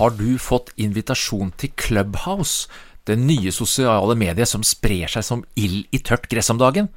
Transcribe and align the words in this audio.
Har 0.00 0.14
du 0.16 0.38
fått 0.40 0.70
invitasjon 0.80 1.50
til 1.60 1.74
Clubhouse, 1.76 2.70
det 3.04 3.18
nye 3.20 3.50
sosiale 3.52 4.14
mediet 4.16 4.48
som 4.48 4.62
sprer 4.64 5.10
seg 5.12 5.26
som 5.26 5.42
ild 5.60 5.92
i 5.92 6.00
tørt 6.00 6.24
gress 6.32 6.48
om 6.48 6.56
dagen? 6.56 6.88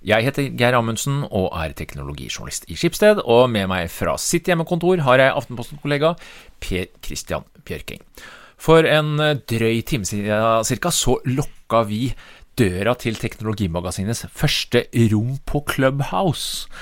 Jeg 0.00 0.24
heter 0.24 0.46
Geir 0.56 0.78
Amundsen 0.78 1.26
og 1.26 1.50
er 1.52 1.74
teknologijournalist 1.76 2.64
i 2.72 2.78
Skipsted, 2.80 3.20
og 3.28 3.50
med 3.52 3.68
meg 3.68 3.92
fra 3.92 4.14
sitt 4.16 4.48
hjemmekontor 4.48 5.02
har 5.04 5.20
jeg 5.20 5.36
Aftenposten-kollega 5.36 6.14
Per 6.64 6.88
Christian 7.04 7.44
Bjørking. 7.68 8.00
For 8.56 8.88
en 8.88 9.20
drøy 9.20 9.84
time 9.84 10.08
siden 10.08 10.64
cirka, 10.64 10.88
så 10.88 11.18
lokka 11.28 11.84
vi 11.92 12.06
døra 12.56 12.96
til 12.96 13.20
Teknologimagasinets 13.20 14.30
første 14.32 14.86
rom 15.12 15.36
på 15.44 15.60
Clubhouse. 15.68 16.72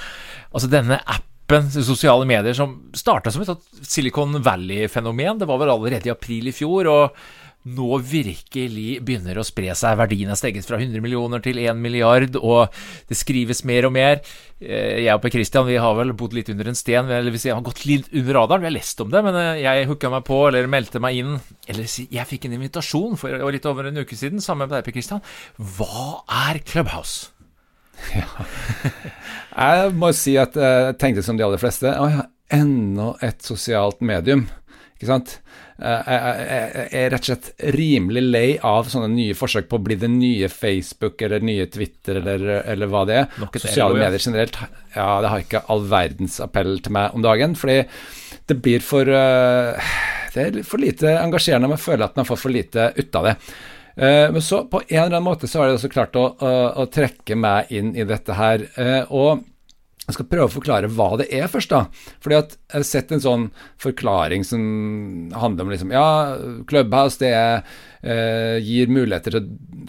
Altså 0.55 0.71
denne 0.71 1.03
appen 1.03 1.28
sosiale 1.73 2.29
medier 2.29 2.57
som 2.57 2.77
starta 2.97 3.33
som 3.33 3.43
et 3.43 3.85
Silicon 3.87 4.41
Valley-fenomen. 4.45 5.41
Det 5.41 5.49
var 5.49 5.61
vel 5.63 5.73
allerede 5.73 6.11
i 6.11 6.15
april 6.15 6.51
i 6.51 6.57
fjor. 6.57 6.87
og 6.93 7.21
nå 7.69 7.99
virkelig 8.07 9.01
begynner 9.05 9.39
å 9.41 9.45
spre 9.47 9.75
seg. 9.77 9.97
Verdien 9.99 10.31
er 10.31 10.39
steget 10.39 10.67
fra 10.67 10.79
100 10.79 11.03
millioner 11.05 11.43
til 11.45 11.59
1 11.61 11.81
milliard, 11.83 12.39
og 12.39 12.75
det 13.11 13.19
skrives 13.19 13.65
mer 13.69 13.89
og 13.89 13.95
mer. 13.97 14.21
Eh, 14.61 15.05
jeg 15.05 15.15
og 15.15 15.23
Per 15.25 15.35
Christian 15.35 15.67
vi 15.69 15.79
har 15.81 15.97
vel 15.99 16.15
bodd 16.19 16.37
litt 16.37 16.51
under 16.53 16.71
en 16.71 16.79
sten, 16.79 17.11
eller 17.11 17.35
hvis 17.35 17.49
jeg 17.49 17.57
har 17.57 17.65
gått 17.67 17.85
litt 17.89 18.09
under 18.13 18.41
radaren. 18.41 18.65
Vi 18.65 18.71
har 18.71 18.77
lest 18.79 19.03
om 19.05 19.11
det, 19.13 19.25
men 19.27 19.41
eh, 19.41 19.65
jeg 19.65 19.89
hooka 19.91 20.13
meg 20.15 20.27
på, 20.29 20.43
eller 20.49 20.71
meldte 20.71 21.03
meg 21.03 21.21
inn. 21.21 21.35
Eller 21.69 21.89
jeg 21.89 22.31
fikk 22.31 22.49
en 22.49 22.59
invitasjon 22.59 23.19
for 23.21 23.51
litt 23.53 23.69
over 23.69 23.91
en 23.91 24.05
uke 24.05 24.19
siden, 24.19 24.45
sammen 24.45 24.69
med 24.69 24.79
deg, 24.79 24.87
Per 24.87 24.97
Christian. 24.97 25.25
Hva 25.59 26.23
er 26.47 26.63
Clubhouse? 26.65 27.38
Ja. 28.19 28.47
Jeg 29.59 29.95
må 29.99 30.13
si 30.15 30.37
at 30.39 30.55
jeg 30.55 30.95
tenkte 31.03 31.25
som 31.27 31.39
de 31.39 31.43
aller 31.43 31.59
fleste. 31.59 31.91
Å 31.91 32.07
ja, 32.13 32.25
enda 32.55 33.13
et 33.27 33.43
sosialt 33.45 34.01
medium. 34.07 34.47
Ikke 34.99 35.09
sant? 35.11 35.33
Jeg 35.79 36.89
er 36.99 37.13
rett 37.13 37.23
og 37.23 37.29
slett 37.29 37.49
rimelig 37.75 38.23
lei 38.25 38.47
av 38.67 38.89
sånne 38.91 39.13
nye 39.13 39.37
forsøk 39.39 39.69
på 39.71 39.79
å 39.79 39.85
bli 39.87 39.95
det 40.01 40.09
nye 40.11 40.49
Facebook 40.51 41.23
eller 41.23 41.45
nye 41.47 41.69
Twitter 41.71 42.19
eller, 42.19 42.47
eller 42.67 42.91
hva 42.91 43.05
det 43.07 43.21
er. 43.21 43.29
Sosiale 43.63 43.95
medier 43.95 44.19
generelt 44.19 44.59
ja, 44.59 45.07
det 45.23 45.31
har 45.31 45.45
ikke 45.45 45.63
all 45.71 45.87
verdens 45.87 46.41
appell 46.43 46.81
til 46.83 46.97
meg 46.99 47.15
om 47.15 47.23
dagen. 47.23 47.55
Fordi 47.59 47.85
det 48.51 48.59
blir 48.65 48.83
for 48.83 49.07
uh, 49.07 49.95
Det 50.35 50.49
er 50.49 50.67
for 50.67 50.83
lite 50.83 51.15
engasjerende, 51.21 51.71
men 51.71 51.79
jeg 51.79 51.87
føler 51.87 52.09
at 52.09 52.19
man 52.19 52.27
får 52.27 52.43
for 52.43 52.55
lite 52.55 52.91
ut 52.99 53.21
av 53.21 53.31
det. 53.31 53.37
Uh, 53.99 54.31
men 54.33 54.43
så 54.45 54.63
på 54.71 54.81
en 54.87 54.95
eller 54.95 55.17
annen 55.17 55.27
måte 55.27 55.51
så 55.51 55.61
har 55.61 55.69
de 55.69 55.79
også 55.79 55.91
klart 55.91 56.17
å, 56.17 56.29
å, 56.39 56.51
å 56.83 56.87
trekke 56.87 57.35
meg 57.35 57.73
inn 57.75 57.95
i 57.99 58.07
dette 58.07 58.37
her. 58.39 58.69
Uh, 58.79 59.03
og 59.11 59.47
jeg 60.09 60.17
skal 60.17 60.29
prøve 60.31 60.49
å 60.49 60.53
forklare 60.55 60.89
hva 60.89 61.11
det 61.21 61.27
er 61.37 61.51
først, 61.53 61.69
da. 61.69 61.83
Fordi 62.25 62.39
at 62.39 62.55
jeg 62.57 62.79
har 62.79 62.87
sett 62.89 63.11
en 63.13 63.21
sånn 63.21 63.47
forklaring 63.81 64.47
som 64.49 64.63
handler 65.37 65.67
om 65.67 65.73
liksom 65.75 65.93
Ja, 65.93 66.09
Clubhouse 66.69 67.21
det 67.21 67.33
er, 67.37 67.67
eh, 68.01 68.57
gir 68.65 68.89
muligheter 68.89 69.37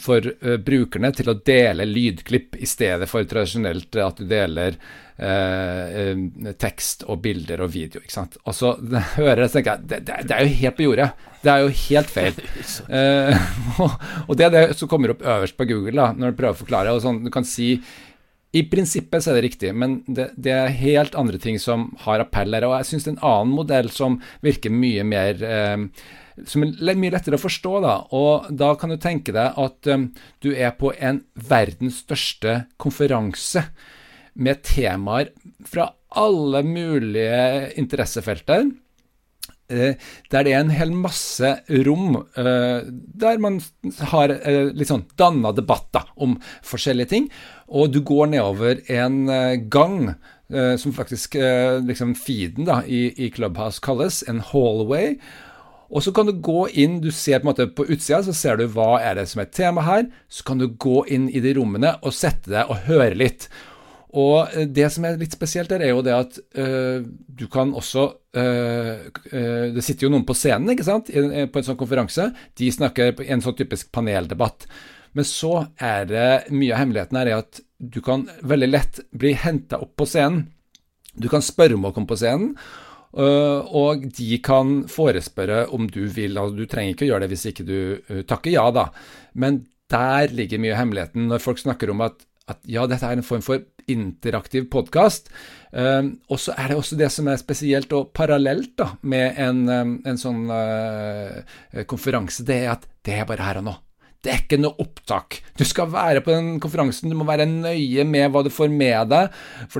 for 0.03 0.27
eh, 0.27 0.57
brukerne 0.59 1.13
til 1.15 1.31
å 1.31 1.37
dele 1.39 1.87
lydklipp 1.87 2.59
i 2.59 2.67
stedet 2.67 3.07
for 3.07 3.23
tradisjonelt 3.23 3.95
at 3.95 4.19
du 4.19 4.27
deler 4.27 4.75
eh, 5.19 6.19
tekst 6.59 7.05
og 7.07 7.21
bilder 7.23 7.63
og 7.63 7.71
video. 7.73 8.03
ikke 8.03 8.17
sant? 8.17 8.35
Og 8.43 8.55
så 8.55 8.73
hører 9.17 9.45
jeg, 9.45 9.53
så 9.53 9.59
tenker 9.59 9.71
jeg 9.71 9.87
det, 9.87 10.01
det, 10.09 10.19
det, 10.27 10.35
er 10.35 10.43
jo 10.43 10.59
helt 10.65 10.79
på 10.79 10.87
jordet. 10.89 11.09
Det 11.39 11.53
er 11.53 11.63
jo 11.63 11.71
helt 11.85 12.11
feil. 12.11 12.43
eh, 12.99 13.49
og 14.27 14.35
det 14.35 14.49
er 14.49 14.55
det 14.57 14.67
som 14.79 14.91
kommer 14.91 15.15
opp 15.15 15.23
øverst 15.23 15.55
på 15.59 15.71
Google 15.71 15.95
da, 15.95 16.11
når 16.11 16.35
du 16.35 16.41
prøver 16.43 16.59
å 16.59 16.63
forklare. 16.65 16.95
og 16.95 17.03
sånn, 17.07 17.23
Du 17.23 17.31
kan 17.33 17.47
si 17.47 17.77
i 18.51 18.63
prinsippet 18.65 19.21
så 19.21 19.31
er 19.31 19.37
det 19.37 19.45
riktig, 19.45 19.73
men 19.77 19.99
det, 20.07 20.31
det, 20.33 20.53
er 20.55 20.79
helt 20.79 21.17
andre 21.19 21.37
ting 21.41 21.59
som 21.61 21.91
har 22.05 22.23
appell 22.23 22.55
her. 22.55 22.65
Og 22.65 22.79
jeg 22.79 22.89
syns 22.89 23.05
en 23.11 23.21
annen 23.21 23.53
modell 23.53 23.91
som 23.93 24.17
virker 24.45 24.73
mye 24.73 25.05
mer 25.05 25.43
eh, 25.45 25.83
som 26.47 26.63
er 26.63 26.97
mye 26.97 27.13
lettere 27.13 27.37
å 27.37 27.41
forstå. 27.41 27.73
da, 27.83 27.95
og 28.15 28.49
Da 28.55 28.73
kan 28.79 28.93
du 28.93 28.97
tenke 28.97 29.35
deg 29.35 29.57
at 29.59 29.89
um, 29.91 30.09
du 30.41 30.51
er 30.53 30.73
på 30.79 30.93
en 30.97 31.23
verdens 31.35 32.01
største 32.05 32.63
konferanse 32.81 33.65
med 34.39 34.63
temaer 34.63 35.33
fra 35.67 35.91
alle 36.17 36.63
mulige 36.65 37.73
interessefelter. 37.77 38.69
Eh, 39.69 39.93
der 40.31 40.45
det 40.47 40.53
er 40.53 40.63
en 40.63 40.73
hel 40.73 40.91
masse 40.97 41.49
rom 41.85 42.15
eh, 42.17 42.87
der 42.89 43.37
man 43.37 43.59
har 44.09 44.33
eh, 44.33 44.71
litt 44.73 44.89
sånn 44.89 45.05
danna 45.19 45.51
debatt 45.53 45.91
da, 45.93 46.07
om 46.17 46.39
forskjellige 46.65 47.11
ting. 47.13 47.27
Og 47.69 47.93
du 47.93 48.01
går 48.01 48.31
nedover 48.33 48.81
en 48.89 49.29
gang 49.69 50.15
som 50.49 50.89
faktisk 50.89 51.35
liksom 51.85 52.15
feeden 52.17 52.65
da, 52.65 52.79
i, 52.81 53.11
i 53.21 53.27
Clubhouse 53.29 53.77
kalles, 53.85 54.23
en 54.25 54.39
hallway. 54.41 55.19
Og 55.93 56.01
så 56.01 56.09
kan 56.09 56.25
du 56.25 56.31
gå 56.33 56.63
inn, 56.73 56.95
du 57.03 57.11
ser 57.13 57.37
på 57.37 57.45
en 57.45 57.49
måte 57.51 57.67
på 57.69 57.85
utsida, 57.85 58.23
så 58.25 58.33
ser 58.33 58.57
du 58.57 58.65
hva 58.73 58.95
er 58.97 59.19
det 59.19 59.27
som 59.29 59.43
er 59.43 59.51
tema 59.53 59.83
her. 59.85 60.07
Så 60.25 60.47
kan 60.47 60.57
du 60.57 60.65
gå 60.73 61.03
inn 61.13 61.27
i 61.29 61.43
de 61.45 61.53
rommene 61.59 61.93
og 62.01 62.17
sette 62.17 62.49
deg 62.49 62.73
og 62.73 62.89
høre 62.89 63.13
litt. 63.21 63.45
Og 64.17 64.49
det 64.73 64.89
som 64.89 65.05
er 65.05 65.21
litt 65.21 65.37
spesielt 65.37 65.69
der, 65.69 65.85
er 65.85 65.93
jo 65.93 66.01
det 66.05 66.17
at 66.17 66.41
øh, 66.57 67.05
du 67.05 67.45
kan 67.53 67.75
også 67.77 68.09
Det 68.31 69.81
sitter 69.81 70.05
jo 70.05 70.11
noen 70.13 70.25
på 70.27 70.35
scenen 70.37 70.69
ikke 70.75 70.85
sant, 70.85 71.09
I, 71.09 71.47
på 71.49 71.61
en 71.61 71.65
sånn 71.65 71.79
konferanse. 71.79 72.29
De 72.59 72.69
snakker 72.71 73.23
i 73.25 73.31
en 73.33 73.41
sånn 73.41 73.57
typisk 73.57 73.89
paneldebatt. 73.95 74.67
Men 75.17 75.25
så 75.25 75.63
er 75.81 76.05
det 76.09 76.27
mye 76.53 76.75
av 76.75 76.83
hemmeligheten 76.83 77.17
her 77.17 77.31
er 77.31 77.41
at 77.41 77.61
du 77.79 78.01
kan 78.05 78.27
veldig 78.45 78.69
lett 78.69 79.01
bli 79.15 79.33
henta 79.33 79.79
opp 79.81 79.95
på 79.97 80.05
scenen. 80.09 80.45
Du 81.17 81.29
kan 81.31 81.41
spørre 81.43 81.79
om 81.79 81.89
å 81.89 81.93
komme 81.95 82.09
på 82.09 82.19
scenen. 82.19 82.53
og 83.17 84.03
de 84.13 84.37
kan 84.45 84.83
forespørre 84.87 85.65
om 85.73 85.87
du 85.89 86.05
vil. 86.05 86.37
Altså, 86.37 86.55
du 86.55 86.65
trenger 86.69 86.93
ikke 86.93 87.07
å 87.07 87.11
gjøre 87.13 87.25
det 87.25 87.33
hvis 87.33 87.49
ikke 87.49 87.65
du 87.65 88.23
takker 88.29 88.53
ja, 88.53 88.69
da. 88.71 88.91
Men 89.33 89.65
der 89.89 90.29
ligger 90.29 90.61
mye 90.61 90.75
av 90.75 90.83
hemmeligheten. 90.83 91.27
Når 91.31 91.41
folk 91.41 91.57
snakker 91.57 91.89
om 91.89 92.05
at 92.05 92.21
at 92.49 92.61
ja, 92.69 92.85
dette 92.89 93.05
er 93.05 93.19
en 93.19 93.25
form 93.25 93.43
for 93.45 93.61
interaktiv 93.93 94.69
podkast. 94.73 95.29
Um, 95.71 96.15
og 96.29 96.41
så 96.41 96.55
er 96.57 96.71
det 96.71 96.79
også 96.79 96.97
det 96.99 97.11
som 97.13 97.29
er 97.29 97.41
spesielt 97.41 97.91
og 97.93 98.09
parallelt 98.17 98.73
da, 98.79 98.93
med 99.01 99.37
en, 99.41 99.61
um, 99.69 99.93
en 100.07 100.17
sånn 100.17 100.47
uh, 100.49 101.83
konferanse, 101.89 102.45
det 102.47 102.63
er 102.63 102.73
at 102.77 102.89
det 103.05 103.19
er 103.19 103.29
bare 103.29 103.45
her 103.45 103.61
og 103.61 103.69
nå. 103.69 103.75
Det 104.19 104.31
er 104.33 104.41
ikke 104.41 104.57
noe 104.59 104.75
opptak. 104.83 105.37
Du 105.55 105.61
skal 105.63 105.87
være 105.93 106.19
på 106.25 106.33
den 106.33 106.57
konferansen, 106.59 107.07
du 107.07 107.15
må 107.15 107.23
være 107.27 107.45
nøye 107.47 108.03
med 108.03 108.33
hva 108.33 108.41
du 108.43 108.49
får 108.51 108.67
med 108.67 109.13
deg. 109.13 109.37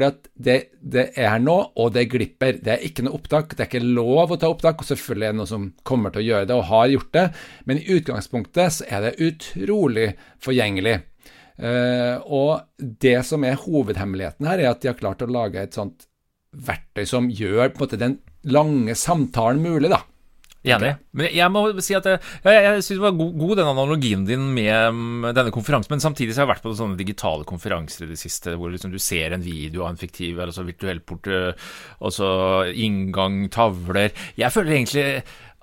at 0.07 0.29
det, 0.39 0.55
det 0.79 1.05
er 1.19 1.41
nå, 1.43 1.57
og 1.75 1.91
det 1.91 2.05
glipper. 2.13 2.61
Det 2.63 2.77
er 2.77 2.85
ikke 2.87 3.03
noe 3.03 3.19
opptak. 3.19 3.51
Det 3.51 3.65
er 3.65 3.67
ikke 3.67 3.83
lov 3.83 4.31
å 4.31 4.39
ta 4.39 4.47
opptak, 4.47 4.79
og 4.79 4.87
selvfølgelig 4.87 5.27
er 5.27 5.35
det 5.35 5.41
noe 5.41 5.51
som 5.51 5.67
kommer 5.83 6.15
til 6.15 6.23
å 6.23 6.27
gjøre 6.29 6.47
det, 6.47 6.55
og 6.55 6.69
har 6.71 6.87
gjort 6.93 7.11
det. 7.17 7.25
Men 7.67 7.83
i 7.83 7.99
utgangspunktet 7.99 8.77
så 8.77 8.87
er 8.87 9.09
det 9.09 9.17
utrolig 9.27 10.13
forgjengelig. 10.39 11.01
Uh, 11.59 12.23
og 12.23 12.51
det 12.79 13.17
som 13.27 13.43
er 13.43 13.59
hovedhemmeligheten 13.59 14.47
her, 14.47 14.61
er 14.61 14.71
at 14.71 14.83
de 14.83 14.91
har 14.91 14.99
klart 14.99 15.25
å 15.25 15.31
lage 15.31 15.59
et 15.59 15.75
sånt 15.75 16.07
verktøy 16.55 17.03
som 17.05 17.27
gjør 17.29 17.73
på 17.73 17.81
en 17.81 17.83
måte 17.83 17.99
den 17.99 18.15
lange 18.49 18.95
samtalen 18.95 19.59
mulig, 19.61 19.91
da. 19.91 20.03
Enig. 20.59 20.91
Men 21.15 21.29
jeg 21.31 21.51
må 21.55 21.61
si 21.79 21.95
at 21.95 22.07
jeg, 22.09 22.19
jeg, 22.43 22.63
jeg 22.65 22.81
syns 22.83 22.97
det 22.97 23.03
var 23.05 23.13
god, 23.15 23.35
god, 23.39 23.53
den 23.61 23.69
analogien 23.71 24.25
din 24.27 24.49
med 24.57 25.29
denne 25.37 25.53
konferansen. 25.55 25.93
Men 25.93 26.03
samtidig 26.03 26.35
så 26.35 26.41
har 26.41 26.49
jeg 26.49 26.51
vært 26.51 26.65
på 26.65 26.73
sånne 26.75 26.99
digitale 26.99 27.47
konferanser 27.47 28.03
i 28.03 28.09
det 28.11 28.19
siste 28.19 28.57
hvor 28.59 28.73
liksom 28.73 28.91
du 28.91 28.99
ser 28.99 29.35
en 29.35 29.45
video 29.45 29.85
av 29.85 29.93
en 29.93 30.01
fiktiv 30.01 30.41
altså 30.43 30.67
virtuell 30.67 30.99
port, 30.99 31.29
og 31.31 32.15
så 32.15 32.31
inngang, 32.75 33.45
tavler 33.53 34.11
Jeg 34.39 34.51
føler 34.51 34.75
egentlig 34.75 35.07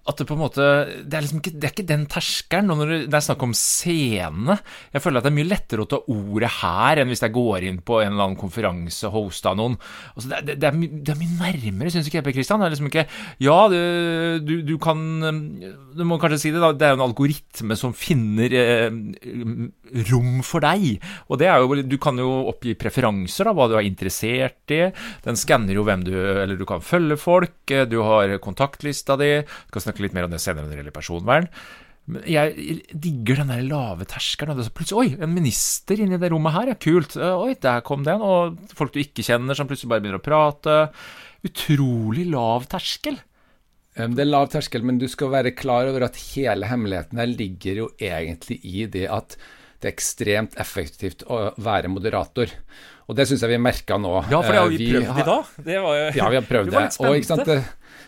at 0.07 0.21
det 0.21 0.27
på 0.29 0.37
en 0.37 0.43
måte 0.43 0.65
Det 1.03 1.17
er 1.17 1.25
liksom 1.25 1.41
ikke, 1.43 1.53
det 1.57 1.67
er 1.67 1.73
ikke 1.75 1.87
den 1.89 2.05
terskelen. 2.11 2.71
Og 2.73 2.81
når 2.81 2.93
det 3.11 3.19
er 3.19 3.25
snakk 3.27 3.43
om 3.47 3.55
scene 3.57 4.59
Jeg 4.95 5.03
føler 5.03 5.21
at 5.21 5.27
det 5.27 5.33
er 5.33 5.37
mye 5.39 5.51
lettere 5.51 5.85
å 5.85 5.91
ta 5.91 6.01
ordet 6.13 6.53
her 6.61 7.03
enn 7.03 7.11
hvis 7.11 7.25
jeg 7.25 7.35
går 7.35 7.67
inn 7.69 7.81
på 7.87 8.01
en 8.03 8.13
eller 8.13 8.29
annen 8.29 8.41
konferanse 8.41 9.11
hosta 9.13 9.55
noen. 9.59 9.77
Altså 10.15 10.31
det, 10.33 10.43
det, 10.47 10.57
det, 10.63 10.71
er, 10.71 10.79
det, 10.95 11.15
er, 11.15 11.21
mye 11.21 11.39
nærmere, 11.41 11.93
syns 11.93 12.09
ikke 12.11 12.21
jeg, 12.21 12.27
Per 12.29 12.37
Kristian. 12.37 12.63
Det 12.63 12.69
er 12.69 12.75
liksom 12.77 12.91
ikke 12.91 13.07
Ja, 13.43 13.59
du, 13.73 14.55
du, 14.67 14.75
kan 14.83 15.03
Du 15.97 16.05
må 16.09 16.21
kanskje 16.23 16.41
si 16.47 16.55
det, 16.55 16.63
da. 16.63 16.73
Det 16.77 16.89
er 16.89 16.95
jo 16.95 17.01
en 17.01 17.07
algoritme 17.09 17.79
som 17.79 17.95
finner 17.97 18.57
eh, 18.57 18.89
rom 20.11 20.41
for 20.47 20.65
deg. 20.65 21.03
Og 21.31 21.41
det 21.43 21.51
er 21.51 21.63
jo 21.63 21.83
Du 21.87 21.99
kan 22.03 22.19
jo 22.21 22.31
oppgi 22.53 22.77
preferanser, 22.79 23.49
da, 23.49 23.57
hva 23.57 23.69
du 23.71 23.77
er 23.79 23.89
interessert 23.89 24.75
i. 24.75 24.83
Den 25.27 25.39
skanner 25.39 25.77
jo 25.77 25.87
hvem 25.87 26.07
du 26.07 26.15
Eller 26.15 26.57
du 26.59 26.67
kan 26.69 26.85
følge 26.85 27.19
folk. 27.21 27.59
Du 27.67 27.99
har 28.07 28.37
kontaktlista 28.43 29.19
di. 29.21 29.33
Du 29.43 29.75
kan 29.75 29.83
snakke 29.83 29.96
snakke 29.97 30.07
litt 30.07 30.17
mer 30.17 30.29
om 30.29 30.33
det 30.33 30.41
senere 30.45 30.67
når 30.67 30.73
det 30.75 30.81
gjelder 30.83 30.97
personvern. 30.97 31.51
Men 32.07 32.23
jeg 32.31 32.77
digger 32.95 33.41
den 33.43 33.51
der 33.51 33.65
lave 33.67 34.07
terskelen. 34.07 34.61
Plutselig, 34.71 34.99
Oi, 35.01 35.09
en 35.19 35.35
minister 35.35 35.99
inni 35.99 36.21
det 36.23 36.31
rommet 36.31 36.55
her, 36.55 36.71
ja, 36.71 36.77
kult. 36.79 37.17
Oi, 37.19 37.57
der 37.59 37.83
kom 37.87 38.05
den. 38.07 38.23
Og 38.23 38.61
folk 38.79 38.95
du 38.95 39.01
ikke 39.03 39.25
kjenner, 39.27 39.59
som 39.59 39.67
plutselig 39.67 39.91
bare 39.91 40.05
begynner 40.05 40.23
å 40.23 40.27
prate. 40.27 40.77
Utrolig 41.47 42.29
lav 42.31 42.69
terskel. 42.71 43.19
Det 43.97 44.23
er 44.23 44.29
lav 44.29 44.51
terskel, 44.53 44.85
men 44.85 45.01
du 45.01 45.09
skal 45.09 45.33
være 45.33 45.55
klar 45.57 45.89
over 45.89 46.05
at 46.07 46.19
hele 46.35 46.69
hemmeligheten 46.69 47.19
her 47.19 47.31
ligger 47.33 47.81
jo 47.81 47.87
egentlig 47.97 48.61
i 48.63 48.85
det 48.93 49.07
at 49.09 49.39
det 49.81 49.89
er 49.89 49.95
ekstremt 49.95 50.57
effektivt 50.61 51.25
å 51.33 51.51
være 51.65 51.89
moderator. 51.93 52.53
Og 53.07 53.17
det 53.17 53.27
syns 53.29 53.45
jeg 53.45 53.55
vi 53.55 53.59
merka 53.63 53.99
nå. 54.01 54.13
Ja, 54.31 54.41
for 54.43 54.53
det 54.53 54.61
har 54.61 54.71
Eh, 54.71 54.77
vi 54.77 54.89
prøvd 54.93 55.21
i 55.23 55.27
dag. 55.27 55.51
Det 55.65 55.81
var 55.83 55.97
jo 55.97 56.07
Ja, 56.17 56.29
vi 56.29 56.39
har 56.41 56.47
prøvd 56.47 56.71
Det 56.71 56.77
var 56.77 56.89
det. 56.89 57.09
Og 57.09 57.17
ikke 57.17 57.31
sant, 57.31 57.47
det, 57.47 57.59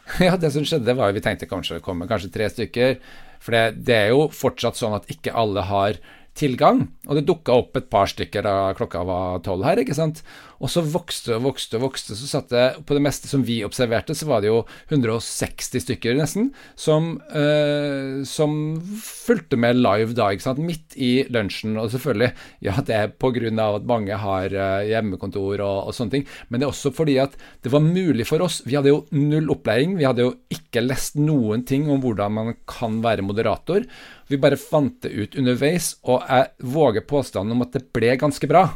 ja, 0.27 0.37
det 0.41 0.53
som 0.55 0.67
skjedde, 0.67 0.95
var 0.97 1.11
jo 1.11 1.19
vi 1.19 1.25
tenkte 1.25 1.49
kanskje 1.51 1.79
det 1.79 1.85
kommer 1.87 2.11
kanskje 2.11 2.33
tre 2.35 2.49
stykker. 2.53 2.99
For 3.43 3.55
det, 3.55 3.85
det 3.87 3.97
er 3.97 4.09
jo 4.13 4.29
fortsatt 4.35 4.79
sånn 4.79 4.97
at 4.97 5.09
ikke 5.13 5.35
alle 5.37 5.63
har 5.69 6.01
tilgang. 6.39 6.87
Og 7.09 7.19
det 7.19 7.27
dukka 7.29 7.57
opp 7.59 7.79
et 7.79 7.89
par 7.91 8.09
stykker 8.11 8.45
da 8.47 8.55
klokka 8.79 9.03
var 9.07 9.43
tolv 9.47 9.67
her, 9.67 9.81
ikke 9.83 9.97
sant. 9.97 10.23
Og 10.59 10.71
så 10.73 10.83
vokste 10.83 11.37
og 11.37 11.45
vokste 11.47 11.79
og 11.79 11.85
vokste. 11.87 12.17
Så 12.19 12.29
satt 12.31 12.51
det 12.51 12.65
på 12.87 12.97
det 12.97 13.03
meste 13.05 13.31
som 13.31 13.45
vi 13.47 13.61
observerte, 13.67 14.17
så 14.19 14.27
var 14.29 14.43
det 14.43 14.51
jo 14.51 14.65
160 14.91 15.85
stykker 15.85 16.19
nesten 16.19 16.51
som, 16.79 17.17
øh, 17.31 18.25
som 18.27 18.57
fulgte 19.03 19.59
med 19.61 19.79
live 19.79 20.17
da, 20.19 20.31
ikke 20.35 20.49
sant. 20.49 20.63
Midt 20.63 20.97
i 20.99 21.13
lunsjen. 21.31 21.79
Og 21.79 21.93
selvfølgelig, 21.95 22.33
ja, 22.67 22.75
det 22.83 22.97
er 22.97 23.15
på 23.15 23.31
grunn 23.35 23.63
av 23.63 23.79
at 23.81 23.89
mange 23.89 24.19
har 24.19 24.51
eh, 24.51 24.89
hjemmekontor 24.91 25.63
og, 25.63 25.79
og 25.91 25.97
sånne 25.97 26.19
ting, 26.19 26.29
men 26.49 26.61
det 26.61 26.67
er 26.67 26.75
også 26.75 26.95
fordi 26.95 27.19
at 27.23 27.39
det 27.63 27.73
var 27.73 27.85
mulig 27.85 28.27
for 28.29 28.43
oss. 28.45 28.61
Vi 28.67 28.77
hadde 28.79 28.93
jo 28.93 29.05
null 29.15 29.51
opplæring. 29.55 29.97
Vi 29.99 30.07
hadde 30.09 30.27
jo 30.27 30.35
ikke 30.53 30.83
lest 30.85 31.19
noen 31.21 31.65
ting 31.69 31.87
om 31.91 32.03
hvordan 32.03 32.35
man 32.35 32.55
kan 32.69 32.99
være 33.05 33.27
moderator. 33.27 33.87
Vi 34.29 34.41
bare 34.41 34.61
fant 34.61 34.99
det 35.05 35.11
ut 35.11 35.37
underveis, 35.41 35.95
og 36.05 36.25
jeg 36.29 36.51
våger 36.75 37.07
påstanden 37.09 37.57
om 37.57 37.65
at 37.65 37.73
det 37.77 37.87
ble 37.97 38.13
ganske 38.21 38.51
bra. 38.51 38.67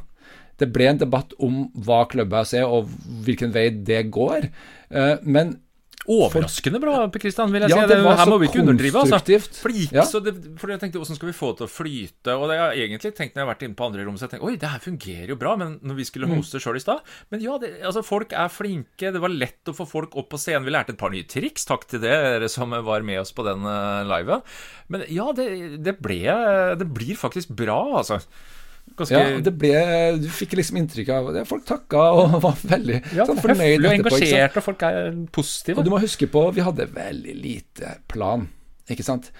Det 0.60 0.69
ble 0.72 0.88
en 0.90 1.00
debatt 1.00 1.34
om 1.43 1.66
hva 1.75 2.04
Clubhouse 2.10 2.56
er, 2.56 2.69
og 2.69 2.88
hvilken 3.26 3.52
vei 3.54 3.69
det 3.70 4.06
går. 4.14 4.49
Eh, 4.90 5.16
Men 5.22 5.58
Overraskende 6.10 6.81
bra, 6.82 7.06
Kristian, 7.14 7.52
vil 7.54 7.62
jeg 7.62 7.70
Ja, 7.70 7.82
si. 7.82 7.87
det 7.94 8.02
var 8.02 8.16
her 8.19 8.26
så 8.26 8.31
må 8.32 8.38
vi 8.40 8.49
ikke 8.49 8.58
underdrive, 8.64 8.99
altså. 9.04 9.20
For 9.62 9.70
gikk 9.70 9.93
Ja. 9.93 10.02
så 10.02 10.19
det, 10.22 10.58
For 10.58 10.66
jeg 10.69 10.81
tenkte, 10.81 10.99
Hvordan 10.99 11.14
skal 11.14 11.28
vi 11.31 11.32
få 11.38 11.50
det 11.52 11.58
til 11.58 11.66
å 11.66 11.70
flyte? 11.70 12.34
Og 12.38 12.49
det 12.50 12.58
har 12.58 12.72
jeg 12.75 12.90
egentlig 12.90 13.14
tenkt 13.14 13.34
når 13.34 13.43
jeg 13.43 13.46
har 13.46 13.54
vært 13.54 13.62
inne 13.62 13.76
på 13.78 13.87
andre 13.87 14.04
rom, 14.04 14.16
så 14.16 14.26
jeg 14.26 14.31
tenkte 14.31 14.46
oi, 14.49 14.56
det 14.56 14.69
her 14.69 14.78
fungerer 14.82 15.28
jo 15.28 15.37
bra, 15.37 15.56
men 15.56 15.78
når 15.82 15.94
vi 15.94 16.04
skulle 16.04 16.26
Mm. 16.26 16.37
hoste 16.43 16.58
sjøl 16.58 16.76
i 16.76 16.81
stad 16.81 17.00
Men 17.31 17.40
ja, 17.40 17.56
det, 17.58 17.82
altså, 17.82 18.02
folk 18.04 18.32
er 18.32 18.49
flinke. 18.49 19.12
Det 19.12 19.20
var 19.20 19.28
lett 19.31 19.64
å 19.66 19.75
få 19.75 19.87
folk 19.87 20.16
opp 20.16 20.31
på 20.31 20.38
scenen. 20.38 20.64
Vi 20.64 20.70
lærte 20.72 20.90
et 20.90 20.99
par 20.99 21.10
nye 21.10 21.22
triks. 21.25 21.64
Takk 21.64 21.87
til 21.87 22.00
dere 22.00 22.48
som 22.48 22.70
var 22.70 23.02
med 23.02 23.20
oss 23.20 23.31
på 23.32 23.44
den 23.44 23.62
live. 23.62 24.26
liven. 24.26 24.43
Men 24.88 25.05
ja, 25.08 25.32
det, 25.32 25.82
det 25.82 26.00
ble 26.02 26.76
Det 26.78 26.88
blir 26.93 27.14
faktisk 27.16 27.48
bra, 27.55 27.98
altså. 27.98 28.20
Ganske 28.98 29.18
Ja, 29.18 29.40
det 29.44 29.52
ble 29.58 29.80
Du 30.22 30.28
fikk 30.32 30.56
liksom 30.58 30.78
inntrykk 30.80 31.10
av 31.14 31.30
det. 31.36 31.46
Folk 31.48 31.64
takka 31.68 32.04
og 32.18 32.36
var 32.46 32.60
veldig 32.60 33.00
ja, 33.14 33.26
sånn 33.28 33.40
fornøyd 33.42 33.78
etterpå. 33.80 33.94
engasjert, 33.98 34.60
og 34.60 34.66
folk 34.68 34.86
er 34.88 35.10
positive. 35.34 35.80
Og 35.80 35.88
du 35.88 35.92
må 35.94 36.02
huske 36.02 36.28
på, 36.30 36.44
vi 36.56 36.64
hadde 36.66 36.88
veldig 36.92 37.36
lite 37.38 37.96
plan, 38.12 38.48
ikke 38.90 39.06
sant. 39.06 39.32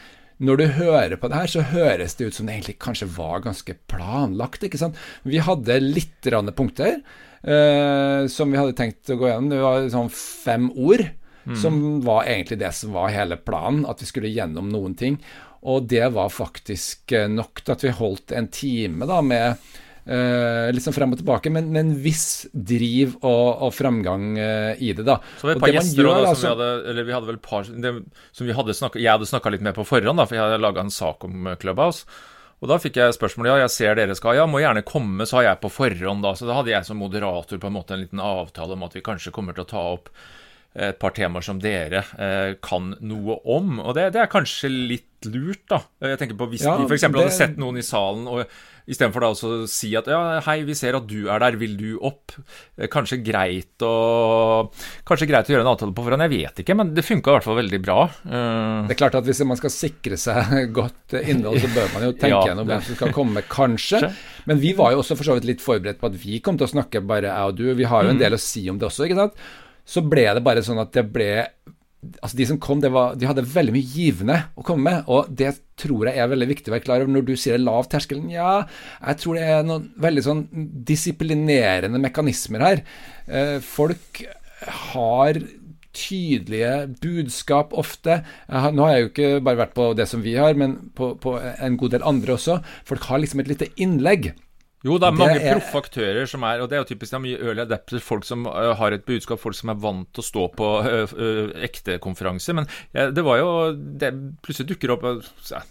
Når 0.43 0.59
du 0.59 0.65
hører 0.75 1.19
på 1.21 1.29
det 1.31 1.39
her, 1.39 1.51
så 1.51 1.63
høres 1.71 2.17
det 2.19 2.31
ut 2.31 2.35
som 2.35 2.49
det 2.49 2.57
egentlig 2.57 2.81
kanskje 2.83 3.07
var 3.15 3.45
ganske 3.45 3.77
planlagt, 3.91 4.65
ikke 4.67 4.81
sant. 4.81 4.99
Vi 5.23 5.39
hadde 5.45 5.79
litt 5.85 6.27
punkter 6.57 6.97
eh, 6.99 8.27
som 8.27 8.51
vi 8.51 8.59
hadde 8.59 8.75
tenkt 8.79 9.11
å 9.13 9.19
gå 9.21 9.29
gjennom. 9.31 9.53
Det 9.53 9.61
var 9.63 9.87
sånn 9.93 10.11
fem 10.11 10.71
ord, 10.75 11.05
som 11.59 11.79
var 12.07 12.27
egentlig 12.31 12.61
det 12.61 12.73
som 12.75 12.93
var 12.95 13.11
hele 13.15 13.39
planen, 13.39 13.87
at 13.91 14.03
vi 14.03 14.07
skulle 14.07 14.31
gjennom 14.31 14.69
noen 14.71 14.95
ting. 14.99 15.21
Og 15.63 15.87
det 15.91 16.05
var 16.15 16.33
faktisk 16.35 17.15
eh, 17.15 17.31
nok 17.31 17.63
til 17.63 17.77
at 17.77 17.87
vi 17.87 17.95
holdt 17.95 18.35
en 18.35 18.51
time 18.53 19.09
da 19.09 19.23
med 19.25 19.73
Uh, 20.03 20.75
sånn 20.83 20.97
frem 20.97 21.13
og 21.15 21.21
tilbake, 21.21 21.51
men 21.55 21.69
med 21.71 21.79
en 21.79 21.91
viss 22.03 22.49
driv 22.51 23.13
og, 23.21 23.69
og 23.69 23.71
framgang 23.71 24.33
uh, 24.35 24.73
i 24.83 24.89
det, 24.99 25.05
da. 25.07 25.21
Så 25.39 25.47
var 25.47 25.53
det 25.53 25.61
et 25.61 25.63
par 25.63 25.75
gjester 25.77 26.03
gjør, 26.03 26.09
da, 26.11 26.17
som 26.17 26.33
altså- 26.33 26.43
vi 26.43 26.51
hadde 26.51 26.91
Eller 26.91 27.07
vi 27.07 27.15
hadde 27.15 27.29
vel 27.29 27.39
par 27.39 27.69
det, 27.85 27.93
som 28.35 28.49
vi 28.49 28.57
hadde 28.59 28.75
snakket, 28.75 28.99
Jeg 29.05 29.13
hadde 29.13 29.31
snakka 29.31 29.53
litt 29.55 29.63
med 29.63 29.77
på 29.79 29.87
forhånd, 29.87 30.19
da, 30.19 30.27
for 30.27 30.35
jeg 30.35 30.43
hadde 30.43 30.59
laga 30.59 30.83
en 30.83 30.91
sak 30.91 31.23
om 31.29 31.47
eh, 31.47 31.55
Clubhouse. 31.55 32.03
Og 32.63 32.71
da 32.71 32.81
fikk 32.83 32.99
jeg 32.99 33.15
spørsmål 33.15 33.53
ja, 33.53 33.57
jeg 33.63 33.75
ser 33.77 33.95
dere 33.99 34.19
skal 34.19 34.41
Ja, 34.41 34.49
må 34.51 34.59
gjerne 34.63 34.83
komme, 34.87 35.23
sa 35.27 35.47
jeg 35.47 35.63
på 35.63 35.71
forhånd 35.71 36.27
da. 36.27 36.35
Så 36.35 36.51
da 36.51 36.59
hadde 36.59 36.75
jeg 36.75 36.89
som 36.91 36.99
moderator 36.99 37.63
på 37.63 37.71
en 37.71 37.79
måte 37.79 37.95
en 37.95 38.03
liten 38.03 38.23
avtale 38.23 38.75
om 38.75 38.83
at 38.83 38.99
vi 38.99 39.07
kanskje 39.07 39.35
kommer 39.35 39.55
til 39.55 39.67
å 39.69 39.71
ta 39.71 39.87
opp 39.95 40.11
et 40.75 40.99
par 40.99 41.13
temaer 41.17 41.45
som 41.45 41.59
dere 41.61 42.05
eh, 42.19 42.55
kan 42.65 42.95
noe 43.05 43.39
om. 43.45 43.79
Og 43.83 43.95
det, 43.99 44.11
det 44.15 44.23
er 44.25 44.31
kanskje 44.33 44.71
litt 44.73 45.09
lurt, 45.29 45.67
da. 45.71 45.79
Jeg 46.03 46.19
tenker 46.19 46.35
på 46.41 46.49
Hvis 46.51 46.65
Ja, 46.67 46.77
vi 46.81 46.89
f.eks. 46.89 47.05
hadde 47.07 47.31
sett 47.31 47.59
noen 47.61 47.77
i 47.79 47.85
salen, 47.87 48.25
og 48.27 48.43
istedenfor 48.91 49.23
da 49.23 49.29
å 49.31 49.59
si 49.71 49.93
at 49.95 50.09
ja, 50.11 50.41
hei, 50.43 50.57
vi 50.67 50.75
ser 50.75 50.97
at 50.99 51.05
du 51.07 51.29
er 51.31 51.39
der, 51.45 51.55
vil 51.61 51.77
du 51.79 51.93
opp? 52.03 52.33
Eh, 52.75 52.89
Kanskje 52.91 53.21
greit 53.23 53.85
å 53.87 53.93
Kanskje 55.07 55.29
greit 55.31 55.47
å 55.47 55.55
gjøre 55.55 55.63
en 55.63 55.71
avtale 55.71 55.95
på 55.95 56.03
forhånd, 56.09 56.25
jeg 56.27 56.33
vet 56.33 56.63
ikke, 56.65 56.75
men 56.81 56.91
det 56.97 57.05
funka 57.07 57.31
i 57.31 57.37
hvert 57.37 57.47
fall 57.47 57.61
veldig 57.61 57.81
bra. 57.85 57.99
Uh... 58.27 58.83
Det 58.89 58.97
er 58.97 59.01
klart 59.05 59.21
at 59.21 59.29
Hvis 59.29 59.45
man 59.47 59.61
skal 59.61 59.75
sikre 59.77 60.19
seg 60.19 60.73
godt 60.81 61.15
innhold, 61.21 61.61
så 61.63 61.71
bør 61.77 61.93
man 61.95 62.09
jo 62.09 62.13
tenke 62.17 62.33
Ja, 62.35 62.43
gjennom 62.51 62.67
hvem 62.73 62.83
som 62.89 62.99
skal 62.99 63.15
komme, 63.15 63.45
kanskje. 63.53 64.03
Men 64.51 64.59
vi 64.65 64.73
var 64.79 64.97
jo 64.97 65.05
også 65.05 65.15
for 65.21 65.29
så 65.31 65.39
vidt 65.39 65.47
litt 65.53 65.63
forberedt 65.63 66.01
på 66.03 66.11
at 66.11 66.19
vi 66.19 66.41
kom 66.43 66.59
til 66.59 66.67
å 66.67 66.73
snakke 66.75 67.05
bare 67.07 67.31
jeg 67.31 67.53
og 67.53 67.61
du. 67.63 67.67
Vi 67.79 67.87
har 67.87 68.03
jo 68.03 68.11
Mm. 68.11 68.17
en 68.19 68.25
del 68.27 68.35
å 68.35 68.43
si 68.43 68.65
om 68.73 68.79
det 68.83 68.89
også, 68.91 69.07
ikke 69.07 69.21
sant. 69.23 69.37
Så 69.85 70.03
ble 70.07 70.27
det 70.31 70.45
bare 70.45 70.65
sånn 70.65 70.83
at 70.83 70.93
det 70.95 71.07
ble 71.13 71.31
Altså 72.03 72.35
De 72.35 72.47
som 72.51 72.59
kom, 72.59 72.81
var, 72.83 73.13
de 73.15 73.29
hadde 73.29 73.45
veldig 73.47 73.77
mye 73.77 73.87
givende 73.87 74.37
å 74.59 74.65
komme 74.67 74.89
med, 74.89 75.05
og 75.07 75.29
det 75.39 75.53
tror 75.79 76.09
jeg 76.09 76.19
er 76.19 76.31
veldig 76.33 76.49
viktig 76.51 76.73
å 76.73 76.75
være 76.75 76.83
klar 76.83 77.05
over 77.05 77.15
når 77.15 77.29
du 77.29 77.37
sier 77.39 77.63
lav 77.63 77.87
terskel. 77.93 78.25
Ja, 78.27 78.65
jeg 78.99 79.21
tror 79.23 79.39
det 79.39 79.45
er 79.47 79.63
noen 79.69 79.85
veldig 80.03 80.25
sånn 80.27 80.41
disiplinerende 80.89 82.01
mekanismer 82.03 82.65
her. 82.67 82.83
Eh, 83.31 83.61
folk 83.63 84.25
har 84.83 85.39
tydelige 85.93 86.73
budskap 87.03 87.73
ofte. 87.77 88.23
Har, 88.49 88.73
nå 88.75 88.87
har 88.87 88.97
jeg 88.97 89.05
jo 89.05 89.11
ikke 89.13 89.33
bare 89.45 89.63
vært 89.63 89.77
på 89.77 89.91
det 89.97 90.09
som 90.11 90.25
vi 90.25 90.35
har, 90.41 90.57
men 90.59 90.79
på, 90.97 91.15
på 91.23 91.37
en 91.39 91.79
god 91.81 91.95
del 91.97 92.07
andre 92.09 92.35
også. 92.35 92.59
Folk 92.89 93.07
har 93.11 93.23
liksom 93.23 93.45
et 93.45 93.53
lite 93.53 93.71
innlegg. 93.83 94.33
Jo, 94.83 94.97
det 94.99 95.07
er 95.07 95.13
Det 95.15 95.19
mange 95.21 95.39
er- 95.39 95.61
proffe 95.61 95.79
aktører 95.85 96.27
som 96.27 96.43
er 96.43 96.59
Og 96.61 96.69
det 96.69 96.75
er 96.75 96.81
jo 96.83 96.89
typisk 96.91 97.13
det 97.13 97.19
er 97.19 97.23
mye 97.23 97.39
early 97.39 97.63
adapters, 97.63 98.03
folk 98.03 98.25
som 98.27 98.47
uh, 98.49 98.73
har 98.75 98.91
et 98.97 99.05
budskap, 99.07 99.39
folk 99.39 99.55
som 99.55 99.71
er 99.71 99.79
vant 99.79 100.09
til 100.13 100.23
å 100.25 100.27
stå 100.27 100.47
på 100.59 100.71
uh, 100.83 101.13
uh, 101.15 101.53
ekte 101.63 102.01
konferanser. 102.03 102.57
Men 102.59 102.67
ja, 102.93 103.11
det 103.15 103.23
var 103.23 103.39
jo 103.39 103.51
det, 103.77 104.11
Plutselig 104.43 104.73
dukker 104.73 104.91
opp 104.97 105.05
øh, 105.07 105.23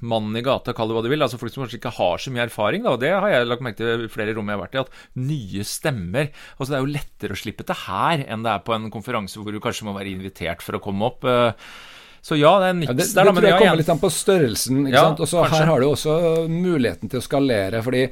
mannen 0.01 0.37
i 0.39 0.41
gata, 0.45 0.71
kall 0.73 0.87
det 0.87 0.95
hva 0.95 1.03
du 1.03 1.09
vil. 1.11 1.21
altså 1.21 1.37
Folk 1.41 1.51
som 1.51 1.65
kanskje 1.65 1.81
ikke 1.81 1.91
har 1.97 2.17
så 2.23 2.31
mye 2.31 2.45
erfaring. 2.47 2.83
da, 2.87 2.95
og 2.95 2.99
Det 3.03 3.11
har 3.11 3.27
jeg 3.29 3.47
lagt 3.51 3.61
merke 3.67 3.81
til 3.83 4.05
i 4.05 4.11
flere 4.11 4.33
rom 4.37 4.47
jeg 4.47 4.57
har 4.57 4.63
vært 4.65 4.75
i, 4.79 4.83
at 4.85 4.99
nye 5.19 5.63
stemmer 5.67 6.29
altså 6.57 6.69
Det 6.71 6.77
er 6.79 6.85
jo 6.85 6.93
lettere 6.95 7.35
å 7.35 7.41
slippe 7.43 7.65
til 7.67 7.75
her 7.87 8.23
enn 8.31 8.43
det 8.47 8.51
er 8.55 8.63
på 8.63 8.73
en 8.75 8.89
konferanse 8.93 9.35
hvor 9.41 9.51
du 9.51 9.59
kanskje 9.59 9.87
må 9.89 9.93
være 9.97 10.11
invitert 10.15 10.61
for 10.63 10.77
å 10.79 10.83
komme 10.83 11.03
opp. 11.11 11.27
Så 12.21 12.37
ja, 12.37 12.51
det 12.61 12.67
er 12.67 12.73
en 12.75 12.81
Ja, 12.85 12.93
det, 12.93 13.07
der, 13.15 13.25
da. 13.25 13.31
Men 13.33 13.43
ja, 13.49 13.57
kommer 13.57 13.79
litt 13.81 13.89
an 13.89 13.99
på 13.99 14.09
størrelsen. 14.13 14.83
ikke 14.85 14.93
Ja, 14.93 15.07
sant? 15.09 15.19
Og 15.25 15.27
så. 15.27 15.41
Her 15.49 15.65
har 15.65 15.79
du 15.81 15.87
også 15.89 16.15
muligheten 16.47 17.09
til 17.09 17.17
å 17.19 17.25
skalere. 17.25 17.81
fordi 17.81 18.03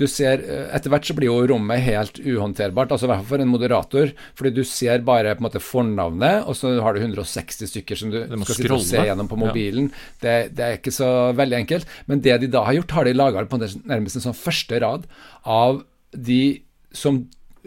du 0.00 0.06
ser, 0.08 0.40
eh, 0.40 0.68
Etter 0.76 0.92
hvert 0.92 1.04
så 1.06 1.14
blir 1.16 1.28
jo 1.28 1.46
rommet 1.50 1.82
helt 1.84 2.18
uhåndterbart, 2.22 2.90
altså 2.94 3.06
i 3.06 3.10
hvert 3.10 3.20
fall 3.22 3.30
for 3.34 3.44
en 3.44 3.52
moderator. 3.52 4.12
fordi 4.34 4.54
du 4.56 4.62
ser 4.64 5.04
bare 5.04 5.34
på 5.36 5.42
en 5.44 5.48
måte 5.48 5.60
fornavnet, 5.62 6.46
og 6.48 6.56
så 6.56 6.72
har 6.80 6.94
du 6.96 7.00
160 7.00 7.68
stykker 7.68 7.96
som 8.00 8.10
du 8.10 8.18
skal 8.44 8.54
sitte 8.56 8.72
og 8.72 8.80
se 8.86 9.04
gjennom 9.04 9.28
på 9.28 9.38
Ja. 9.38 9.44
mobilen. 9.46 9.90
Det, 10.20 10.54
det 10.56 10.64
er 10.64 10.78
ikke 10.78 10.94
så 10.94 11.10
veldig 11.36 11.58
enkelt. 11.60 11.86
Men 12.08 12.20
det 12.24 12.40
de 12.40 12.46
da 12.48 12.64
har 12.64 12.74
gjort, 12.80 12.90
har 12.96 13.04
de 13.04 13.12
laga 13.14 13.44
på 13.46 13.60
nærmest 13.60 14.16
en 14.16 14.26
sånn 14.32 14.38
første 14.40 14.80
rad 14.80 15.06
av 15.44 15.84
de 16.16 16.62
som 16.92 17.26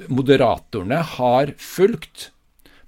moderatorene 0.10 1.02
har 1.18 1.54
fulgt 1.62 2.32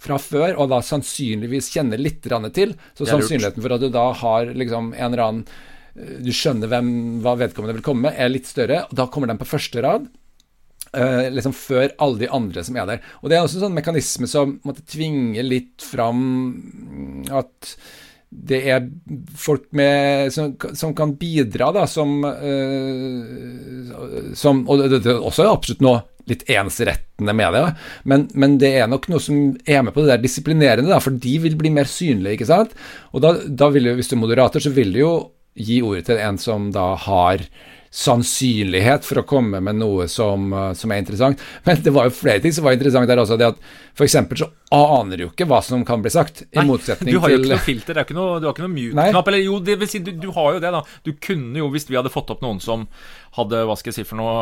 fra 0.06 0.18
før, 0.22 0.58
og 0.62 0.70
da 0.70 0.82
sannsynligvis 0.86 1.72
kjenner 1.74 2.02
litt 2.02 2.22
til. 2.26 2.76
Så 2.98 3.08
sannsynligheten 3.10 3.62
for 3.64 3.74
at 3.74 3.82
du 3.82 3.90
da 3.90 4.12
har 4.14 4.52
liksom 4.54 4.94
en 4.94 5.14
eller 5.14 5.24
annen 5.24 5.46
Du 5.96 6.32
skjønner 6.36 6.68
hvem, 6.72 6.88
hva 7.24 7.38
vedkommende 7.40 7.78
vil 7.78 7.86
komme 7.86 8.10
med, 8.10 8.18
er 8.20 8.32
litt 8.32 8.48
større. 8.50 8.84
og 8.90 8.96
Da 9.00 9.06
kommer 9.12 9.32
de 9.32 9.38
på 9.40 9.48
første 9.48 9.84
rad. 9.86 10.04
Uh, 10.96 11.28
liksom 11.34 11.54
før 11.56 11.90
alle 12.00 12.22
de 12.22 12.30
andre 12.32 12.64
som 12.64 12.78
er 12.80 12.86
der. 12.88 13.00
Og 13.22 13.30
Det 13.32 13.38
er 13.38 13.44
også 13.44 13.58
en 13.60 13.66
sånn 13.68 13.80
mekanisme 13.80 14.28
som 14.32 14.58
måtte 14.68 14.88
tvinge 14.88 15.44
litt 15.44 15.84
fram 15.84 16.22
at 17.36 17.76
det 18.36 18.60
er 18.68 18.84
folk 19.40 19.64
med, 19.76 20.34
som, 20.36 20.56
som 20.76 20.96
kan 20.96 21.16
bidra, 21.20 21.72
da, 21.76 21.86
som, 21.88 22.24
uh, 22.24 24.32
som 24.36 24.68
Og 24.68 24.80
det, 24.84 25.00
det 25.06 25.12
er 25.14 25.20
også 25.24 25.52
absolutt 25.52 25.82
noe 25.86 26.02
litt 26.30 26.44
ensrettende 26.50 27.34
med 27.38 27.54
det, 27.54 27.62
men, 28.10 28.28
men 28.34 28.58
det 28.62 28.72
er 28.80 28.88
nok 28.90 29.08
noe 29.12 29.22
som 29.22 29.36
er 29.62 29.82
med 29.86 29.94
på 29.94 30.02
det 30.02 30.10
der 30.10 30.24
disiplinerende, 30.24 30.90
da, 30.90 31.00
for 31.04 31.14
de 31.22 31.36
vil 31.44 31.56
bli 31.60 31.70
mer 31.74 31.88
synlige, 31.90 32.34
ikke 32.40 32.50
sant? 32.50 32.72
Og 33.14 33.22
da, 33.22 33.30
da 33.46 33.70
vil 33.74 33.86
jo, 33.92 33.96
hvis 34.00 34.10
du 34.10 34.16
er 34.18 34.24
moderator, 34.24 34.60
så 34.64 34.72
vil 34.74 34.92
du 34.96 35.00
jo 35.04 35.14
gi 35.56 35.82
ordet 35.86 36.06
til 36.10 36.22
en 36.22 36.38
som 36.42 36.70
da 36.76 36.94
har 37.08 37.48
sannsynlighet 37.96 39.06
for 39.08 39.22
å 39.22 39.26
komme 39.28 39.62
med 39.64 39.78
noe 39.80 40.10
som, 40.12 40.50
eh, 40.52 40.72
som 40.76 40.92
er 40.92 41.00
interessant. 41.00 41.42
Men 41.68 41.80
det 41.84 41.94
var 41.96 42.10
jo 42.10 42.16
flere 42.18 42.44
ting 42.44 42.54
som 42.56 42.68
var 42.68 42.76
interessant 42.76 43.08
der 43.08 43.22
også. 43.22 43.38
Det 43.40 43.54
at 43.54 43.62
F.eks. 43.96 44.18
så 44.42 44.50
aner 44.76 45.16
du 45.16 45.24
jo 45.24 45.30
ikke 45.30 45.48
hva 45.48 45.62
som 45.64 45.86
kan 45.88 46.04
bli 46.04 46.12
sagt, 46.12 46.44
i 46.50 46.60
Nei, 46.60 46.66
motsetning 46.68 47.16
du 47.16 47.22
har 47.24 47.32
jo 47.32 47.40
ikke 47.40 47.54
noe 47.54 47.64
filter, 47.64 47.96
det 47.96 48.02
er 48.02 48.08
ikke 48.10 48.18
noe, 48.18 48.42
du 48.44 48.50
har 48.50 48.56
ikke 48.56 48.66
noe 48.66 48.74
mute-knapp. 48.74 49.32
Eller 49.32 49.46
jo, 49.46 49.62
det 49.64 49.78
vil 49.80 49.92
si, 49.92 50.04
du, 50.04 50.12
du 50.20 50.28
har 50.36 50.58
jo 50.58 50.64
det, 50.66 50.74
da. 50.76 50.84
Du 51.08 51.14
kunne 51.24 51.64
jo, 51.64 51.70
hvis 51.72 51.88
vi 51.88 51.96
hadde 52.00 52.12
fått 52.12 52.36
opp 52.36 52.44
noen 52.44 52.60
som 52.64 52.84
hadde, 53.40 53.64
hva 53.70 53.80
skal 53.80 53.94
jeg 53.94 54.02
si 54.02 54.10
for 54.10 54.20
noe, 54.20 54.36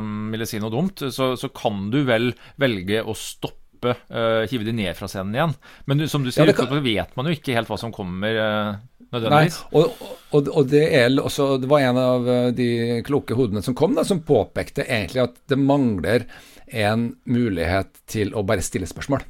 øhm, 0.00 0.28
ville 0.34 0.48
si 0.48 0.60
noe 0.60 0.72
dumt, 0.72 1.06
så, 1.14 1.32
så 1.40 1.48
kan 1.56 1.88
du 1.92 2.02
vel 2.08 2.34
velge 2.60 3.00
å 3.00 3.16
stoppe, 3.16 3.59
øh, 3.88 4.48
hive 4.50 4.64
de 4.64 4.72
ned 4.72 4.94
fra 4.98 5.08
scenen 5.08 5.34
igjen. 5.34 5.54
Men 5.86 6.06
som 6.08 6.24
du 6.24 6.30
sier, 6.30 6.46
Ja, 6.46 6.52
kan- 6.52 6.68
så 6.68 6.80
vet 6.84 7.16
man 7.16 7.26
jo 7.26 7.32
ikke 7.32 7.54
helt 7.56 7.68
hva 7.68 7.78
som 7.78 7.92
kommer, 7.92 8.32
Nei, 8.36 8.76
nødvendigvis. 9.12 9.58
og, 9.72 9.96
og, 10.32 10.48
og 10.54 10.68
det 10.70 10.84
er 10.94 11.08
også 11.18 11.60
Det 11.60 11.68
var 11.68 11.80
en 11.80 11.96
av 11.98 12.28
eh, 12.28 12.50
de 12.54 12.68
kloke 13.02 13.34
hodene 13.34 13.62
som 13.62 13.74
kom, 13.74 13.94
da, 13.94 14.04
som 14.04 14.20
påpekte 14.20 14.84
egentlig 14.86 15.22
at 15.24 15.34
det 15.48 15.58
mangler 15.58 16.26
en 16.70 17.16
mulighet 17.26 17.88
til 18.06 18.30
å 18.34 18.44
bare 18.46 18.62
stille 18.62 18.86
spørsmål. 18.86 19.24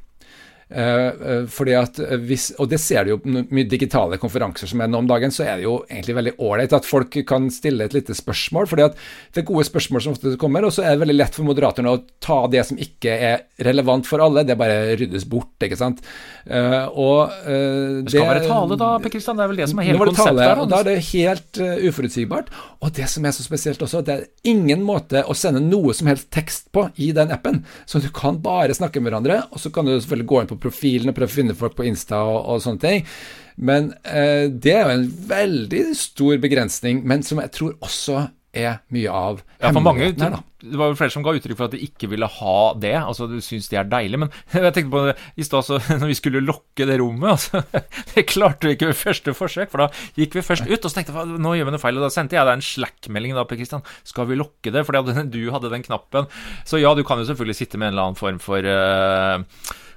Uh, 0.71 1.43
fordi 1.51 1.73
at 1.75 1.97
hvis, 2.23 2.53
Og 2.61 2.69
det 2.71 2.77
ser 2.79 3.03
du 3.03 3.09
jo 3.11 3.17
mye 3.25 3.67
digitale 3.67 4.15
konferanser 4.21 4.69
som 4.71 4.79
er 4.79 4.87
nå 4.87 5.01
om 5.01 5.09
dagen, 5.09 5.33
så 5.33 5.43
er 5.43 5.59
det 5.59 5.65
jo 5.65 5.81
egentlig 5.89 6.15
veldig 6.15 6.33
ålreit 6.39 6.75
at 6.77 6.87
folk 6.87 7.17
kan 7.27 7.49
stille 7.51 7.89
et 7.89 7.95
lite 7.95 8.15
spørsmål. 8.15 8.69
fordi 8.71 8.85
at 8.85 8.95
det 9.33 9.41
er 9.41 9.47
gode 9.49 9.65
spørsmål 9.67 10.03
som 10.05 10.15
ofte 10.15 10.37
kommer, 10.39 10.63
og 10.63 10.71
så 10.71 10.85
er 10.85 10.95
det 10.95 11.03
veldig 11.03 11.17
lett 11.17 11.35
for 11.35 11.47
moderatorene 11.47 11.91
å 11.91 12.01
ta 12.23 12.39
det 12.51 12.63
som 12.69 12.79
ikke 12.79 13.17
er 13.31 13.43
relevant 13.67 14.07
for 14.07 14.23
alle. 14.23 14.45
Det 14.47 14.57
bare 14.59 14.95
ryddes 14.95 15.27
bort, 15.27 15.51
ikke 15.59 15.79
sant. 15.79 15.99
Og 16.47 17.19
uh, 17.27 17.99
Det 18.05 18.15
skal 18.15 18.29
være 18.31 18.47
tale, 18.47 18.79
da, 18.79 18.93
Per 19.03 19.13
Kristian. 19.13 19.39
Det 19.39 19.45
er 19.45 19.51
vel 19.51 19.61
det 19.63 19.69
som 19.73 19.83
er 19.83 19.89
hele 19.89 19.99
konseptet? 20.05 20.39
Tale, 20.39 20.49
og 20.63 20.71
da 20.71 20.81
er 20.81 20.89
det 20.91 20.97
helt 21.11 21.61
uforutsigbart. 21.91 22.53
Og 22.81 22.95
det 22.95 23.09
som 23.11 23.27
er 23.27 23.35
så 23.35 23.43
spesielt 23.43 23.83
også, 23.83 24.03
det 24.07 24.15
er 24.15 24.25
ingen 24.47 24.85
måte 24.87 25.25
å 25.27 25.35
sende 25.37 25.61
noe 25.63 25.93
som 25.97 26.07
helst 26.09 26.31
tekst 26.33 26.71
på 26.73 26.87
i 26.95 27.11
den 27.15 27.33
appen. 27.35 27.61
Så 27.85 27.99
du 27.99 28.07
kan 28.15 28.39
bare 28.41 28.75
snakke 28.77 29.03
med 29.03 29.11
hverandre, 29.11 29.43
og 29.51 29.61
så 29.61 29.71
kan 29.73 29.87
du 29.87 29.97
selvfølgelig 29.97 30.29
gå 30.31 30.41
inn 30.41 30.49
på 30.49 30.60
profilen 30.61 31.11
og 31.11 31.17
prøve 31.17 31.31
å 31.31 31.35
finne 31.35 31.57
folk 31.57 31.77
på 31.77 31.87
Insta 31.89 32.23
og, 32.27 32.39
og 32.53 32.61
sånne 32.63 32.83
ting. 32.83 33.07
Men 33.61 33.91
eh, 34.07 34.47
det 34.49 34.75
er 34.75 34.85
jo 34.85 34.99
en 34.99 35.09
veldig 35.31 35.87
stor 35.97 36.37
begrensning, 36.41 37.03
men 37.07 37.25
som 37.25 37.41
jeg 37.43 37.53
tror 37.57 37.75
også 37.83 38.29
er 38.51 38.81
mye 38.91 39.11
av 39.11 39.37
ja, 39.61 39.69
for 39.71 39.83
mange, 39.83 40.09
her, 40.19 40.33
Det 40.59 40.75
var 40.75 40.89
jo 40.91 40.97
flere 40.99 41.13
som 41.13 41.23
ga 41.23 41.31
uttrykk 41.37 41.55
for 41.55 41.69
at 41.69 41.75
de 41.75 41.85
ikke 41.85 42.09
ville 42.11 42.27
ha 42.27 42.55
det. 42.75 42.93
altså 42.99 43.27
Du 43.29 43.37
syns 43.43 43.69
det 43.71 43.79
er 43.79 43.87
deilig. 43.87 44.19
Men 44.19 44.31
jeg 44.51 44.73
tenkte 44.75 44.91
på 44.91 45.03
det 45.07 45.13
i 45.39 45.45
stad, 45.47 45.69
når 46.01 46.11
vi 46.11 46.17
skulle 46.19 46.43
lokke 46.43 46.87
det 46.89 46.97
rommet 46.99 47.31
altså, 47.31 47.61
Det 48.13 48.25
klarte 48.29 48.67
vi 48.67 48.75
ikke 48.75 48.91
ved 48.91 48.99
første 48.99 49.35
forsøk, 49.37 49.71
for 49.71 49.85
da 49.85 49.89
gikk 50.19 50.35
vi 50.35 50.45
først 50.45 50.67
ut 50.67 50.75
og 50.79 50.89
så 50.89 50.97
tenkte 50.97 51.15
jeg, 51.15 51.43
nå 51.45 51.53
gjør 51.57 51.69
vi 51.69 51.75
noe 51.77 51.83
feil. 51.83 52.01
Og 52.01 52.07
da 52.07 52.11
sendte 52.13 52.37
jeg 52.37 52.47
deg 52.47 52.59
en 52.59 52.65
Slack-melding 52.71 53.37
da, 53.37 53.45
Per 53.47 53.61
Kristian. 53.61 53.85
Skal 54.07 54.27
vi 54.31 54.39
lokke 54.39 54.73
det? 54.75 54.83
Fordi 54.87 55.27
du 55.31 55.43
hadde 55.55 55.71
den 55.71 55.87
knappen. 55.87 56.27
Så 56.67 56.81
ja, 56.81 56.91
du 56.97 57.05
kan 57.07 57.21
jo 57.21 57.29
selvfølgelig 57.31 57.61
sitte 57.61 57.79
med 57.79 57.91
en 57.91 57.95
eller 57.95 58.11
annen 58.11 58.19
form 58.19 58.41
for 58.43 58.67
uh, 58.67 59.39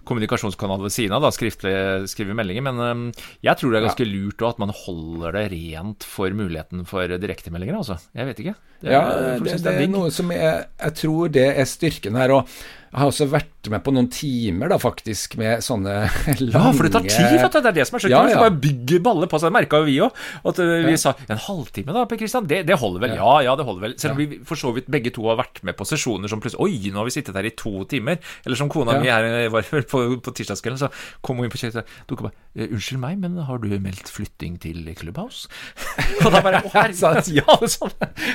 kommunikasjonskanal 0.08 0.82
ved 0.84 0.94
siden 0.94 1.16
av, 1.16 1.24
da, 1.24 1.32
skriftlig, 1.34 1.74
skrive 2.10 2.36
meldinger. 2.36 2.64
Men 2.68 2.82
um, 2.82 3.02
jeg 3.44 3.60
tror 3.60 3.72
det 3.72 3.80
er 3.80 3.86
ganske 3.88 4.08
lurt 4.08 4.44
at 4.46 4.62
man 4.62 4.74
holder 4.84 5.36
det 5.38 5.44
rent 5.54 6.06
for 6.08 6.36
muligheten 6.36 6.84
for 6.88 7.10
direktemeldinger. 7.10 7.80
Altså. 7.80 7.98
Jeg 8.16 8.30
vet 8.30 8.44
ikke. 8.44 8.56
Det, 8.84 8.92
ja, 8.92 9.02
det, 9.40 9.58
det, 9.64 9.74
er 9.74 9.92
noe 9.92 10.10
som 10.12 10.32
jeg, 10.34 10.64
jeg 10.80 10.98
tror 11.00 11.34
det 11.34 11.46
er 11.54 11.68
styrken 11.68 12.18
her. 12.20 12.36
og 12.36 12.56
jeg 12.94 13.02
har 13.02 13.10
også 13.10 13.26
vært 13.26 13.68
med 13.72 13.82
på 13.82 13.90
noen 13.90 14.06
timer, 14.12 14.68
da, 14.70 14.76
faktisk, 14.78 15.32
med 15.40 15.64
sånne 15.66 15.94
lange 16.04 16.50
Ja, 16.54 16.70
for 16.76 16.86
det 16.86 16.92
tar 16.94 17.06
tid, 17.08 17.32
vet 17.40 17.56
du. 17.56 17.58
Det 17.58 17.70
er 17.72 17.76
det 17.80 17.86
som 17.88 17.96
er 17.98 18.04
så 18.04 18.10
kult. 18.10 18.14
Ja, 18.14 18.20
ja. 18.30 18.42
Bare 18.44 18.54
bygger 18.62 19.00
baller 19.02 19.30
på 19.30 19.40
seg. 19.40 19.50
Det 19.50 19.56
merka 19.56 19.80
jo 19.82 19.88
vi 19.88 19.96
òg. 20.04 20.20
At 20.46 20.60
uh, 20.62 20.74
vi 20.84 20.92
ja. 20.94 21.00
sa 21.02 21.14
en 21.26 21.40
halvtime, 21.42 21.96
da, 21.96 22.04
Per 22.06 22.20
Kristian. 22.20 22.46
Det, 22.46 22.60
det, 22.68 22.76
holder 22.78 23.02
vel? 23.02 23.16
Ja. 23.18 23.32
ja, 23.48 23.56
det 23.58 23.66
holder 23.66 23.86
vel. 23.88 23.96
Selv 23.98 24.14
om 24.14 24.20
vi 24.22 24.38
for 24.46 24.60
så 24.60 24.70
vidt 24.76 24.86
begge 24.94 25.10
to 25.16 25.26
har 25.26 25.40
vært 25.40 25.58
med 25.66 25.74
på 25.74 25.88
sesjoner 25.90 26.30
som 26.30 26.42
plutselig 26.44 26.62
Oi, 26.62 26.92
nå 26.94 27.02
har 27.02 27.08
vi 27.08 27.16
sittet 27.16 27.34
her 27.34 27.48
i 27.50 27.54
to 27.58 27.82
timer. 27.90 28.20
Eller 28.46 28.60
som 28.62 28.70
kona 28.70 28.94
mi 29.02 29.10
her 29.10 29.26
var 29.50 29.66
på, 29.90 30.04
på 30.22 30.36
tirsdagskvelden, 30.38 30.84
så 30.84 30.92
kom 31.24 31.42
hun 31.42 31.48
inn 31.48 31.54
på 31.54 31.58
kjøkkenet 31.64 32.14
og 32.14 32.26
bare 32.28 32.36
«Eh, 32.54 32.70
Unnskyld 32.70 33.00
meg, 33.02 33.18
men 33.18 33.34
har 33.48 33.58
du 33.58 33.66
meldt 33.82 34.10
flytting 34.14 34.60
til 34.62 34.86
Clubhouse? 34.94 35.50
og 36.22 36.30
da 36.30 36.44
bare 36.44 36.62
Å, 36.68 36.70
herregud. 36.76 37.32
ja, 37.34 37.58
sånn. 37.74 37.94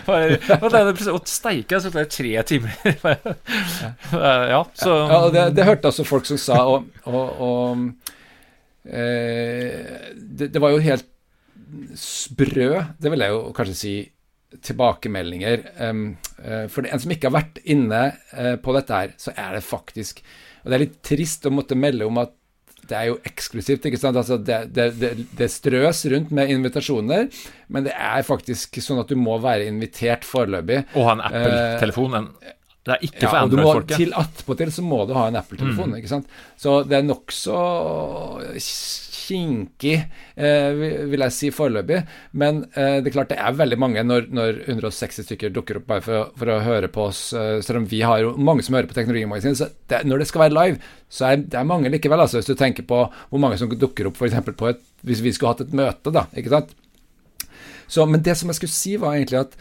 Og 0.09 1.15
og 1.15 1.29
steike, 1.29 1.79
så 1.79 1.91
tar 1.93 2.03
det 2.03 2.11
tre 2.11 2.33
timer 2.49 2.75
ja, 4.49 4.63
så 4.73 4.93
ja, 5.11 5.19
det, 5.33 5.45
det 5.57 5.67
hørte 5.67 5.91
altså 5.91 6.05
folk 6.07 6.27
som 6.29 6.39
sa, 6.41 6.59
og, 6.65 6.87
og, 7.05 7.41
og 7.45 7.83
eh, 8.89 10.09
det, 10.15 10.49
det, 10.49 10.61
var 10.61 10.73
jo 10.73 10.81
helt 10.83 11.05
sprø, 11.97 12.71
det 12.97 13.13
vil 13.13 13.25
jeg 13.25 13.35
jo 13.35 13.43
kanskje 13.55 13.77
si, 13.77 13.93
tilbakemeldinger. 14.65 15.63
Um, 15.77 16.03
uh, 16.41 16.65
for 16.73 16.87
en 16.87 17.01
som 17.01 17.13
ikke 17.13 17.29
har 17.29 17.37
vært 17.37 17.61
inne 17.69 18.01
uh, 18.33 18.55
på 18.61 18.73
dette 18.73 19.01
her, 19.01 19.15
så 19.21 19.33
er 19.37 19.59
det 19.59 19.65
faktisk 19.65 20.23
Og 20.63 20.71
det 20.71 20.75
er 20.75 20.83
litt 20.87 20.99
trist 21.05 21.45
å 21.45 21.53
måtte 21.53 21.77
melde 21.77 22.07
om 22.09 22.17
at 22.19 22.33
det 22.89 22.97
er 22.97 23.09
jo 23.11 23.19
eksklusivt. 23.27 23.85
ikke 23.85 23.99
sant? 24.01 24.17
Altså 24.17 24.39
det, 24.41 24.57
det, 24.73 24.87
det, 24.97 25.11
det, 25.37 25.47
strøs 25.53 26.01
rundt 26.09 26.31
med 26.33 26.49
invitasjoner, 26.49 27.27
men 27.69 27.85
det 27.85 27.93
er 27.93 28.25
faktisk 28.25 28.79
sånn 28.81 29.03
at 29.03 29.11
du 29.11 29.19
må 29.19 29.37
være 29.43 29.67
invitert 29.69 30.25
foreløpig. 30.25 30.81
Og 30.97 31.05
ha 31.05 31.13
en 31.13 31.23
Apple-telefon? 31.27 32.17
Uh, 32.17 32.55
det 32.89 32.95
er 32.97 33.05
ikke 33.09 33.27
for 33.27 33.41
Android-folket. 33.43 33.99
Til 34.01 34.15
attpåtil 34.17 34.73
så 34.73 34.85
må 34.85 35.03
du 35.09 35.13
ha 35.17 35.27
en 35.29 35.37
Apple-telefon. 35.39 35.93
Mm. 35.93 35.99
ikke 36.01 36.11
sant? 36.11 36.33
Så 36.59 36.81
det 36.89 36.99
er 36.99 37.05
nokså 37.07 37.59
kinkig, 39.29 39.95
eh, 40.35 40.79
vil 41.11 41.23
jeg 41.25 41.35
si 41.35 41.51
foreløpig. 41.53 41.99
Men 42.41 42.63
eh, 42.73 42.97
det 42.99 43.11
er 43.11 43.15
klart 43.15 43.33
det 43.33 43.39
er 43.41 43.57
veldig 43.57 43.79
mange 43.81 44.03
når, 44.05 44.29
når 44.33 44.61
160 44.65 45.27
stykker 45.27 45.53
dukker 45.53 45.79
opp 45.79 45.87
bare 45.89 46.05
for, 46.05 46.31
for, 46.39 46.53
å 46.53 46.59
høre 46.65 46.89
på 46.93 47.07
oss. 47.11 47.21
Eh, 47.37 47.59
selv 47.65 47.83
om 47.83 47.89
vi 47.89 48.01
har 48.05 48.23
jo 48.23 48.33
mange 48.37 48.65
som 48.65 48.77
hører 48.77 48.89
på 48.89 48.97
Teknologimagasinet. 48.97 49.59
Så 49.59 49.69
det, 49.91 50.03
når 50.09 50.23
det 50.23 50.29
skal 50.31 50.47
være 50.47 50.57
live, 50.57 50.93
så 51.09 51.29
er 51.29 51.43
det 51.43 51.59
er 51.61 51.69
mange 51.69 51.91
likevel. 51.93 52.25
altså 52.25 52.41
Hvis 52.41 52.49
du 52.49 52.57
tenker 52.59 52.87
på 52.89 53.03
hvor 53.05 53.43
mange 53.43 53.59
som 53.61 53.69
dukker 53.71 54.09
opp 54.09 54.19
f.eks. 54.19 54.39
på 54.49 54.71
et 54.71 54.81
Hvis 55.05 55.23
vi 55.25 55.33
skulle 55.35 55.53
hatt 55.53 55.67
et 55.67 55.75
møte, 55.77 56.13
da. 56.15 56.25
ikke 56.35 56.55
sant? 56.55 56.73
Så, 57.89 58.05
men 58.05 58.21
det 58.21 58.35
som 58.37 58.49
jeg 58.51 58.59
skulle 58.59 58.75
si, 58.75 58.97
var 59.01 59.15
egentlig 59.17 59.39
at 59.45 59.55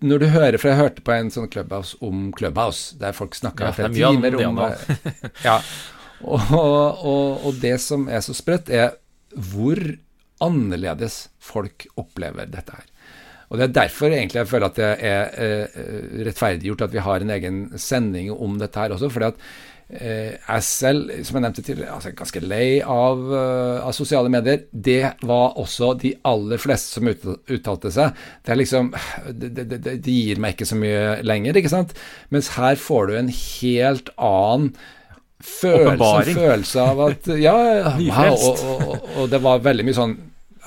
når 0.00 0.22
du 0.22 0.26
hører, 0.32 0.56
for 0.60 0.70
jeg 0.70 0.80
hørte 0.80 1.04
på 1.04 1.14
en 1.14 1.30
sånn 1.32 1.48
Clubhouse 1.52 1.98
om 2.04 2.30
Clubhouse, 2.36 2.96
der 3.00 3.16
folk 3.16 3.36
snakka 3.36 3.68
ja, 3.68 3.76
flere 3.76 3.92
timer 3.94 4.36
om 4.46 4.60
ja, 5.48 5.58
og, 6.20 6.52
og, 6.52 7.46
og, 7.46 7.50
det 7.60 7.76
som 7.84 8.06
er 8.12 8.22
så 8.24 8.36
sprøtt, 8.36 8.72
er 8.72 8.94
hvor 9.30 9.80
annerledes 10.44 11.26
folk 11.42 11.86
opplever 12.00 12.48
dette 12.48 12.76
her. 12.76 12.86
Og 13.50 13.58
Det 13.58 13.64
er 13.64 13.72
derfor 13.74 14.12
egentlig 14.14 14.38
jeg 14.38 14.48
føler 14.48 14.70
at 14.70 14.76
det 14.78 14.90
er 15.08 15.32
eh, 15.42 15.78
rettferdiggjort 16.28 16.84
at 16.86 16.92
vi 16.94 17.02
har 17.02 17.24
en 17.24 17.32
egen 17.34 17.56
sending 17.82 18.30
om 18.30 18.60
dette 18.60 18.78
her 18.78 18.94
også. 18.94 19.10
fordi 19.10 19.32
at 19.32 19.40
Eh, 19.90 20.36
jeg 20.38 20.62
selv, 20.62 21.08
som 21.26 21.36
jeg 21.36 21.42
nevnte 21.42 21.62
tidligere, 21.66 21.96
altså 21.96 22.12
ganske 22.14 22.40
lei 22.44 22.78
av, 22.78 23.24
uh, 23.26 23.80
av, 23.82 23.90
sosiale 23.96 24.30
medier. 24.30 24.62
Det 24.70 25.16
var 25.26 25.56
også 25.58 25.96
de 25.98 26.12
aller 26.30 26.62
fleste 26.62 27.00
som 27.00 27.10
ut, 27.10 27.26
uttalte 27.50 27.90
seg. 27.94 28.14
Det 28.46 28.54
er 28.54 28.60
liksom 28.60 28.92
det, 29.34 29.50
det, 29.58 29.80
det, 29.82 30.14
gir 30.14 30.38
meg 30.38 30.54
ikke 30.54 30.68
så 30.70 30.78
mye 30.78 31.18
lenger, 31.26 31.58
ikke 31.58 31.72
sant? 31.72 31.96
Mens 32.30 32.52
her 32.54 32.78
får 32.78 33.10
du 33.10 33.16
en 33.18 33.32
helt 33.34 34.14
annen 34.14 34.70
følelse, 35.42 36.36
følelse 36.38 36.86
av 36.86 37.04
at 37.08 37.30
Ja, 37.40 37.56
og, 38.30 38.46
og, 38.46 38.64
og, 38.86 39.12
og 39.16 39.30
det 39.32 39.40
var 39.42 39.62
veldig 39.64 39.86
mye 39.88 39.96
sånn 39.96 40.18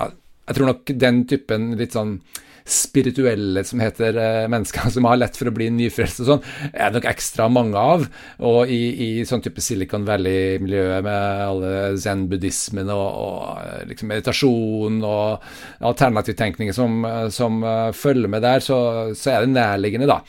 Jeg 0.01 0.56
tror 0.58 0.72
nok 0.72 0.96
den 1.00 1.20
typen 1.30 1.75
litt 1.80 1.94
sånn 1.96 2.18
spirituelle 2.65 3.63
som 3.67 3.82
heter 3.84 4.17
uh, 4.17 4.48
mennesker 4.51 4.89
som 4.93 5.08
har 5.10 5.20
lett 5.20 5.38
for 5.39 5.50
å 5.50 5.55
bli 5.55 5.70
nyfrelst 5.74 6.24
og 6.24 6.29
sånn, 6.29 6.46
er 6.72 6.89
det 6.89 7.00
nok 7.00 7.10
ekstra 7.12 7.50
mange 7.51 7.79
av. 7.79 8.05
Og 8.46 8.72
i, 8.72 8.82
i 9.05 9.10
sånn 9.27 9.43
type 9.43 9.63
Silicon 9.63 10.08
Valley-miljøet 10.08 11.05
med 11.05 11.43
alle 11.48 11.74
zen-buddhismen 12.00 12.91
og, 12.93 13.05
og, 13.24 13.63
eh, 13.63 13.86
liksom 13.91 14.12
meditasjon 14.13 15.00
og 15.08 15.48
alternativtenkning 15.91 16.74
som, 16.75 17.01
eh, 17.08 17.27
som 17.34 17.63
uh, 17.65 17.91
følger 17.96 18.32
med 18.32 18.46
der, 18.46 18.63
så, 18.63 18.77
så, 19.15 19.34
er 19.34 19.46
det 19.46 19.55
nærliggende, 19.58 20.10
da. 20.10 20.22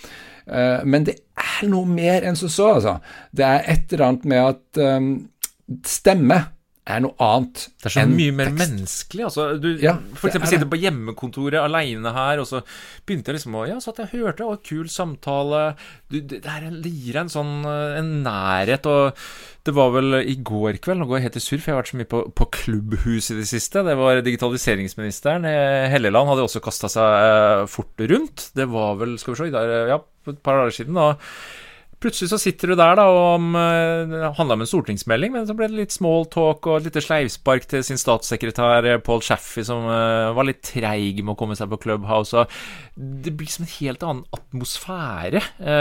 Uh, 0.45 0.83
men 0.85 1.07
det 1.07 1.19
er 1.41 1.71
noe 1.71 1.89
mer 1.89 2.27
enn 2.27 2.39
som 2.39 2.53
så, 2.53 2.75
altså. 2.79 2.99
Det 3.33 3.47
er 3.47 3.71
et 3.77 3.95
eller 3.95 4.09
annet 4.11 4.29
med 4.35 4.51
at 4.51 4.83
um, 4.99 5.15
stemme 5.87 6.43
er 6.85 7.01
noe 7.01 7.17
annet 7.25 7.63
Det 7.81 7.89
er 7.89 7.95
så 7.95 8.05
mye 8.11 8.33
mer 8.37 8.51
tekst. 8.51 8.61
menneskelig. 8.61 9.25
Altså, 9.25 9.47
du 9.57 9.69
ja, 9.81 9.95
for 10.19 10.29
eksempel 10.29 10.51
sitter 10.51 10.69
på 10.69 10.81
hjemmekontoret 10.83 11.57
aleine 11.63 12.13
her, 12.13 12.43
og 12.43 12.49
så 12.51 12.61
begynte 13.07 13.33
jeg 13.33 13.39
liksom 13.39 13.57
å 13.57 13.65
Ja, 13.71 13.79
så 13.81 13.95
jeg 13.97 14.11
jeg 14.13 14.21
hørte, 14.21 14.45
og 14.45 14.63
kul 14.67 14.91
samtale. 14.93 15.63
Du, 16.13 16.21
det, 16.21 16.43
er, 16.45 16.69
det, 16.69 16.93
gir 16.93 17.17
en 17.23 17.33
sånn 17.33 17.65
en 17.65 18.13
nærhet, 18.27 18.85
og 18.91 19.17
det 19.65 19.73
var 19.73 19.95
vel 19.95 20.21
i 20.21 20.37
går 20.45 20.77
kveld 20.85 21.01
Nå 21.01 21.09
går 21.09 21.19
jeg 21.19 21.27
helt 21.31 21.41
i 21.41 21.45
surr, 21.47 21.63
for 21.63 21.71
jeg 21.71 21.75
har 21.75 21.83
vært 21.83 21.93
så 21.95 22.01
mye 22.03 22.13
på, 22.13 22.23
på 22.37 22.51
klubbhus 22.59 23.33
i 23.33 23.39
det 23.41 23.49
siste. 23.49 23.85
Det 23.87 23.97
var 23.97 24.21
digitaliseringsministeren. 24.21 25.49
Eh, 25.49 25.89
Helleland 25.95 26.35
hadde 26.35 26.45
også 26.45 26.63
kasta 26.65 26.93
seg 26.93 27.21
eh, 27.25 27.67
fort 27.73 28.09
rundt. 28.13 28.51
Det 28.57 28.69
var 28.69 29.01
vel, 29.01 29.17
skal 29.21 29.33
vi 29.35 29.41
se, 29.41 29.53
der, 29.55 29.77
ja, 29.95 30.03
et 30.29 30.43
par 30.45 30.61
dager 30.61 30.83
siden. 30.83 31.01
og 31.01 31.17
Plutselig 32.05 32.29
så 32.35 32.37
sitter 32.37 32.69
du 32.69 32.75
der 32.77 32.99
da 32.99 33.05
og 33.09 33.45
Det 34.11 34.33
handla 34.37 34.59
om 34.59 34.63
en 34.65 34.69
stortingsmelding, 34.69 35.33
men 35.33 35.47
så 35.49 35.55
ble 35.57 35.71
det 35.71 35.79
litt 35.79 35.95
small 35.95 36.27
talk 36.29 36.67
og 36.69 36.77
et 36.77 36.89
lite 36.91 37.01
sleivspark 37.01 37.65
til 37.71 37.85
sin 37.87 38.01
statssekretær 38.01 38.85
eh, 38.91 39.01
Paul 39.01 39.23
Shaffey, 39.25 39.65
som 39.65 39.87
uh, 39.89 40.35
var 40.37 40.45
litt 40.45 40.61
treig 40.67 41.23
med 41.23 41.33
å 41.33 41.39
komme 41.39 41.57
seg 41.57 41.71
på 41.73 41.79
Clubhouse. 41.81 42.45
Det 42.95 43.33
blir 43.33 43.49
som 43.49 43.65
en 43.65 43.73
helt 43.79 44.05
annen 44.05 44.37
atmosfære. 44.37 45.41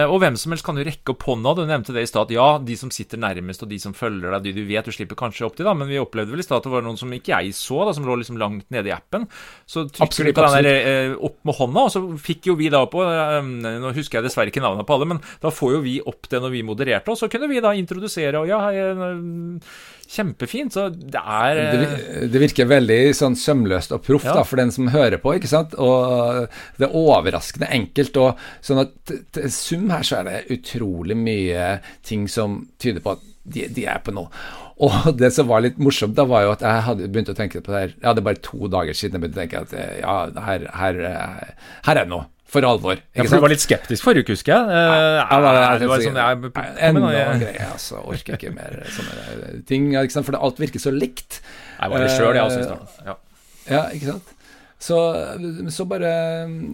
Og 0.09 0.15
hvem 0.23 0.37
som 0.39 0.53
helst 0.53 0.65
kan 0.65 0.79
jo 0.79 0.85
rekke 0.87 1.13
opp 1.13 1.25
hånda. 1.27 1.53
Du 1.57 1.61
nevnte 1.67 1.93
det 1.93 2.05
i 2.05 2.09
stad. 2.09 2.31
Ja, 2.33 2.55
de 2.63 2.77
som 2.79 2.89
sitter 2.93 3.19
nærmest, 3.21 3.65
og 3.65 3.69
de 3.69 3.77
som 3.81 3.93
følger 3.97 4.33
deg, 4.33 4.47
de 4.47 4.53
du 4.55 4.63
vet 4.69 4.87
du 4.87 4.95
slipper 4.95 5.19
kanskje 5.19 5.45
opp 5.45 5.57
til, 5.57 5.67
da, 5.67 5.75
men 5.77 5.91
vi 5.91 5.99
opplevde 6.01 6.33
vel 6.33 6.41
i 6.41 6.45
stad 6.45 6.61
at 6.61 6.69
det 6.69 6.73
var 6.73 6.85
noen 6.85 6.97
som 6.99 7.11
ikke 7.13 7.35
jeg 7.35 7.53
så, 7.57 7.83
da, 7.85 7.93
som 7.95 8.07
lå 8.07 8.17
liksom 8.21 8.39
langt 8.41 8.65
nede 8.73 8.89
i 8.89 8.95
appen. 8.95 9.27
Så 9.69 9.85
trykker 9.91 10.31
du 10.31 10.33
på 10.39 10.47
den 10.47 10.69
der 10.69 11.17
opp 11.29 11.37
med 11.45 11.59
hånda, 11.59 11.85
og 11.85 11.93
så 11.93 12.03
fikk 12.31 12.49
jo 12.49 12.57
vi 12.59 12.71
da 12.73 12.85
på 12.89 13.03
Nå 13.03 13.91
husker 13.93 14.19
jeg 14.19 14.27
dessverre 14.27 14.53
ikke 14.53 14.63
navnet 14.63 14.87
på 14.87 14.95
alle, 14.95 15.09
men 15.13 15.21
da 15.43 15.51
får 15.53 15.77
jo 15.77 15.83
vi 15.83 15.97
opp 16.01 16.12
opp 16.13 16.29
det 16.31 16.39
når 16.43 16.53
vi 16.53 16.63
modererte, 16.65 17.11
og 17.11 17.19
så 17.19 17.29
kunne 17.31 17.49
vi 17.51 17.61
da 17.63 17.73
introdusere 17.75 18.39
og 18.39 18.49
ja, 18.49 18.61
kjempefint. 20.13 20.75
Så 20.75 20.87
det 20.93 21.19
er 21.19 21.59
det, 21.59 21.89
det, 22.33 22.41
virker 22.43 22.69
veldig 22.69 22.99
sånn 23.17 23.37
sømløst 23.39 23.95
og 23.95 24.03
proft 24.05 24.29
ja. 24.29 24.45
for 24.47 24.61
den 24.61 24.73
som 24.73 24.91
hører 24.93 25.19
på, 25.21 25.35
ikke 25.37 25.51
sant. 25.51 25.75
Og 25.81 26.47
det 26.79 26.87
er 26.87 26.97
overraskende 27.03 27.71
enkelt. 27.73 28.19
Og 28.21 28.43
sånn 28.63 28.83
at 28.85 29.13
til 29.35 29.53
sum 29.53 29.89
her 29.93 30.07
så 30.07 30.21
er 30.21 30.29
det 30.29 30.59
utrolig 30.59 31.17
mye 31.19 31.77
ting 32.05 32.27
som 32.31 32.61
tyder 32.81 33.03
på 33.03 33.17
at 33.17 33.31
de, 33.43 33.65
de 33.75 33.87
er 33.89 33.99
på 34.03 34.13
noe. 34.15 34.31
Og 34.83 35.09
det 35.21 35.31
som 35.35 35.49
var 35.49 35.63
litt 35.65 35.79
morsomt, 35.81 36.15
da 36.17 36.25
var 36.29 36.47
jo 36.47 36.53
at 36.55 36.65
jeg 36.65 36.85
hadde 36.89 37.09
begynt 37.09 37.33
å 37.33 37.37
tenke 37.37 37.61
på 37.63 37.73
det 37.73 37.81
her 37.81 37.91
Jeg 37.93 38.07
hadde 38.09 38.25
bare 38.25 38.43
to 38.45 38.69
dager 38.71 38.97
siden 38.97 39.17
jeg 39.17 39.25
begynte 39.25 39.39
å 39.39 39.43
tenke 39.43 39.63
at 39.65 40.01
ja, 40.01 40.45
her, 40.47 40.69
her, 40.81 41.01
her 41.87 41.99
er 41.99 42.03
det 42.03 42.11
noe. 42.11 42.29
For 42.53 42.65
alvor. 42.67 42.99
ja, 43.01 43.23
for 43.25 43.33
du 43.33 43.41
var 43.41 43.49
litt 43.53 43.63
skeptisk 43.63 44.05
forrige 44.05 44.27
uke, 44.27 44.35
husker 44.37 44.53
jeg. 44.53 44.61
Enda 46.85 47.09
en 47.09 47.41
greie, 47.41 47.65
altså. 47.65 48.03
Orker 48.05 48.37
ikke 48.37 48.53
mer 48.53 48.83
sånne 48.93 49.63
ting. 49.69 49.89
Ikke 49.97 50.13
sant? 50.13 50.27
For 50.29 50.37
alt 50.37 50.61
virker 50.61 50.83
så 50.83 50.93
likt. 50.93 51.39
Jeg 51.79 51.93
var 51.93 52.05
det 52.05 52.11
sjøl, 52.13 52.37
jeg 52.37 52.45
også, 52.45 52.61
i 52.61 52.67
starten. 52.67 53.09
Ja. 53.09 53.17
ja, 53.71 53.81
ikke 53.97 54.11
sant. 54.13 54.35
Så, 54.83 54.99
så 55.71 55.87
bare 55.87 56.13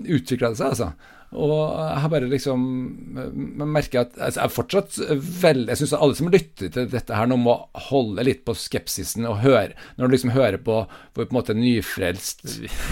utvikla 0.09 0.51
det 0.51 0.59
seg, 0.59 0.73
altså. 0.73 0.91
Og 1.29 1.51
jeg 1.77 2.01
har 2.01 2.09
bare 2.09 2.29
liksom 2.31 2.61
merker 3.69 4.01
at 4.01 4.15
altså, 4.17 4.39
jeg 4.39 4.45
er 4.47 4.53
fortsatt 4.53 4.95
vel 5.43 5.59
Jeg 5.69 5.77
syns 5.77 5.91
alle 5.93 6.17
som 6.17 6.31
lytter 6.33 6.71
til 6.73 6.87
dette 6.89 7.13
her 7.13 7.29
nå, 7.29 7.37
må 7.37 7.53
holde 7.89 8.25
litt 8.25 8.41
på 8.47 8.55
skepsisen 8.57 9.27
og 9.29 9.43
høre 9.43 9.75
Når 9.99 10.09
du 10.09 10.15
liksom 10.15 10.33
hører 10.33 10.57
på 10.57 10.79
hvor 10.89 11.27
på 11.27 11.29
en 11.29 11.37
måte 11.37 11.53
nyfrelst 11.57 12.45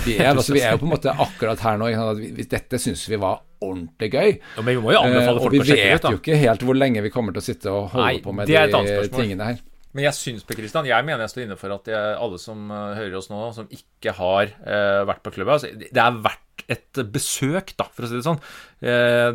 vi 0.06 0.18
er. 0.20 0.36
Altså, 0.36 0.54
vi 0.54 0.62
er 0.62 0.76
jo 0.76 0.82
på 0.84 0.88
en 0.90 0.94
måte 0.94 1.14
akkurat 1.14 1.62
her 1.64 1.78
nå. 1.80 1.88
At 1.90 2.20
vi, 2.20 2.46
dette 2.50 2.80
syns 2.82 3.06
vi 3.10 3.20
var 3.22 3.40
ordentlig 3.64 4.10
gøy. 4.12 4.36
Ja, 4.58 4.64
men 4.64 4.76
vi 4.76 4.84
må 4.84 4.94
jo 4.94 5.02
anbefale 5.02 5.42
folk 5.42 5.56
å 5.56 5.64
sjekke 5.64 5.72
ut, 5.72 5.72
da. 5.72 5.78
Og 5.78 5.88
vi 5.88 5.94
vet 5.94 6.12
jo 6.12 6.22
ikke 6.22 6.40
helt 6.44 6.66
hvor 6.68 6.78
lenge 6.78 7.04
vi 7.06 7.12
kommer 7.14 7.36
til 7.36 7.44
å 7.44 7.48
sitte 7.48 7.74
og 7.74 7.88
holde 7.94 8.10
Nei, 8.10 8.22
på 8.26 8.36
med 8.36 8.52
de 8.52 9.08
tingene 9.14 9.50
her. 9.52 9.62
Men 9.96 10.10
jeg 10.10 10.18
syns 10.18 10.44
på 10.46 10.58
Kristian, 10.58 10.86
jeg 10.86 11.06
mener 11.08 11.24
jeg 11.26 11.34
står 11.34 11.46
inne 11.48 11.58
for 11.58 11.74
at 11.74 11.88
jeg, 11.90 12.18
alle 12.22 12.38
som 12.42 12.68
uh, 12.70 12.92
hører 12.98 13.16
oss 13.18 13.32
nå, 13.32 13.40
som 13.56 13.72
ikke 13.74 14.14
har 14.20 14.52
uh, 14.60 15.08
vært 15.10 15.24
på 15.26 15.34
klubba 15.38 15.56
altså, 15.56 15.72
Det 15.74 16.04
er 16.04 16.20
verdt 16.22 16.44
et 16.68 17.00
besøk, 17.14 17.72
da, 17.80 17.88
for 17.94 18.06
å 18.06 18.10
si 18.10 18.18
det 18.18 18.26
sånn. 18.26 18.42
Uh, 18.78 19.32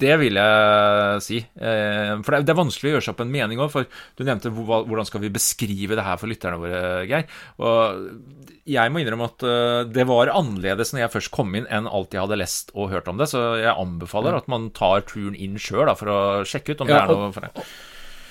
det 0.00 0.12
vil 0.20 0.38
jeg 0.38 1.22
si. 1.24 1.40
for 1.56 2.36
det 2.36 2.52
er, 2.52 2.58
vanskelig 2.58 2.90
å 2.90 2.94
gjøre 2.94 3.06
seg 3.06 3.14
opp 3.14 3.22
en 3.24 3.32
mening 3.32 3.62
òg. 3.62 3.72
For 3.72 3.88
du 4.18 4.24
nevnte 4.26 4.52
hvordan 4.54 5.08
skal 5.08 5.24
vi 5.24 5.32
beskrive 5.34 5.96
det 5.98 6.04
her 6.06 6.20
for 6.20 6.30
lytterne 6.30 6.60
våre, 6.60 6.82
Geir. 7.08 7.24
Og 7.64 8.60
jeg 8.68 8.92
må 8.92 9.00
innrømme 9.00 9.30
at 9.32 9.46
det 9.92 10.06
var 10.08 10.32
annerledes 10.32 10.94
når 10.94 11.06
jeg 11.06 11.14
først 11.16 11.34
kom 11.34 11.56
inn, 11.56 11.68
enn 11.72 11.88
alt 11.88 12.14
jeg 12.14 12.24
hadde 12.24 12.40
lest 12.40 12.70
og 12.76 12.92
hørt 12.92 13.10
om 13.10 13.20
det. 13.20 13.30
Så 13.32 13.42
jeg 13.62 13.72
anbefaler 13.72 14.36
at 14.38 14.50
man 14.52 14.70
tar 14.76 15.06
turen 15.08 15.36
inn 15.36 15.58
sjøl 15.60 15.90
for 15.98 16.12
å 16.12 16.20
sjekke 16.48 16.76
ut 16.76 16.84
om 16.84 16.92
ja, 16.92 17.02
det 17.02 17.16
er 17.16 17.24
noe 17.24 17.34
for 17.34 17.48
deg. 17.48 17.74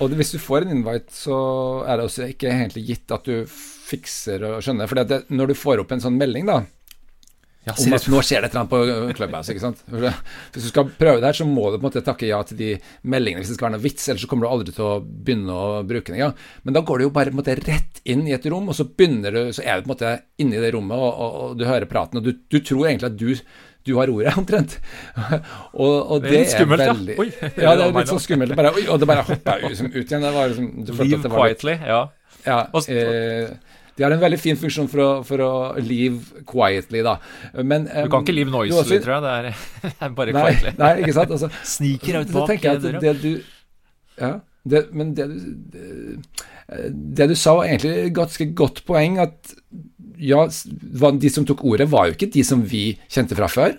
Og 0.02 0.14
hvis 0.18 0.34
du 0.34 0.40
får 0.42 0.66
en 0.66 0.78
invite, 0.78 1.14
så 1.14 1.36
er 1.88 2.00
det 2.00 2.08
også 2.08 2.30
ikke 2.34 2.50
egentlig 2.52 2.86
gitt 2.88 3.14
at 3.14 3.28
du 3.28 3.44
fikser 3.48 4.46
og 4.48 4.64
skjønner. 4.66 4.90
For 4.90 5.28
når 5.34 5.52
du 5.52 5.58
får 5.58 5.84
opp 5.84 5.94
en 5.94 6.04
sånn 6.04 6.18
melding, 6.20 6.50
da 6.50 6.64
ja, 7.64 7.74
om 7.74 7.96
at 7.96 8.08
nå 8.12 8.20
skjer 8.26 8.44
det 8.44 8.50
et 8.50 8.56
eller 8.56 8.62
annet 8.64 8.72
på 8.74 9.16
Clubhouse. 9.18 9.54
ikke 9.54 9.64
sant? 9.64 9.84
Hvis 9.88 10.66
du 10.66 10.68
skal 10.68 10.90
prøve 11.00 11.22
det 11.22 11.30
her, 11.30 11.38
så 11.38 11.48
må 11.48 11.70
du 11.70 11.78
på 11.78 11.82
en 11.82 11.88
måte 11.88 12.04
takke 12.04 12.28
ja 12.28 12.42
til 12.48 12.60
de 12.60 12.70
meldingene 13.08 13.44
hvis 13.44 13.54
det 13.54 13.58
skal 13.58 13.70
være 13.70 13.78
noe 13.78 13.86
vits, 13.86 14.08
ellers 14.12 14.26
så 14.26 14.32
kommer 14.32 14.48
du 14.48 14.52
aldri 14.52 14.76
til 14.76 14.88
å 14.88 14.94
begynne 15.00 15.56
å 15.56 15.82
bruke 15.88 16.12
den. 16.12 16.20
Ja. 16.20 16.32
Men 16.68 16.76
da 16.76 16.84
går 16.84 17.00
du 17.00 17.08
jo 17.08 17.14
bare 17.16 17.32
på 17.32 17.38
en 17.38 17.42
måte 17.42 17.60
rett 17.62 18.02
inn 18.04 18.26
i 18.28 18.36
et 18.36 18.48
rom, 18.52 18.68
og 18.68 18.78
så 18.78 18.88
begynner 18.90 19.38
du, 19.38 19.44
så 19.56 19.64
er 19.64 19.80
du 19.80 19.86
på 19.86 19.92
en 19.92 19.96
måte 19.96 20.16
inne 20.44 20.60
i 20.60 20.64
det 20.64 20.74
rommet, 20.76 20.98
og, 20.98 21.12
og, 21.14 21.38
og 21.44 21.62
du 21.62 21.68
hører 21.70 21.88
praten, 21.90 22.20
og 22.20 22.28
du, 22.28 22.36
du 22.52 22.60
tror 22.60 22.90
egentlig 22.90 23.14
at 23.14 23.22
du 23.22 23.32
du 23.84 23.98
har 23.98 24.08
ordet, 24.08 24.32
omtrent. 24.40 24.78
og, 25.74 26.12
og 26.12 26.22
det, 26.24 26.30
det, 26.30 26.40
er 26.40 26.52
skummelt, 26.54 26.86
veldig, 26.88 27.16
ja. 27.16 27.20
Oi, 27.20 27.30
ja, 27.66 27.74
det 27.76 27.88
er 27.88 27.96
litt 27.98 28.12
sånn 28.14 28.24
skummelt. 28.24 28.56
Bare, 28.56 28.72
oi, 28.78 28.86
og 28.88 29.02
det 29.02 29.10
bare 29.10 29.26
hoppa 29.28 29.58
ut, 29.60 29.82
ut, 29.84 29.98
igjen. 30.00 30.24
Det 30.24 30.34
var 30.36 30.54
liksom, 30.54 30.70
Leave 31.04 31.32
quietly, 31.34 31.76
ja. 31.84 32.02
ja 32.48 32.60
eh, 32.88 33.52
de 33.98 34.06
har 34.06 34.16
en 34.16 34.22
veldig 34.24 34.40
fin 34.42 34.58
funksjon 34.58 34.88
for 34.90 35.04
å, 35.04 35.10
for 35.28 35.44
å 35.46 35.52
leave 35.78 36.44
quietly, 36.50 37.04
da. 37.06 37.18
Men, 37.60 37.86
um, 37.90 38.08
du 38.08 38.14
kan 38.14 38.26
ikke 38.26 38.36
leave 38.36 38.54
noisily, 38.54 38.80
også, 38.82 39.02
tror 39.06 39.28
jeg. 39.28 39.54
Det 39.84 39.94
er, 39.94 40.16
bare 40.18 40.34
nei, 40.34 40.46
quietly. 40.48 40.74
Nei, 40.80 40.94
ikke 41.04 41.16
sant. 41.20 41.36
Altså, 41.36 41.52
Sniker 41.76 42.22
ut 42.22 42.34
bak 42.34 42.56
døra. 42.64 43.04
Det 43.04 43.14
du 43.22 43.32
Ja, 44.18 44.34
det, 44.64 44.88
men 44.96 45.14
det 45.18 45.28
du 45.30 45.38
det, 45.74 45.86
det 47.20 47.30
du 47.30 47.36
sa, 47.38 47.58
var 47.60 47.70
egentlig 47.70 47.94
et 48.08 48.16
ganske 48.16 48.50
godt 48.58 48.84
poeng. 48.88 49.20
At 49.22 49.54
ja, 50.24 50.46
de 50.48 51.32
som 51.32 51.46
tok 51.46 51.64
ordet, 51.68 51.90
var 51.92 52.08
jo 52.08 52.18
ikke 52.18 52.32
de 52.34 52.46
som 52.48 52.64
vi 52.66 52.86
kjente 53.12 53.38
fra 53.38 53.50
før. 53.52 53.78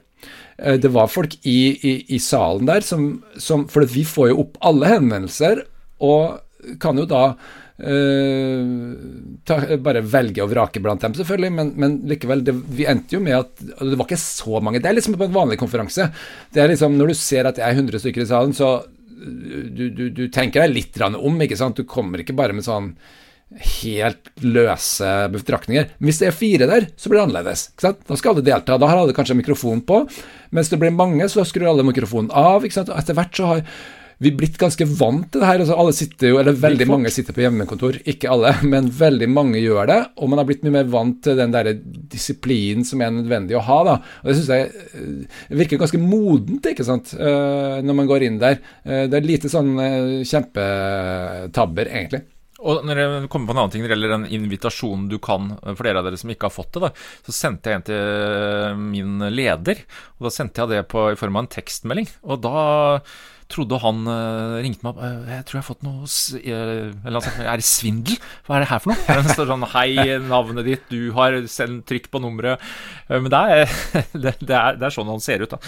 Eh, 0.59 0.79
det 0.79 0.93
var 0.95 1.11
folk 1.11 1.37
i, 1.43 1.59
i, 1.75 1.95
i 2.15 2.23
salen 2.23 2.69
der 2.71 2.85
som, 2.87 3.25
som 3.41 3.67
For 3.73 3.87
vi 3.91 4.05
får 4.07 4.31
jo 4.31 4.41
opp 4.45 4.59
alle 4.65 4.95
henvendelser, 4.95 5.65
og 6.05 6.77
kan 6.81 6.99
jo 6.99 7.07
da 7.09 7.35
Uh, 7.75 9.41
ta, 9.43 9.57
bare 9.83 10.05
velge 10.07 10.45
å 10.45 10.47
vrake 10.47 10.79
blant 10.83 11.03
dem, 11.03 11.17
selvfølgelig, 11.19 11.51
men, 11.57 11.73
men 11.81 11.97
likevel, 12.07 12.45
det, 12.47 12.55
vi 12.71 12.87
endte 12.87 13.17
jo 13.17 13.23
med 13.25 13.35
at 13.35 13.65
Det 13.65 13.99
var 13.99 14.07
ikke 14.07 14.21
så 14.21 14.61
mange. 14.63 14.79
Det 14.83 14.93
er 14.93 14.99
liksom 14.99 15.17
på 15.19 15.27
en 15.27 15.35
vanlig 15.35 15.59
konferanse. 15.59 16.07
Det 16.55 16.63
er 16.63 16.71
liksom, 16.71 16.95
Når 17.01 17.11
du 17.11 17.19
ser 17.19 17.51
at 17.51 17.59
det 17.59 17.67
er 17.67 17.75
100 17.75 18.05
stykker 18.05 18.23
i 18.23 18.31
salen, 18.31 18.55
så 18.55 18.77
du, 19.25 19.89
du, 19.91 20.09
du 20.13 20.25
tenker 20.29 20.65
deg 20.65 20.75
litt 20.75 21.03
om, 21.03 21.43
ikke 21.43 21.59
sant. 21.59 21.79
Du 21.79 21.89
kommer 21.89 22.23
ikke 22.23 22.37
bare 22.37 22.55
med 22.57 22.67
sånn 22.67 22.93
helt 23.83 24.31
løse 24.43 25.11
betraktninger. 25.31 25.91
Hvis 26.03 26.21
det 26.21 26.29
er 26.31 26.37
fire 26.37 26.69
der, 26.71 26.89
så 26.99 27.11
blir 27.11 27.21
det 27.21 27.27
annerledes. 27.29 27.69
Da 27.81 28.17
skal 28.19 28.35
alle 28.35 28.47
delta. 28.47 28.79
Da 28.81 28.89
har 28.91 29.03
alle 29.03 29.15
kanskje 29.17 29.37
mikrofon 29.39 29.85
på. 29.87 30.03
Mens 30.55 30.71
det 30.73 30.81
blir 30.83 30.95
mange, 30.95 31.29
så 31.31 31.45
skrur 31.47 31.71
alle 31.71 31.87
mikrofonen 31.87 32.33
av. 32.35 32.67
Etter 32.67 33.19
hvert 33.19 33.39
så 33.39 33.53
har 33.53 33.63
vi 34.23 34.33
blitt 34.35 34.59
ganske 34.61 34.87
vant 34.87 35.27
til 35.33 35.43
det 35.43 35.49
her. 35.49 35.63
Altså, 35.63 35.77
alle 35.79 35.95
sitter 35.97 36.31
jo, 36.31 36.39
eller 36.41 36.59
Veldig 36.65 36.87
mange 36.89 37.13
sitter 37.13 37.37
på 37.37 37.43
hjemmekontor. 37.45 37.99
Ikke 38.11 38.31
alle, 38.33 38.55
men 38.73 38.91
veldig 38.95 39.29
mange 39.31 39.63
gjør 39.63 39.91
det. 39.91 40.01
Og 40.23 40.31
man 40.31 40.41
har 40.41 40.49
blitt 40.49 40.65
mye 40.67 40.77
mer 40.79 40.91
vant 40.93 41.19
til 41.25 41.39
den 41.39 41.55
der 41.55 41.73
disiplinen 42.15 42.87
som 42.87 43.03
er 43.05 43.15
nødvendig 43.15 43.59
å 43.59 43.65
ha. 43.65 43.81
da. 43.91 43.97
Og 44.23 44.31
Det 44.31 44.37
syns 44.39 44.53
jeg 44.55 44.69
eh, 44.71 45.41
virker 45.63 45.83
ganske 45.83 46.03
modent 46.03 46.71
ikke 46.71 46.87
sant, 46.87 47.17
eh, 47.17 47.81
når 47.85 47.99
man 48.03 48.11
går 48.11 48.29
inn 48.29 48.39
der. 48.43 48.61
Eh, 48.85 49.07
det 49.11 49.19
er 49.19 49.27
lite 49.27 49.53
sånn 49.53 49.75
kjempetabber, 50.25 51.91
egentlig. 51.91 52.25
Og 52.65 52.81
når 52.87 53.01
jeg 53.01 53.29
kommer 53.29 53.51
på 53.51 53.55
en 53.55 53.61
annen 53.61 53.73
ting 53.75 53.83
når 53.85 53.91
det 53.91 53.97
gjelder 53.97 54.13
den 54.15 54.27
invitasjonen 54.39 55.09
du 55.11 55.19
kan, 55.23 55.51
for 55.67 55.85
dere 55.85 56.01
av 56.01 56.07
dere 56.07 56.17
som 56.21 56.31
ikke 56.33 56.49
har 56.49 56.55
fått 56.55 56.77
det, 56.77 56.87
da, 56.87 56.91
så 57.27 57.35
sendte 57.37 57.71
jeg 57.71 57.81
en 57.81 57.87
til 57.91 58.81
min 58.81 59.27
leder. 59.35 59.83
Og 60.17 60.29
da 60.29 60.33
sendte 60.33 60.63
jeg 60.63 60.73
det 60.73 60.83
på, 60.89 61.11
i 61.13 61.19
form 61.21 61.37
av 61.37 61.45
en 61.45 61.53
tekstmelding. 61.59 62.09
Og 62.25 62.41
da 62.47 62.65
trodde 63.53 63.79
han 63.83 64.03
uh, 64.09 64.57
ringte 64.65 64.85
meg 64.85 64.95
opp 64.95 65.03
uh, 65.03 65.29
'Jeg 65.29 65.47
tror 65.47 65.59
jeg 65.59 65.63
har 65.63 65.69
fått 65.69 65.85
noe 65.87 66.07
uh, 66.07 67.07
Eller 67.07 67.29
han 67.29 67.47
Er 67.47 67.61
det 67.61 67.67
svindel? 67.69 68.19
Hva 68.47 68.57
er 68.57 68.65
det 68.65 68.71
her 68.73 68.83
for 68.83 68.95
noe?' 68.95 69.19
Det 69.27 69.37
står 69.37 69.53
sånn 69.53 69.69
'Hei, 69.75 69.91
navnet 70.25 70.69
ditt, 70.69 70.89
du 70.91 71.13
har 71.17 71.37
sendt 71.51 71.87
trykk 71.91 72.11
på 72.13 72.23
nummeret'. 72.25 72.61
men 73.11 73.31
det 73.33 73.45
er, 73.55 73.79
det, 74.25 74.35
det, 74.41 74.57
er, 74.57 74.81
det 74.81 74.89
er, 74.89 74.95
sånn 74.95 75.13
han 75.13 75.23
ser 75.25 75.45
ut, 75.45 75.55
da. 75.55 75.61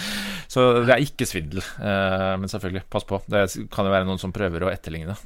Så 0.49 0.67
det 0.87 0.95
er 0.95 1.03
ikke 1.03 1.27
svindel. 1.29 1.63
men 1.77 2.49
selvfølgelig, 2.49 2.85
pass 2.89 3.05
på. 3.07 3.21
Det 3.29 3.47
kan 3.73 3.87
jo 3.87 3.93
være 3.93 4.07
noen 4.07 4.21
som 4.21 4.33
prøver 4.35 4.65
å 4.65 4.71
etterligne. 4.71 5.17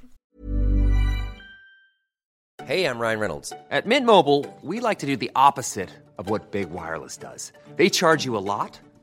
Hey, 2.65 2.85
I'm 2.85 2.99
Ryan 2.99 3.19
Reynolds. 3.19 3.53
At 3.71 3.85
Mint 3.85 4.05
Mobile, 4.05 4.45
we 4.61 4.79
like 4.79 4.99
to 4.99 5.05
do 5.05 5.17
the 5.17 5.31
opposite 5.35 5.89
of 6.17 6.29
what 6.29 6.51
Big 6.51 6.69
Wireless 6.69 7.17
does. 7.17 7.51
They 7.75 7.89
charge 7.89 8.23
you 8.23 8.37
a 8.37 8.45
lot, 8.53 8.79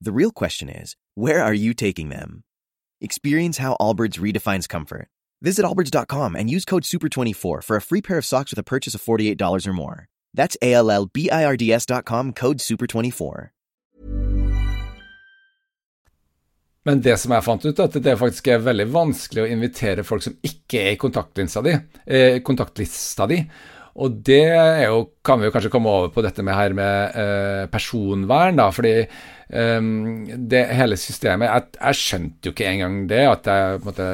the 0.00 0.12
real 0.12 0.30
question 0.30 0.68
is, 0.68 0.96
where 1.14 1.42
are 1.42 1.54
you 1.54 1.74
taking 1.74 2.08
them? 2.10 2.44
Experience 3.00 3.58
how 3.58 3.76
Allbirds 3.80 4.18
redefines 4.18 4.68
comfort. 4.68 5.08
Visit 5.42 5.64
allbirds.com 5.64 6.36
and 6.36 6.48
use 6.50 6.64
code 6.64 6.82
SUPER24 6.82 7.62
for 7.62 7.76
a 7.76 7.82
free 7.82 8.02
pair 8.02 8.18
of 8.18 8.24
socks 8.24 8.52
with 8.52 8.58
a 8.58 8.62
purchase 8.62 8.94
of 8.94 9.02
$48 9.02 9.66
or 9.66 9.72
more. 9.72 10.08
That's 10.34 10.56
A 10.62 10.74
L 10.74 10.90
L 10.90 11.06
B 11.06 11.30
I 11.30 11.44
R 11.44 11.56
D 11.56 11.72
S.com 11.72 12.32
code 12.32 12.58
SUPER24. 12.58 13.50
Men 16.86 17.00
det 17.02 17.16
som 17.18 17.32
jeg 17.34 17.42
fant 17.42 17.64
ut, 17.66 17.80
at 17.82 17.96
det 17.98 18.12
faktisk 18.18 18.46
er 18.46 18.62
veldig 18.62 18.86
vanskelig 18.94 19.42
å 19.42 19.48
invitere 19.50 20.04
folk 20.06 20.22
som 20.22 20.36
ikke 20.46 20.84
er 20.84 20.92
i 20.94 21.00
kontaktlista 21.02 21.62
di. 21.66 21.72
Eh, 22.06 22.38
kontaktlista 22.46 23.26
di. 23.26 23.40
Og 23.96 24.20
det 24.22 24.44
er 24.52 24.84
jo, 24.92 25.00
kan 25.24 25.40
vi 25.40 25.48
jo 25.48 25.54
kanskje 25.54 25.70
komme 25.72 25.90
over 25.90 26.12
på 26.14 26.22
dette 26.22 26.44
med 26.46 26.54
her 26.54 26.76
med 26.76 27.16
eh, 27.18 27.64
personvern, 27.72 28.60
da. 28.60 28.68
Fordi 28.70 28.92
det 29.46 30.60
hele 30.74 30.96
systemet 30.98 31.46
jeg, 31.46 31.66
jeg, 31.78 31.98
skjønte 32.00 32.48
jo 32.48 32.50
ikke 32.50 32.66
engang 32.66 32.96
det, 33.06 33.20
at 33.30 33.46
jeg 33.46 33.82
måte, 33.84 34.06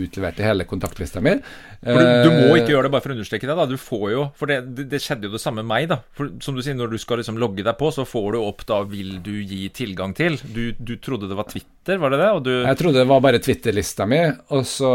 utleverte 0.00 0.46
hele 0.46 0.64
kontaktlista 0.68 1.20
mi. 1.20 1.34
For 1.78 2.02
du, 2.02 2.24
du, 2.26 2.32
må 2.34 2.56
ikke 2.58 2.72
gjøre 2.72 2.88
det 2.88 2.90
bare 2.90 3.04
for 3.04 3.12
å 3.12 3.14
understreke 3.14 3.46
det. 3.46 3.54
da 3.54 3.66
Du 3.70 3.76
får 3.78 4.06
jo, 4.10 4.22
For 4.38 4.50
det, 4.50 4.56
det, 4.74 4.88
det 4.90 4.98
skjedde 5.02 5.28
jo 5.28 5.36
det 5.36 5.40
samme 5.42 5.62
med 5.62 5.68
meg. 5.70 5.86
da 5.92 6.00
for 6.16 6.32
Som 6.42 6.56
du 6.56 6.62
sier, 6.64 6.74
Når 6.74 6.90
du 6.90 6.98
skal 6.98 7.20
liksom 7.22 7.38
logge 7.38 7.62
deg 7.62 7.76
på, 7.78 7.90
så 7.94 8.02
får 8.08 8.34
du 8.34 8.38
opp 8.40 8.64
da 8.66 8.80
vil 8.88 9.18
du 9.22 9.36
gi 9.46 9.68
tilgang 9.74 10.14
til. 10.18 10.40
Du, 10.42 10.72
du 10.74 10.96
trodde 11.02 11.30
det 11.30 11.38
var 11.38 11.46
Twitter, 11.50 12.00
var 12.02 12.14
det 12.14 12.18
det? 12.22 12.30
Du... 12.48 12.52
Jeg 12.66 12.80
trodde 12.80 12.98
det 12.98 13.08
var 13.12 13.22
bare 13.22 13.42
Twitter-lista 13.42 14.08
mi, 14.10 14.18
og 14.56 14.66
så, 14.66 14.90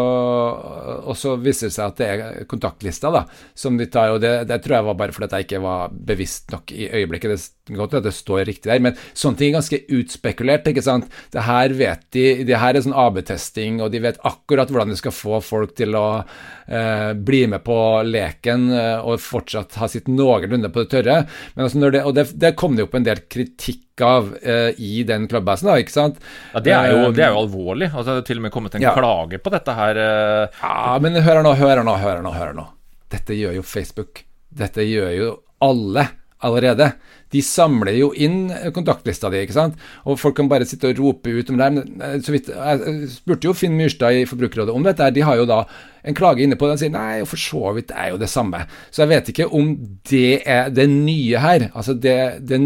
og 1.07 1.15
så 1.17 1.37
viser 1.39 1.69
det 1.69 1.77
seg 1.77 1.87
at 1.87 2.01
det 2.01 2.09
er 2.11 2.49
kontaktlista 2.51 3.13
da 3.13 3.23
som 3.55 3.79
de 3.79 3.87
tar. 3.93 4.17
Og 4.17 4.19
det, 4.23 4.35
det 4.51 4.59
tror 4.65 4.81
jeg 4.81 4.89
var 4.89 4.99
bare 4.99 5.15
fordi 5.15 5.39
jeg 5.39 5.47
ikke 5.47 5.63
var 5.63 5.95
bevisst 6.11 6.51
nok 6.51 6.75
i 6.75 6.89
øyeblikket. 6.91 7.37
Det 7.37 8.03
det 8.03 8.11
står 8.11 8.43
riktig 8.49 8.67
der, 8.67 8.83
men 8.83 8.97
sånne 9.15 9.39
ting 9.39 9.53
er 9.53 9.61
ganske 9.61 9.79
utspekulert. 9.91 10.67
ikke 10.67 10.83
sant? 10.85 11.09
Det 11.33 11.43
her 11.45 11.73
vet 11.77 12.03
de, 12.15 12.25
det 12.47 12.59
her 12.59 12.75
er 12.75 12.85
sånn 12.85 12.95
AB-testing, 12.95 13.81
og 13.83 13.91
de 13.93 14.01
vet 14.03 14.19
akkurat 14.27 14.71
hvordan 14.71 14.93
de 14.93 14.99
skal 14.99 15.15
få 15.15 15.39
folk 15.43 15.75
til 15.77 15.95
å 15.99 16.07
eh, 16.19 17.11
bli 17.13 17.45
med 17.51 17.63
på 17.65 17.77
leken 18.07 18.69
eh, 18.71 18.99
og 19.03 19.21
fortsatt 19.23 19.79
ha 19.81 19.89
sitt 19.91 20.09
noenlunde 20.11 20.71
på 20.73 20.83
det 20.83 20.91
tørre. 20.95 21.17
Men 21.55 21.67
altså 21.67 21.83
det, 21.83 22.03
og 22.03 22.15
det, 22.17 22.27
det 22.39 22.55
kom 22.59 22.77
det 22.77 22.85
jo 22.85 22.89
opp 22.91 22.99
en 22.99 23.07
del 23.07 23.23
kritikk 23.31 24.03
av 24.03 24.31
eh, 24.41 24.71
i 24.81 25.03
den 25.07 25.27
klubbasen, 25.29 25.69
da, 25.69 25.77
ikke 25.81 25.93
sant? 25.93 26.21
Ja, 26.53 26.63
Det 26.65 26.73
er 26.73 26.91
jo, 26.93 27.11
det 27.13 27.27
er 27.27 27.35
jo 27.35 27.43
alvorlig. 27.43 27.91
Altså, 27.93 28.15
det 28.15 28.23
er 28.23 28.29
til 28.31 28.41
og 28.41 28.47
med 28.47 28.55
kommet 28.55 28.77
en 28.77 28.85
ja. 28.85 28.95
klage 28.97 29.39
på 29.43 29.53
dette 29.53 29.77
her. 29.77 30.01
Eh. 30.01 30.61
Ja, 30.63 30.97
men 31.03 31.21
hør 31.21 31.43
nå, 31.45 31.53
hør 31.59 31.83
nå, 31.85 31.97
hør 32.01 32.23
nå. 32.25 32.33
hør 32.33 32.55
nå. 32.57 32.67
Dette 33.13 33.37
gjør 33.37 33.59
jo 33.59 33.65
Facebook. 33.65 34.23
Dette 34.53 34.85
gjør 34.85 35.11
jo 35.13 35.31
alle 35.63 36.07
allerede. 36.45 36.91
De 37.33 37.41
samler 37.41 37.95
jo 37.97 38.11
inn 38.13 38.51
kontaktlista 38.75 39.31
di, 39.33 39.41
ikke 39.43 39.55
sant. 39.55 39.79
Og 40.05 40.19
folk 40.21 40.37
kan 40.37 40.49
bare 40.51 40.67
sitte 40.69 40.91
og 40.91 40.99
rope 41.01 41.33
ut 41.33 41.49
om 41.49 41.57
det. 41.61 41.69
Men 41.73 42.21
så 42.25 42.35
vidt, 42.35 42.51
jeg 42.53 43.09
spurte 43.15 43.49
jo 43.49 43.55
Finn 43.57 43.77
Myrstad 43.79 44.19
i 44.19 44.27
Forbrukerrådet 44.29 44.75
om 44.75 44.85
dette. 44.85 45.09
De 45.15 45.25
har 45.25 45.39
jo 45.39 45.47
da 45.49 45.63
en 46.03 46.17
klage 46.17 46.43
inne 46.45 46.57
på 46.59 46.67
det. 46.67 46.75
og 46.75 46.83
sier 46.83 46.93
nei, 46.93 47.23
for 47.29 47.41
så 47.41 47.73
vidt 47.77 47.95
er 47.95 48.11
jo 48.13 48.19
det 48.21 48.29
samme. 48.31 48.65
Så 48.91 49.03
jeg 49.03 49.13
vet 49.15 49.33
ikke 49.33 49.49
om 49.55 49.73
det 50.11 50.43
er 50.45 50.69
det 50.73 50.89
nye 50.91 51.41
her. 51.41 51.69
Altså 51.73 51.95
det, 51.97 52.19
det, 52.45 52.61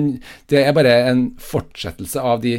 det 0.52 0.66
er 0.66 0.76
bare 0.76 0.98
en 1.14 1.30
fortsettelse 1.40 2.22
av 2.22 2.44
de 2.44 2.58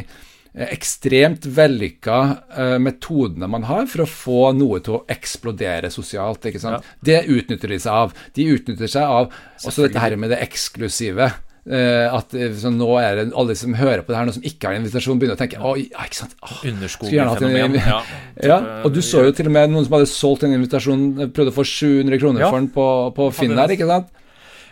ekstremt 0.67 1.45
vellykka 1.55 2.19
uh, 2.51 2.77
metodene 2.83 3.47
man 3.51 3.67
har 3.69 3.85
for 3.91 4.03
å 4.03 4.09
få 4.09 4.39
noe 4.57 4.81
til 4.83 4.99
å 4.99 5.03
eksplodere 5.11 5.91
sosialt. 5.93 6.49
ikke 6.49 6.61
sant? 6.61 6.83
Ja. 6.83 6.97
Det 7.11 7.19
utnytter 7.31 7.71
de 7.71 7.79
seg 7.79 8.01
av. 8.05 8.17
De 8.35 8.47
utnytter 8.55 8.91
seg 8.91 9.05
av 9.05 9.29
også 9.63 9.87
dette 9.87 10.01
her 10.03 10.17
med 10.19 10.33
det 10.33 10.41
eksklusive. 10.43 11.29
Uh, 11.69 12.07
at 12.15 12.33
så 12.57 12.71
nå 12.73 12.87
er 12.97 13.17
det 13.19 13.23
alle 13.37 13.53
som 13.59 13.75
hører 13.77 14.01
på 14.01 14.13
det 14.13 14.17
her, 14.17 14.27
nå 14.29 14.33
som 14.33 14.45
ikke 14.47 14.69
har 14.69 14.77
en 14.77 14.81
invitasjon, 14.81 15.19
begynner 15.21 15.35
å 15.35 15.41
tenke 15.41 15.59
Oi, 15.59 15.83
ja, 15.91 16.05
ikke 16.07 16.17
sant 16.21 16.37
oh, 16.41 16.61
Underskogfenomen. 16.65 17.75
Ja. 17.77 17.99
ja. 18.51 18.57
Og 18.87 18.95
du 18.95 19.03
så 19.05 19.25
jo 19.27 19.35
til 19.35 19.51
og 19.51 19.53
med 19.53 19.69
noen 19.73 19.85
som 19.85 19.99
hadde 19.99 20.09
solgt 20.09 20.47
en 20.47 20.55
invitasjon, 20.55 21.03
prøvde 21.35 21.53
å 21.53 21.57
få 21.59 21.67
700 21.67 22.21
kroner 22.23 22.47
for 22.47 22.57
den 22.57 22.71
på, 22.73 22.87
på 23.19 23.29
Finn 23.37 23.59
her, 23.59 23.75
ikke 23.75 23.89
sant? 23.91 24.09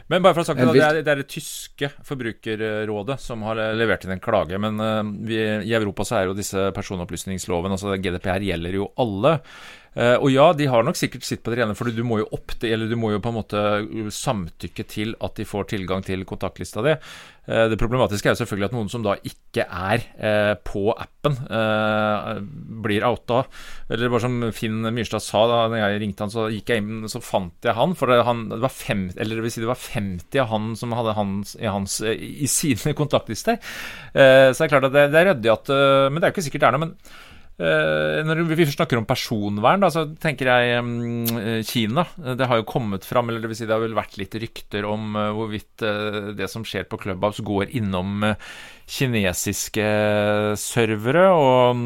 Men 0.08 0.24
bare 0.24 0.38
for 0.38 0.46
å 0.46 0.48
sagt 0.48 0.62
det, 0.62 0.68
det 0.78 0.84
er, 0.86 1.00
det 1.04 1.12
er 1.12 1.20
det 1.20 1.28
tyske 1.32 1.90
forbrukerrådet 2.08 3.18
som 3.20 3.42
har 3.48 3.60
levert 3.76 4.06
inn 4.06 4.16
en 4.16 4.24
klage. 4.24 4.60
Men 4.62 4.80
uh, 4.80 5.02
vi, 5.28 5.42
i 5.68 5.74
Europa 5.76 6.06
så 6.08 6.22
er 6.22 6.30
jo 6.30 6.38
disse 6.38 6.70
personopplysningsloven, 6.76 7.76
altså 7.76 7.98
GDPR, 8.00 8.46
gjelder 8.48 8.80
jo 8.80 8.88
alle. 9.04 9.38
Uh, 9.98 10.14
og 10.22 10.30
ja, 10.30 10.52
de 10.54 10.68
har 10.70 10.84
nok 10.86 10.98
sikkert 11.00 11.26
sitt 11.26 11.42
på 11.42 11.50
det 11.50 11.64
rene, 11.64 11.74
for 11.78 11.90
du 11.90 12.04
må 12.06 12.20
jo 12.22 12.28
opp 12.36 12.54
det, 12.62 12.70
eller 12.70 12.90
du 12.90 12.94
må 13.00 13.16
jo 13.16 13.22
på 13.24 13.32
en 13.32 13.38
måte 13.40 13.62
samtykke 14.14 14.86
til 14.86 15.16
at 15.26 15.40
de 15.40 15.48
får 15.48 15.72
tilgang 15.72 16.06
til 16.06 16.22
kontaktlista 16.30 16.84
di. 16.86 16.94
Uh, 17.48 17.66
det 17.72 17.80
problematiske 17.82 18.30
er 18.30 18.36
jo 18.36 18.42
selvfølgelig 18.44 18.68
at 18.70 18.76
noen 18.78 18.92
som 18.94 19.06
da 19.06 19.16
ikke 19.26 19.66
er 19.66 20.06
uh, 20.22 20.54
på 20.62 20.92
appen, 20.94 21.40
blir 22.86 23.04
outa. 23.04 23.42
Eller 23.92 24.12
bare 24.14 24.24
som 24.24 24.38
Finn 24.56 24.86
Myrstad 24.86 25.24
sa 25.26 25.42
da 25.50 25.80
jeg 25.82 26.00
ringte 26.04 26.24
han, 26.24 26.32
så 26.32 26.46
gikk 26.54 26.72
jeg 26.72 26.84
inn, 26.84 27.08
så 27.12 27.20
fant 27.24 27.66
jeg 27.66 27.76
han. 27.76 27.96
For 27.98 28.12
det, 28.12 28.22
han, 28.28 28.46
det 28.54 28.62
var 28.64 28.72
fem, 28.72 29.08
eller 29.18 29.40
det 29.40 29.44
vil 29.44 29.54
si 29.56 29.64
det 29.64 29.72
var 29.72 29.82
50 29.82 30.44
av 30.44 30.52
han 30.54 30.70
som 30.80 30.96
hadde 30.96 31.18
hans 31.18 31.56
i, 31.58 31.66
hans, 31.68 32.00
i 32.06 32.48
sine 32.52 32.94
kontaktlister. 33.00 33.58
så 34.14 34.54
det 34.54 34.68
er 34.68 34.72
klart 34.72 34.88
at 34.88 34.96
det, 34.96 35.08
det 35.12 35.20
er 35.20 35.32
ryddig 35.34 35.52
at 35.52 35.74
Men 35.74 36.22
det 36.22 36.28
er 36.28 36.32
jo 36.32 36.38
ikke 36.38 36.48
sikkert 36.48 36.68
det 36.68 36.70
er 36.70 36.78
noe. 36.78 36.86
men 36.86 37.26
Uh, 37.27 37.27
når 37.58 38.44
vi 38.54 38.68
snakker 38.70 39.00
om 39.00 39.06
personvern, 39.10 39.82
da, 39.82 39.90
så 39.90 40.04
tenker 40.22 40.52
jeg 40.52 40.78
um, 40.78 41.26
Kina. 41.66 42.04
Det 42.38 42.46
har 42.46 42.60
jo 42.60 42.68
kommet 42.70 43.06
fram, 43.08 43.32
eller 43.32 43.42
det 43.42 43.50
vil 43.50 43.58
si 43.58 43.66
det 43.66 43.74
har 43.74 43.82
vel 43.82 43.98
vært 43.98 44.20
litt 44.22 44.38
rykter 44.38 44.86
om 44.86 45.18
uh, 45.18 45.32
hvorvidt 45.34 45.86
det 46.38 46.50
som 46.52 46.66
skjer 46.68 46.86
på 46.90 47.02
Clubhouse, 47.02 47.42
går 47.42 47.74
innom 47.80 48.22
kinesiske 48.86 49.90
servere. 50.62 51.28
Og 51.34 51.74
um, 51.74 51.84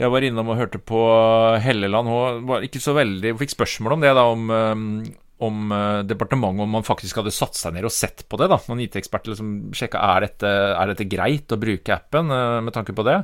jeg 0.00 0.10
var 0.10 0.26
innom 0.26 0.50
og 0.50 0.58
hørte 0.58 0.82
på 0.82 1.00
Helleland. 1.62 2.10
Hun 2.10 2.46
var 2.50 2.66
ikke 2.66 2.82
så 2.82 2.96
veldig 2.98 3.36
fikk 3.38 3.54
spørsmål 3.54 3.98
om 3.98 4.06
det, 4.06 4.14
da, 4.18 4.28
om 4.30 5.10
om 5.40 5.70
departementet 6.04 6.60
om 6.66 6.74
man 6.76 6.84
faktisk 6.84 7.16
hadde 7.16 7.30
satt 7.32 7.56
seg 7.56 7.72
ned 7.72 7.86
og 7.88 7.94
sett 7.96 8.26
på 8.28 8.36
det. 8.36 8.50
da, 8.52 8.58
Noen 8.68 8.82
IT-eksperter 8.84 9.32
liksom 9.32 9.70
sjekka 9.72 10.02
er 10.12 10.26
dette 10.26 10.50
er 10.50 10.90
dette 10.90 11.06
greit 11.08 11.54
å 11.54 11.56
bruke 11.56 11.94
appen 11.94 12.28
med 12.28 12.74
tanke 12.76 12.92
på 12.92 13.06
det. 13.08 13.22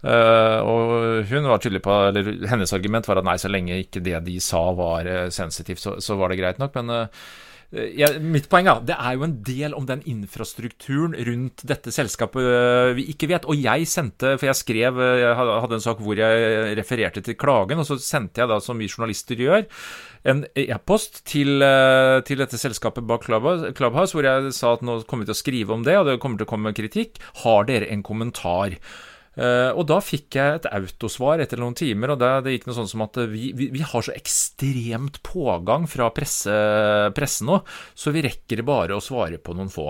Uh, 0.00 0.64
og 0.64 1.28
hun 1.28 1.44
var 1.50 1.60
tydelig 1.60 1.82
på 1.84 1.92
eller 2.08 2.32
Hennes 2.48 2.72
argument 2.72 3.04
var 3.04 3.20
at 3.20 3.26
nei, 3.26 3.36
så 3.36 3.50
lenge 3.52 3.82
ikke 3.82 4.00
det 4.00 4.16
de 4.24 4.38
sa 4.40 4.70
var 4.72 5.04
uh, 5.04 5.28
sensitivt, 5.28 5.82
så, 5.82 5.98
så, 6.00 6.16
var 6.16 6.32
det 6.32 6.40
greit 6.40 6.60
nok. 6.60 6.72
Men 6.78 6.92
uh, 6.94 7.26
ja, 7.70 8.08
mitt 8.18 8.48
poeng 8.50 8.66
er 8.66 8.80
det 8.82 8.96
er 8.96 9.14
jo 9.14 9.26
en 9.26 9.34
del 9.46 9.76
om 9.76 9.84
den 9.86 10.00
infrastrukturen 10.08 11.12
rundt 11.28 11.62
dette 11.68 11.92
selskapet 11.94 12.96
vi 12.96 13.04
ikke 13.12 13.28
vet. 13.30 13.44
Og 13.46 13.60
jeg 13.60 13.86
sendte, 13.86 14.32
for 14.40 14.48
jeg 14.48 14.58
skrev 14.58 14.98
Jeg 14.98 15.36
hadde 15.38 15.76
en 15.76 15.84
sak 15.84 16.00
hvor 16.02 16.18
jeg 16.18 16.72
refererte 16.80 17.22
til 17.22 17.36
klagen, 17.38 17.78
og 17.78 17.86
så 17.86 18.00
sendte 18.02 18.42
jeg 18.42 18.50
da, 18.50 18.58
som 18.64 18.80
vi 18.80 18.88
journalister 18.90 19.38
gjør, 19.38 19.68
en 20.32 20.42
e-post 20.58 21.22
til, 21.30 21.62
til, 22.26 22.42
dette 22.42 22.58
selskapet 22.58 23.06
bak 23.06 23.22
Clubhouse, 23.28 24.16
hvor 24.16 24.26
jeg 24.26 24.50
sa 24.56 24.74
at 24.74 24.82
nå 24.82 25.04
kommer 25.04 25.22
vi 25.22 25.30
til 25.30 25.38
å 25.38 25.44
skrive 25.44 25.76
om 25.76 25.86
det, 25.86 25.94
og 26.00 26.10
det 26.10 26.18
kommer 26.24 26.42
til 26.42 26.48
å 26.48 26.52
komme 26.56 26.74
kritikk. 26.74 27.22
Har 27.44 27.70
dere 27.70 27.92
en 27.94 28.02
kommentar? 28.02 28.80
Uh, 29.40 29.72
og 29.72 29.86
da 29.88 29.96
fikk 30.04 30.36
jeg 30.36 30.58
et 30.58 30.66
autosvar 30.68 31.40
etter 31.40 31.60
noen 31.62 31.76
timer, 31.78 32.12
og 32.12 32.20
det, 32.20 32.28
det 32.44 32.52
gikk 32.58 32.66
noe 32.68 32.76
sånn 32.76 32.90
som 32.90 33.04
at 33.06 33.16
vi, 33.30 33.50
vi, 33.56 33.70
vi 33.72 33.80
har 33.80 34.04
så 34.04 34.12
ekstremt 34.12 35.22
pågang 35.24 35.86
fra 35.88 36.10
presse, 36.12 36.52
pressen 37.16 37.48
nå, 37.48 37.62
så 37.96 38.12
vi 38.12 38.26
rekker 38.26 38.60
bare 38.68 38.98
å 38.98 39.04
svare 39.04 39.40
på 39.40 39.56
noen 39.56 39.72
få. 39.72 39.88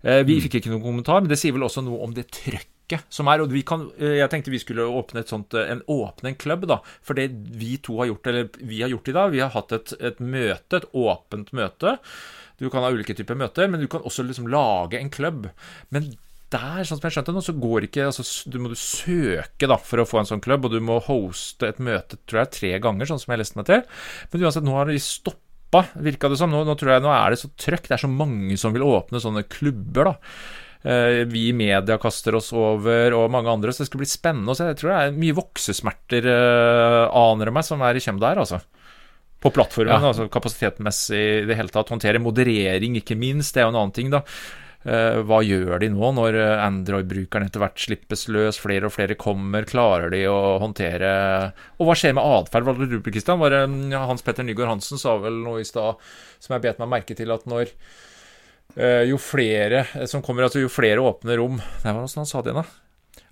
Uh, 0.00 0.22
vi 0.22 0.38
mm. 0.38 0.42
fikk 0.46 0.60
ikke 0.60 0.72
noen 0.72 0.86
kommentar, 0.86 1.20
men 1.20 1.28
det 1.28 1.36
sier 1.40 1.52
vel 1.52 1.66
også 1.68 1.84
noe 1.84 2.00
om 2.06 2.14
det 2.16 2.30
trøkket 2.32 3.04
som 3.12 3.28
er. 3.28 3.42
Og 3.44 3.52
vi 3.52 3.60
kan, 3.68 3.84
jeg 4.00 4.32
tenkte 4.32 4.54
vi 4.54 4.62
skulle 4.62 4.86
åpne 4.88 5.20
et 5.20 5.34
sånt, 5.34 5.52
en 5.52 5.82
åpne 5.92 6.32
en 6.32 6.38
klubb, 6.40 6.64
da. 6.70 6.78
For 7.04 7.18
det 7.18 7.28
vi 7.60 7.74
to 7.84 7.98
har 8.00 8.08
gjort, 8.08 8.30
eller 8.32 8.48
vi 8.62 8.80
har 8.80 8.94
gjort 8.94 9.10
i 9.12 9.16
dag, 9.18 9.34
vi 9.34 9.42
har 9.44 9.52
hatt 9.52 9.74
et, 9.76 9.92
et 10.00 10.22
møte, 10.24 10.80
et 10.80 10.88
åpent 10.96 11.52
møte. 11.52 11.98
Du 12.56 12.70
kan 12.72 12.86
ha 12.86 12.94
ulike 12.94 13.12
typer 13.18 13.36
møter, 13.38 13.68
men 13.68 13.84
du 13.84 13.90
kan 13.90 14.06
også 14.08 14.24
liksom 14.24 14.48
lage 14.48 14.96
en 14.96 15.12
klubb. 15.12 15.50
Men 15.94 16.08
der, 16.54 16.84
sånn 16.86 16.98
som 16.98 17.06
jeg 17.08 17.16
skjønte 17.18 17.34
nå, 17.36 17.42
så 17.44 17.54
går 17.60 17.88
ikke 17.88 18.06
altså, 18.08 18.24
Du 18.48 18.56
må 18.62 18.70
du 18.72 18.78
søke 18.78 19.68
da 19.68 19.76
for 19.80 20.02
å 20.02 20.06
få 20.08 20.22
en 20.22 20.30
sånn 20.30 20.44
klubb, 20.44 20.68
og 20.68 20.76
du 20.76 20.80
må 20.84 21.00
hoste 21.04 21.68
et 21.68 21.82
møte 21.82 22.20
tror 22.24 22.44
jeg, 22.44 22.54
tre 22.56 22.70
ganger, 22.84 23.10
sånn 23.10 23.20
som 23.22 23.34
jeg 23.34 23.42
leste 23.42 23.60
meg 23.60 23.68
til. 23.68 23.82
Men 24.32 24.46
uansett, 24.46 24.66
nå 24.66 24.78
har 24.78 24.88
de 24.88 25.02
stoppa, 25.02 25.84
virka 26.08 26.30
det 26.32 26.38
som. 26.40 26.52
Nå, 26.52 26.62
nå, 26.68 26.78
tror 26.80 26.94
jeg, 26.94 27.04
nå 27.04 27.12
er 27.12 27.34
det 27.34 27.42
så 27.42 27.52
trøkk. 27.52 27.90
Det 27.90 27.98
er 27.98 28.04
så 28.06 28.12
mange 28.12 28.56
som 28.60 28.76
vil 28.76 28.86
åpne 28.86 29.20
sånne 29.22 29.44
klubber, 29.50 30.12
da. 30.12 30.16
Eh, 30.88 31.24
vi 31.28 31.48
i 31.48 31.56
media 31.56 31.98
kaster 32.00 32.38
oss 32.38 32.52
over, 32.56 33.16
og 33.18 33.28
mange 33.34 33.52
andre. 33.52 33.74
Så 33.74 33.84
det 33.84 33.90
skal 33.90 34.02
bli 34.04 34.08
spennende. 34.08 34.56
Så 34.56 34.70
jeg 34.70 34.80
tror 34.80 34.94
det 34.94 35.00
er 35.02 35.20
mye 35.20 35.36
voksesmerter, 35.36 36.30
uh, 36.32 37.04
aner 37.26 37.52
meg, 37.52 37.66
som 37.66 37.84
er 37.84 37.98
i 37.98 38.04
kjem 38.04 38.20
der, 38.22 38.40
altså 38.44 38.62
på 39.38 39.52
plattformen, 39.54 39.92
ja. 39.94 40.08
altså 40.10 40.24
kapasitetmessig 40.34 41.18
i 41.18 41.44
det 41.46 41.58
hele 41.58 41.70
tatt. 41.70 41.92
Håndtere 41.92 42.18
moderering, 42.22 42.96
ikke 42.98 43.18
minst. 43.18 43.54
Det 43.54 43.62
er 43.62 43.68
jo 43.68 43.74
en 43.74 43.82
annen 43.84 43.94
ting, 43.94 44.10
da. 44.10 44.24
Eh, 44.88 45.18
hva 45.28 45.40
gjør 45.44 45.82
de 45.82 45.90
nå, 45.92 46.10
når 46.16 46.36
eh, 46.38 46.60
Android-brukeren 46.64 47.48
etter 47.48 47.60
hvert 47.60 47.80
slippes 47.82 48.24
løs, 48.32 48.60
flere 48.62 48.88
og 48.88 48.94
flere 48.94 49.18
kommer, 49.20 49.66
klarer 49.68 50.08
de 50.14 50.22
å 50.30 50.56
håndtere 50.62 51.10
Og 51.76 51.88
hva 51.88 51.96
skjer 51.98 52.14
med 52.16 52.24
atferd? 52.24 52.70
Ja, 53.92 54.04
Hans 54.08 54.24
Petter 54.24 54.46
Nygaard 54.46 54.72
Hansen 54.76 55.00
sa 55.00 55.18
vel 55.20 55.42
noe 55.42 55.60
i 55.60 55.68
stad 55.68 56.00
som 56.38 56.54
jeg 56.54 56.64
bet 56.64 56.80
meg 56.80 56.92
merke 56.94 57.16
til, 57.18 57.34
at 57.34 57.44
når 57.50 57.74
jo 59.08 59.16
flere 59.18 59.80
som 60.06 60.20
kommer, 60.22 60.44
altså 60.44 60.60
jo 60.60 60.68
flere 60.70 61.00
åpne 61.02 61.38
rom 61.40 61.56
Nei, 61.56 61.88
hva 61.88 62.02
var 62.02 62.04
det 62.04 62.20
han 62.20 62.28
sa 62.28 62.42
det, 62.44 62.52
da? 62.54 62.62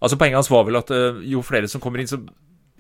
Altså 0.01 0.17
Poenget 0.19 0.41
hans 0.41 0.51
var 0.51 0.65
vel 0.67 0.79
at 0.81 0.91
jo 1.29 1.43
flere 1.47 1.69
som 1.71 1.83
kommer 1.85 2.03
inn, 2.03 2.09
så 2.11 2.19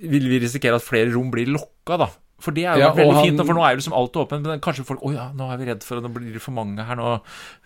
vil 0.00 0.26
vi 0.32 0.40
risikere 0.42 0.80
at 0.80 0.84
flere 0.84 1.12
rom 1.12 1.28
blir 1.32 1.52
lokka, 1.52 2.00
da. 2.00 2.08
For 2.38 2.52
det 2.52 2.66
er 2.68 2.74
jo 2.76 2.82
Ja, 2.84 2.90
veldig 2.92 3.14
han- 3.16 3.24
fint, 3.24 3.40
for 3.46 3.54
nå 3.56 3.62
er 3.64 3.70
jo 3.72 3.78
liksom 3.80 3.94
alt 3.96 4.12
åpent. 4.20 4.42
Men 4.44 4.60
kanskje 4.60 4.84
folk 4.84 5.00
Å 5.00 5.12
ja, 5.14 5.30
nå 5.32 5.46
er 5.52 5.56
vi 5.56 5.64
redd 5.70 5.82
for 5.82 5.96
at 5.96 6.02
det 6.04 6.12
blir 6.12 6.38
for 6.38 6.52
mange 6.52 6.84
her 6.84 6.94
nå. 6.98 7.14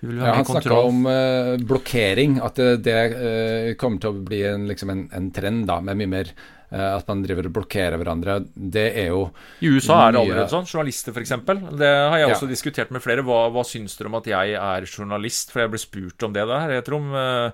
Vi 0.01 0.07
vil 0.09 0.21
ha 0.21 0.27
Ja, 0.27 0.33
mer 0.33 0.37
han 0.37 0.45
snakka 0.47 0.79
om 0.87 1.07
eh, 1.11 1.57
blokkering, 1.59 2.39
at 2.45 2.55
det, 2.55 2.83
det 2.87 2.95
eh, 3.19 3.75
kommer 3.75 3.99
til 4.01 4.11
å 4.15 4.25
bli 4.25 4.43
en, 4.47 4.69
liksom 4.71 4.91
en, 4.95 5.09
en 5.13 5.31
trend 5.35 5.67
da, 5.67 5.81
med 5.81 5.97
mye 5.99 6.07
mer 6.15 6.31
eh, 6.71 6.97
at 6.97 7.09
man 7.11 7.25
driver 7.27 7.47
og 7.51 7.53
blokkerer 7.59 7.99
hverandre. 7.99 8.39
Det 8.55 8.87
er 8.95 9.09
jo 9.11 9.25
I 9.61 9.67
USA 9.75 10.07
er 10.07 10.13
det 10.15 10.21
allerede 10.23 10.49
sånn. 10.55 10.71
Journalister, 10.71 11.11
f.eks. 11.19 11.35
Det 11.75 11.91
har 11.91 12.19
jeg 12.23 12.29
Ja. 12.29 12.35
også 12.37 12.49
diskutert 12.49 12.93
med 12.95 13.03
flere. 13.03 13.25
Hva, 13.27 13.51
hva 13.51 13.67
syns 13.67 13.99
dere 13.99 14.07
om 14.07 14.15
at 14.23 14.31
jeg 14.31 14.55
er 14.55 14.87
journalist? 14.87 15.51
For 15.51 15.65
jeg 15.67 15.71
ble 15.75 15.83
spurt 15.83 16.23
om 16.23 16.33
det 16.33 16.47
der, 16.47 16.71
jeg 16.79 16.85
tror. 16.87 17.01
rom. 17.01 17.15
eh, 17.15 17.51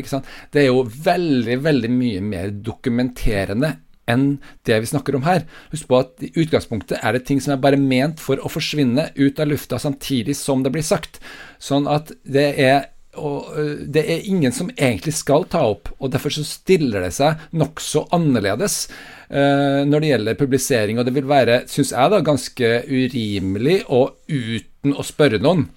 det 0.54 0.62
er 0.62 0.68
jo 0.70 0.84
veldig, 0.86 1.58
veldig 1.66 1.92
mye 1.92 2.22
mer 2.22 2.50
dokumenterende 2.54 3.78
enn 4.08 4.38
det 4.64 4.80
vi 4.80 4.86
snakker 4.88 5.16
om 5.18 5.24
her. 5.26 5.44
Husk 5.74 5.88
på 5.90 5.98
at 6.00 6.22
i 6.24 6.32
utgangspunktet 6.40 7.00
er 7.02 7.12
det 7.18 7.26
ting 7.28 7.42
som 7.44 7.54
er 7.58 7.66
bare 7.66 7.82
ment 7.82 8.20
for 8.24 8.38
å 8.40 8.50
forsvinne 8.52 9.10
ut 9.18 9.40
av 9.42 9.48
lufta 9.50 9.80
samtidig 9.82 10.36
som 10.38 10.64
det 10.64 10.72
blir 10.72 10.86
sagt. 10.86 11.20
Sånn 11.60 11.88
at 11.92 12.12
det 12.24 12.56
er 12.62 12.80
og 13.18 13.54
det 13.94 14.04
er 14.06 14.28
ingen 14.30 14.54
som 14.56 14.72
egentlig 14.74 15.16
skal 15.18 15.48
ta 15.52 15.64
opp, 15.70 15.92
og 15.98 16.12
derfor 16.14 16.34
så 16.34 16.46
stiller 16.48 17.08
det 17.08 17.14
seg 17.18 17.48
nokså 17.58 18.08
annerledes 18.16 18.86
uh, 19.32 19.84
når 19.88 20.04
det 20.04 20.12
gjelder 20.12 20.40
publisering, 20.40 21.00
og 21.00 21.08
det 21.08 21.16
vil 21.18 21.30
være, 21.30 21.64
syns 21.72 21.94
jeg 21.96 22.14
da, 22.14 22.22
ganske 22.26 22.72
urimelig 22.88 23.82
og 23.88 24.18
uten 24.30 24.96
å 24.96 25.06
spørre 25.06 25.42
noen 25.44 25.68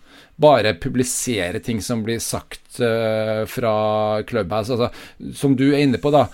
bare 0.40 0.72
publisere 0.81 1.61
ting 1.61 1.83
som 1.85 2.00
blir 2.05 2.20
sagt 2.24 2.81
uh, 2.81 3.44
fra 3.50 3.72
Clubhouse. 4.29 4.72
Altså, 4.72 4.88
som 5.37 5.57
du 5.57 5.66
er 5.68 5.83
inne 5.85 6.00
på, 6.00 6.12
da. 6.14 6.24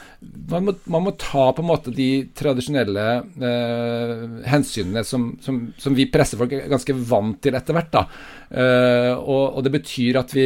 Man 0.53 0.69
må, 0.69 0.77
man 0.95 1.07
må 1.09 1.14
ta 1.19 1.49
på 1.55 1.64
en 1.64 1.71
måte 1.73 1.95
de 1.95 2.29
tradisjonelle 2.37 3.07
uh, 3.42 4.27
hensynene 4.47 5.03
som, 5.07 5.33
som, 5.42 5.64
som 5.79 5.99
vi 5.99 6.07
pressefolk 6.12 6.55
er 6.55 6.71
ganske 6.71 6.95
vant 7.11 7.40
til 7.42 7.59
etter 7.59 7.77
hvert. 7.77 7.92
da. 7.97 8.07
Eh, 8.47 9.12
og, 9.16 9.57
og 9.59 9.64
det 9.66 9.73
betyr 9.75 10.21
at 10.21 10.31
vi 10.35 10.45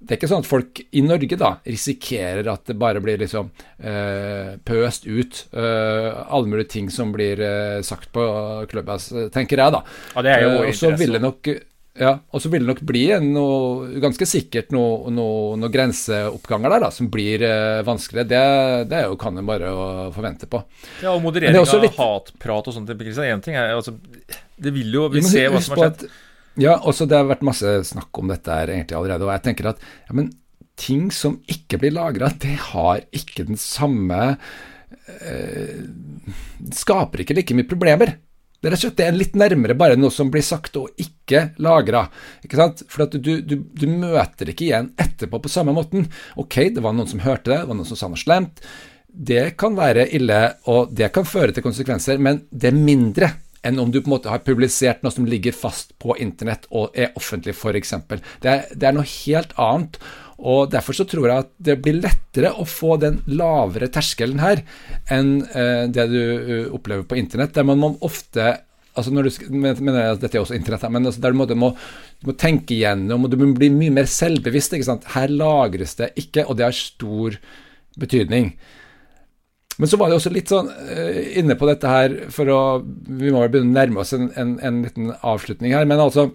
det 0.00 0.14
er 0.14 0.16
ikke 0.18 0.28
sånn 0.30 0.40
at 0.44 0.48
folk 0.48 0.80
i 0.96 1.02
Norge 1.04 1.36
da 1.36 1.50
risikerer 1.68 2.46
at 2.48 2.64
det 2.70 2.76
bare 2.80 3.02
blir 3.04 3.18
liksom 3.20 3.50
eh, 3.84 4.54
pøst 4.64 5.04
ut 5.06 5.42
eh, 5.52 6.08
alle 6.32 6.48
mulige 6.48 6.70
ting 6.72 6.88
som 6.90 7.12
blir 7.12 7.40
eh, 7.44 7.80
sagt 7.84 8.08
på 8.14 8.24
Clubhouse, 8.70 9.26
tenker 9.34 9.60
jeg 9.60 9.74
da. 9.76 9.82
Ja, 10.16 10.22
det 10.24 10.32
er 10.36 10.46
jo 10.46 10.48
Eh, 10.50 10.56
vår 10.62 10.72
så 10.72 10.90
interesse. 10.94 11.12
det 11.44 11.58
ja, 12.00 12.12
og 12.32 12.40
så 12.40 12.48
vil 12.48 12.62
det 12.64 12.68
nok 12.70 12.80
bli 12.86 13.02
noe, 13.20 13.88
ganske 14.00 14.24
sikkert 14.24 14.70
noen 14.72 15.12
noe, 15.18 15.56
noe 15.58 15.68
grenseoppganger 15.74 16.70
der 16.72 16.84
da, 16.86 16.90
som 16.94 17.10
blir 17.12 17.42
eh, 17.44 17.80
vanskeligere. 17.84 18.28
Det, 18.30 18.88
det 18.88 18.96
er 19.02 19.08
jo, 19.10 19.18
kan 19.20 19.36
en 19.36 19.44
bare 19.48 19.72
forvente 20.14 20.48
på. 20.48 20.62
Ja, 21.02 21.12
og 21.16 21.20
moderering 21.26 21.52
det 21.52 21.60
er 21.60 21.74
av 21.76 21.82
litt- 21.84 21.98
hatprat 21.98 22.70
og 22.70 22.76
sånt. 22.78 22.88
Én 22.88 23.42
ting 23.44 23.58
er 23.58 23.74
altså 23.74 23.98
Det 24.56 24.72
vil 24.72 24.92
jo 24.94 25.08
Vi 25.12 25.20
ser 25.26 25.50
hva 25.50 25.60
som 25.60 25.76
har 25.76 25.90
skjedd. 25.90 26.04
at- 26.06 26.29
Ja, 26.58 26.74
også 26.82 27.06
det 27.06 27.18
har 27.18 27.28
vært 27.28 27.46
masse 27.46 27.76
snakk 27.86 28.18
om 28.18 28.30
dette 28.30 28.54
her 28.54 28.72
egentlig 28.72 28.96
allerede, 28.98 29.26
og 29.26 29.34
jeg 29.36 29.44
tenker 29.46 29.70
at 29.70 29.84
ja, 30.08 30.16
men 30.16 30.32
ting 30.80 31.10
som 31.14 31.38
ikke 31.50 31.78
blir 31.82 31.94
lagra, 31.94 32.32
det 32.40 32.56
har 32.70 33.04
ikke 33.14 33.46
den 33.50 33.60
samme 33.60 34.20
eh, 35.20 35.84
Skaper 36.74 37.22
ikke 37.22 37.36
like 37.36 37.56
mye 37.56 37.68
problemer. 37.68 38.16
Det 38.60 38.68
er 38.68 38.90
det 38.92 39.04
er 39.06 39.16
litt 39.16 39.36
nærmere 39.40 39.76
bare 39.78 39.96
noe 39.96 40.12
som 40.12 40.28
blir 40.32 40.44
sagt 40.44 40.74
og 40.76 40.90
ikke 41.00 41.54
lagra. 41.64 42.04
For 42.44 43.06
du, 43.08 43.40
du, 43.40 43.54
du 43.56 43.86
møter 43.88 44.52
ikke 44.52 44.66
igjen 44.66 44.90
etterpå 45.00 45.40
på 45.40 45.52
samme 45.52 45.72
måten. 45.72 46.04
Ok, 46.36 46.58
det 46.74 46.84
var 46.84 46.92
noen 46.92 47.08
som 47.08 47.22
hørte 47.24 47.48
det, 47.48 47.62
det 47.62 47.70
var 47.70 47.78
noen 47.78 47.88
som 47.88 47.96
sa 47.96 48.10
noe 48.12 48.20
slemt. 48.20 48.60
Det 49.10 49.54
kan 49.58 49.78
være 49.78 50.10
ille, 50.14 50.42
og 50.70 50.92
det 50.92 51.08
kan 51.14 51.24
føre 51.26 51.56
til 51.56 51.64
konsekvenser, 51.64 52.20
men 52.20 52.44
det 52.52 52.68
er 52.68 52.76
mindre 52.76 53.32
enn 53.66 53.80
om 53.82 53.90
du 53.92 54.00
på 54.00 54.08
en 54.08 54.14
måte 54.14 54.32
har 54.32 54.42
publisert 54.44 55.02
noe 55.04 55.12
som 55.14 55.28
ligger 55.28 55.54
fast 55.56 55.92
på 56.00 56.16
internett 56.22 56.66
og 56.70 56.96
er 56.96 57.12
offentlig, 57.18 57.54
f.eks. 57.56 57.94
Det, 58.40 58.56
det 58.72 58.88
er 58.88 58.96
noe 58.96 59.08
helt 59.08 59.52
annet. 59.60 60.00
Og 60.40 60.70
Derfor 60.72 60.96
så 60.96 61.04
tror 61.04 61.28
jeg 61.28 61.44
at 61.44 61.50
det 61.60 61.76
blir 61.84 62.00
lettere 62.00 62.54
å 62.56 62.64
få 62.68 62.96
den 63.02 63.20
lavere 63.28 63.90
terskelen 63.92 64.40
her 64.40 64.62
enn 65.12 65.42
eh, 65.52 65.84
det 65.92 66.06
du 66.08 66.20
eh, 66.22 66.72
opplever 66.72 67.04
på 67.04 67.18
internett, 67.20 67.52
der 67.56 67.68
man 67.68 67.98
ofte 68.00 68.54
altså 68.98 69.12
når 69.14 69.28
du, 69.28 69.30
mener 69.52 69.80
men, 69.84 69.98
at 70.00 70.22
Dette 70.22 70.38
er 70.38 70.42
også 70.42 70.56
internett, 70.56 70.88
men 70.92 71.06
altså 71.06 71.22
der 71.22 71.34
du, 71.34 71.38
må, 71.38 71.46
må, 71.60 71.70
du 72.20 72.30
må 72.30 72.36
tenke 72.40 72.74
igjennom, 72.76 73.24
og 73.24 73.32
du 73.32 73.38
må 73.40 73.52
bli 73.56 73.70
mye 73.72 73.94
mer 74.00 74.08
selvbevisst. 74.10 74.74
ikke 74.76 74.88
sant? 74.88 75.08
Her 75.14 75.30
lagres 75.30 75.96
det 76.00 76.10
ikke, 76.20 76.46
og 76.46 76.58
det 76.58 76.66
har 76.66 76.76
stor 76.76 77.36
betydning. 78.00 78.54
Men 79.78 79.88
så 79.88 79.96
var 80.00 80.10
det 80.10 80.18
også 80.18 80.32
litt 80.34 80.50
sånn 80.52 80.70
eh, 80.92 81.38
inne 81.40 81.56
på 81.56 81.68
dette 81.68 81.88
her 81.88 82.16
for 82.34 82.50
å 82.52 82.60
Vi 82.82 83.30
må 83.32 83.44
vel 83.44 83.52
begynne 83.52 83.72
å 83.72 83.78
nærme 83.78 84.02
oss 84.02 84.12
en, 84.16 84.28
en, 84.36 84.56
en 84.60 84.82
liten 84.84 85.12
avslutning 85.20 85.76
her. 85.76 85.86
Men 85.88 86.02
altså 86.02 86.30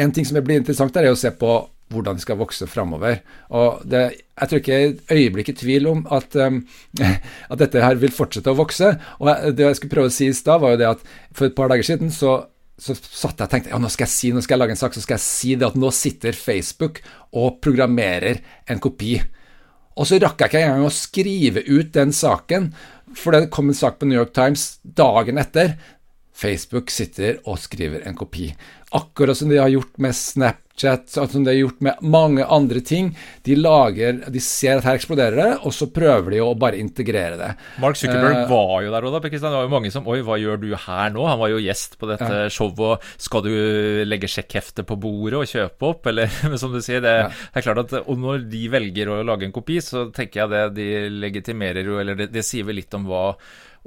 En 0.00 0.14
ting 0.16 0.24
som 0.24 0.38
blir 0.40 0.60
interessant, 0.60 0.96
er 0.96 1.10
å 1.10 1.18
se 1.18 1.30
på 1.36 1.58
hvordan 1.90 2.16
de 2.16 2.22
skal 2.22 2.38
vokse 2.38 2.64
framover. 2.70 3.18
Og 3.58 3.82
det, 3.90 4.02
jeg 4.38 4.50
tror 4.50 4.60
ikke 4.60 4.76
et 4.78 5.12
øyeblikk 5.12 5.50
tvil 5.58 5.88
om 5.90 6.04
at, 6.14 6.36
um, 6.38 6.62
at 7.52 7.58
dette 7.60 7.82
her 7.82 7.98
vil 8.00 8.14
fortsette 8.14 8.52
å 8.52 8.56
vokse. 8.56 8.92
Og 9.18 9.50
det 9.58 9.66
jeg 9.66 9.80
skulle 9.80 9.96
prøve 9.96 10.12
å 10.12 10.14
si 10.14 10.30
i 10.30 10.36
stad, 10.36 10.62
var 10.62 10.76
jo 10.76 10.80
det 10.80 10.88
at 10.88 11.02
for 11.34 11.50
et 11.50 11.56
par 11.58 11.72
dager 11.72 11.90
siden 11.90 12.14
så 12.14 12.38
så 12.80 12.94
satt 12.96 13.36
jeg 13.36 13.44
og 13.44 13.52
tenkte 13.52 13.72
ja, 13.74 13.78
nå 13.80 13.90
skal 13.92 14.06
jeg 14.06 14.12
si, 14.14 14.30
nå 14.32 14.40
skal 14.40 14.56
jeg 14.56 14.62
lage 14.62 14.72
en 14.72 14.80
sak, 14.80 14.94
så 14.96 15.02
skal 15.04 15.18
jeg 15.18 15.24
si 15.26 15.50
det 15.60 15.66
at 15.68 15.76
nå 15.76 15.90
sitter 15.92 16.36
Facebook 16.36 17.02
og 17.36 17.58
programmerer 17.60 18.40
en 18.72 18.80
kopi. 18.80 19.18
Og 19.98 20.06
så 20.08 20.20
rakk 20.22 20.40
jeg 20.42 20.52
ikke 20.52 20.62
engang 20.64 20.86
å 20.86 20.94
skrive 20.94 21.64
ut 21.66 21.90
den 21.96 22.12
saken, 22.14 22.70
for 23.18 23.34
det 23.34 23.50
kom 23.54 23.72
en 23.72 23.76
sak 23.76 23.98
på 23.98 24.06
New 24.06 24.18
York 24.18 24.34
Times 24.36 24.78
dagen 24.84 25.40
etter. 25.42 25.74
Facebook 26.40 26.92
sitter 26.94 27.40
og 27.44 27.58
skriver 27.60 28.06
en 28.06 28.16
kopi. 28.16 28.52
Akkurat 28.96 29.36
som 29.36 29.50
de 29.50 29.58
har 29.60 29.70
gjort 29.72 29.98
med 30.00 30.16
Snapchat, 30.80 31.10
sånn 31.12 31.28
som 31.28 31.44
de 31.44 31.52
har 31.52 31.58
gjort 31.58 31.82
med 31.84 32.00
mange 32.00 32.44
andre 32.44 32.80
ting. 32.84 33.12
De 33.44 33.56
lager, 33.58 34.20
de 34.32 34.40
ser 34.42 34.78
at 34.78 34.86
her 34.88 34.98
eksploderer 34.98 35.36
det, 35.36 35.48
og 35.66 35.74
så 35.76 35.90
prøver 35.92 36.34
de 36.34 36.40
å 36.42 36.54
bare 36.58 36.80
integrere 36.80 37.36
det. 37.40 37.50
Mark 37.82 37.98
Zuckerberg 38.00 38.44
uh, 38.44 38.50
var 38.50 38.74
jo 38.84 38.94
der 38.94 39.06
òg, 39.08 39.16
da. 39.16 39.30
Det 39.30 39.42
var 39.44 39.66
jo 39.66 39.72
mange 39.72 39.92
som 39.92 40.08
Oi, 40.10 40.20
hva 40.24 40.38
gjør 40.40 40.60
du 40.62 40.68
her 40.74 41.12
nå? 41.14 41.24
Han 41.28 41.40
var 41.40 41.52
jo 41.52 41.62
gjest 41.62 41.98
på 42.00 42.08
dette 42.10 42.48
showet. 42.54 42.80
og 42.80 43.20
Skal 43.20 43.44
du 43.46 43.52
legge 44.08 44.30
sjekkheftet 44.30 44.88
på 44.88 44.98
bordet 45.00 45.40
og 45.40 45.50
kjøpe 45.50 45.90
opp, 45.92 46.10
eller 46.10 46.30
som 46.60 46.72
du 46.72 46.80
sier, 46.84 47.02
det, 47.04 47.16
det 47.28 47.60
er 47.60 47.66
klart 47.66 47.84
at 47.84 47.96
Og 48.02 48.20
når 48.20 48.46
de 48.50 48.66
velger 48.72 49.12
å 49.12 49.22
lage 49.26 49.48
en 49.48 49.54
kopi, 49.54 49.80
så 49.84 50.08
tenker 50.14 50.44
jeg 50.44 50.54
det 50.54 50.62
de 50.78 50.90
legitimerer 51.20 51.86
jo 51.86 52.00
Eller 52.00 52.18
det, 52.18 52.30
det 52.34 52.46
sier 52.46 52.66
vel 52.68 52.80
litt 52.80 52.94
om 52.96 53.08
hva 53.10 53.34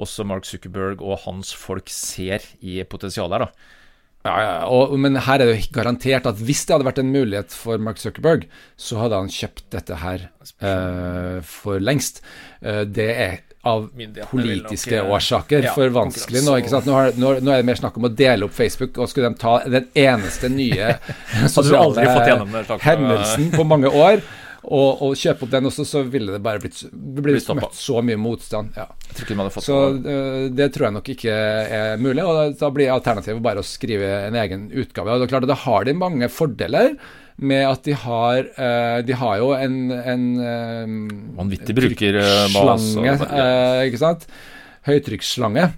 også 0.01 0.23
Mark 0.25 0.47
Zuckerberg 0.49 1.03
og 1.05 1.19
hans 1.27 1.51
folk 1.53 1.91
ser 1.93 2.41
i 2.65 2.79
potensialet 2.89 3.35
her, 3.37 3.43
da. 3.45 3.81
Ja, 4.23 4.33
ja, 4.39 4.51
og, 4.71 4.93
men 5.03 5.19
her 5.19 5.41
er 5.41 5.49
det 5.49 5.55
jo 5.57 5.71
garantert 5.75 6.27
at 6.29 6.39
hvis 6.39 6.61
det 6.63 6.77
hadde 6.77 6.87
vært 6.87 7.01
en 7.01 7.11
mulighet 7.11 7.51
for 7.51 7.81
Mark 7.83 7.99
Zuckerberg, 7.99 8.45
så 8.79 9.01
hadde 9.01 9.19
han 9.19 9.31
kjøpt 9.31 9.65
dette 9.75 9.97
her 9.99 10.29
uh, 10.63 11.41
for 11.43 11.83
lengst. 11.83 12.21
Uh, 12.63 12.85
det 12.87 13.09
er 13.11 13.41
av 13.67 13.85
politiske 14.29 14.97
nok, 14.97 15.05
eh, 15.05 15.11
årsaker 15.15 15.67
ja, 15.69 15.73
for 15.75 15.91
vanskelig 15.95 16.41
nå. 16.43 16.55
ikke 16.59 16.71
sant? 16.73 16.87
Nå, 16.87 16.95
har, 16.97 17.13
nå, 17.15 17.29
nå 17.39 17.51
er 17.53 17.61
det 17.61 17.67
mer 17.69 17.79
snakk 17.79 17.99
om 17.99 18.09
å 18.09 18.11
dele 18.11 18.47
opp 18.47 18.55
Facebook, 18.55 18.97
og 18.99 19.07
skulle 19.11 19.29
de 19.31 19.39
ta 19.39 19.53
den 19.63 19.87
eneste 19.95 20.49
nye 20.51 20.89
det, 21.95 22.79
hendelsen 22.83 23.53
på 23.55 23.67
mange 23.67 23.91
år, 23.91 24.19
og, 24.63 25.01
og 25.03 25.15
kjøpe 25.19 25.43
opp 25.45 25.51
den 25.51 25.67
også, 25.67 25.85
så 25.87 26.03
ville 26.07 26.35
det 26.35 26.41
bare 26.43 26.61
blitt, 26.63 26.79
blitt 26.93 27.49
møtt 27.57 27.75
så 27.75 28.03
mye 28.05 28.19
motstand. 28.19 28.71
ja. 28.77 28.87
Så 29.63 29.79
uh, 29.97 30.45
det 30.53 30.69
tror 30.73 30.87
jeg 30.87 30.97
nok 30.97 31.11
ikke 31.15 31.33
er 31.33 31.99
mulig, 32.01 32.23
og 32.23 32.55
da, 32.59 32.71
blir 32.73 32.93
alternativet 32.93 33.43
bare 33.43 33.63
å 33.63 33.67
skrive 33.67 34.09
en 34.29 34.39
egen 34.39 34.69
utgave. 34.71 35.11
Og 35.11 35.21
det 35.21 35.27
er 35.27 35.33
klart 35.35 35.47
at 35.47 35.53
Da 35.53 35.59
har 35.65 35.85
de 35.87 35.97
mange 35.97 36.31
fordeler 36.31 36.95
med 37.43 37.65
at 37.65 37.85
de 37.87 37.95
har 37.97 38.45
uh, 38.45 38.99
De 39.05 39.15
har 39.17 39.37
jo 39.41 39.53
en, 39.57 39.77
en 39.91 40.25
uh, 40.37 40.97
Vanvittig 41.39 41.75
brukerbase 41.77 43.01
øh, 43.01 43.79
ikke 43.89 44.01
sant? 44.01 44.27
Høytrykksslange. 44.87 45.71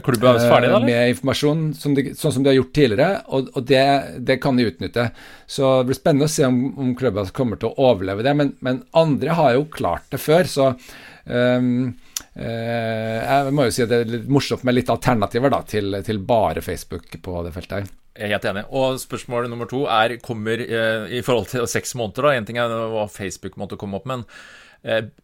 Er 0.00 0.04
Clubhouse 0.06 0.48
ferdig, 0.48 0.70
da? 0.70 0.78
eller? 0.78 0.88
Med 0.88 1.12
informasjon, 1.14 1.64
som 1.76 1.94
de, 1.96 2.06
sånn 2.16 2.34
som 2.34 2.44
de 2.44 2.52
har 2.52 2.56
gjort 2.56 2.72
tidligere, 2.76 3.08
og, 3.28 3.52
og 3.54 3.66
det, 3.68 3.84
det, 4.26 4.38
kan 4.42 4.58
de 4.58 4.66
utnytte. 4.70 5.10
Så 5.44 5.74
det 5.80 5.90
blir 5.90 6.00
spennende 6.00 6.30
å 6.30 6.32
se 6.32 6.48
om, 6.48 6.60
om 6.80 6.94
klubben 6.98 7.28
kommer 7.36 7.60
til 7.60 7.70
å 7.70 7.90
overleve 7.92 8.24
det. 8.26 8.34
Men, 8.38 8.54
men 8.64 8.82
andre 8.96 9.36
har 9.38 9.54
jo 9.58 9.68
klart 9.70 10.08
det 10.12 10.22
før, 10.22 10.48
så 10.50 10.72
um, 10.72 11.70
uh, 12.40 13.16
jeg 13.20 13.54
må 13.54 13.68
jo 13.68 13.76
si 13.76 13.84
at 13.84 13.92
det 13.92 14.02
er 14.02 14.12
litt 14.16 14.28
morsomt 14.32 14.66
med 14.66 14.80
litt 14.80 14.92
alternativer 14.92 15.52
da, 15.52 15.62
til, 15.68 16.00
til 16.06 16.22
bare 16.24 16.64
Facebook 16.64 17.20
på 17.20 17.40
det 17.46 17.54
feltet 17.56 17.78
her. 17.78 17.96
Jeg 18.20 18.26
er 18.26 18.34
helt 18.34 18.48
enig. 18.50 18.64
Og 18.74 18.98
spørsmål 19.00 19.46
nummer 19.48 19.68
to 19.70 19.84
er 19.88 20.16
kommer 20.20 20.60
eh, 20.60 21.06
i 21.14 21.22
forhold 21.24 21.52
til 21.52 21.68
seks 21.70 21.94
måneder. 21.96 22.26
da, 22.26 22.32
Én 22.36 22.48
ting 22.48 22.58
er 22.58 22.72
hva 22.92 23.06
Facebook 23.08 23.56
måtte 23.60 23.78
komme 23.80 23.96
opp, 24.00 24.08
men 24.10 24.24
eh, 24.26 24.69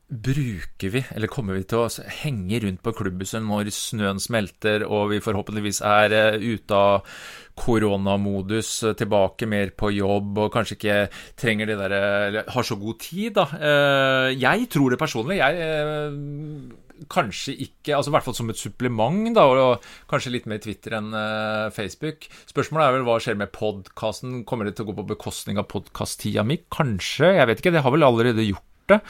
bruker 0.06 0.92
vi, 0.92 1.00
eller 1.16 1.30
kommer 1.32 1.56
vi 1.56 1.64
til 1.66 1.82
å 1.82 2.10
henge 2.20 2.60
rundt 2.62 2.82
på 2.84 2.92
klubbhuset 2.94 3.42
når 3.42 3.72
snøen 3.74 4.20
smelter 4.22 4.84
og 4.86 5.10
vi 5.14 5.22
forhåpentligvis 5.24 5.80
er 5.86 6.14
eh, 6.14 6.44
ute 6.54 6.76
av 6.76 7.16
koronamodus, 7.56 8.70
eh, 8.84 8.94
tilbake 9.00 9.48
mer 9.48 9.72
på 9.74 9.90
jobb 9.96 10.42
og 10.44 10.52
kanskje 10.54 10.76
ikke 10.76 10.98
trenger 11.40 11.72
det 11.72 11.78
der, 11.80 11.94
eller 12.28 12.50
har 12.52 12.66
så 12.68 12.76
god 12.78 13.00
tid, 13.00 13.32
da. 13.38 13.46
Eh, 13.56 14.36
jeg 14.36 14.68
tror 14.72 14.92
det 14.92 15.00
personlig. 15.00 15.40
Jeg 15.40 15.62
eh, 15.64 17.06
kanskje 17.12 17.56
ikke 17.66 17.96
altså 17.96 18.10
I 18.10 18.14
hvert 18.16 18.26
fall 18.28 18.36
som 18.38 18.52
et 18.52 18.60
supplement, 18.60 19.34
da, 19.36 19.46
og 19.46 19.88
kanskje 20.10 20.32
litt 20.36 20.46
mer 20.50 20.60
Twitter 20.62 20.96
enn 20.96 21.10
uh, 21.12 21.68
Facebook. 21.74 22.24
Spørsmålet 22.48 22.86
er 22.86 22.96
vel 22.96 23.04
hva 23.08 23.18
skjer 23.22 23.36
med 23.40 23.52
podkasten? 23.54 24.38
Kommer 24.48 24.68
det 24.68 24.76
til 24.76 24.86
å 24.86 24.90
gå 24.90 24.96
på 25.00 25.08
bekostning 25.12 25.60
av 25.60 25.68
podkast-tida 25.72 26.44
mi? 26.46 26.58
Kanskje, 26.72 27.34
jeg 27.36 27.50
vet 27.50 27.60
ikke. 27.60 27.74
Det 27.76 27.84
har 27.84 27.94
vel 27.94 28.06
allerede 28.06 28.46
gjort 28.48 28.65
det. 28.92 29.00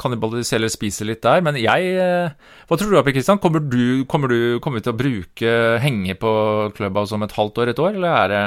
Kannibalisere 0.00 0.60
eller 0.60 0.72
spise 0.72 1.06
litt 1.08 1.22
der. 1.26 1.44
Men 1.46 1.58
jeg 1.60 1.92
uh, 1.98 2.32
Hva 2.68 2.78
tror 2.80 2.92
du, 2.92 2.98
Per 3.04 3.16
Kristian? 3.16 3.40
Kommer 3.42 3.62
du, 3.62 4.04
kommer 4.10 4.32
du 4.32 4.58
kommer 4.64 4.82
til 4.84 4.94
å 4.94 4.98
bruke 4.98 5.54
henge 5.82 6.16
på 6.20 6.32
Clubhouse 6.76 7.16
om 7.16 7.26
et 7.26 7.36
halvt 7.38 7.62
år, 7.62 7.72
et 7.72 7.82
år, 7.82 7.96
eller 8.00 8.18
er 8.24 8.34
det 8.34 8.44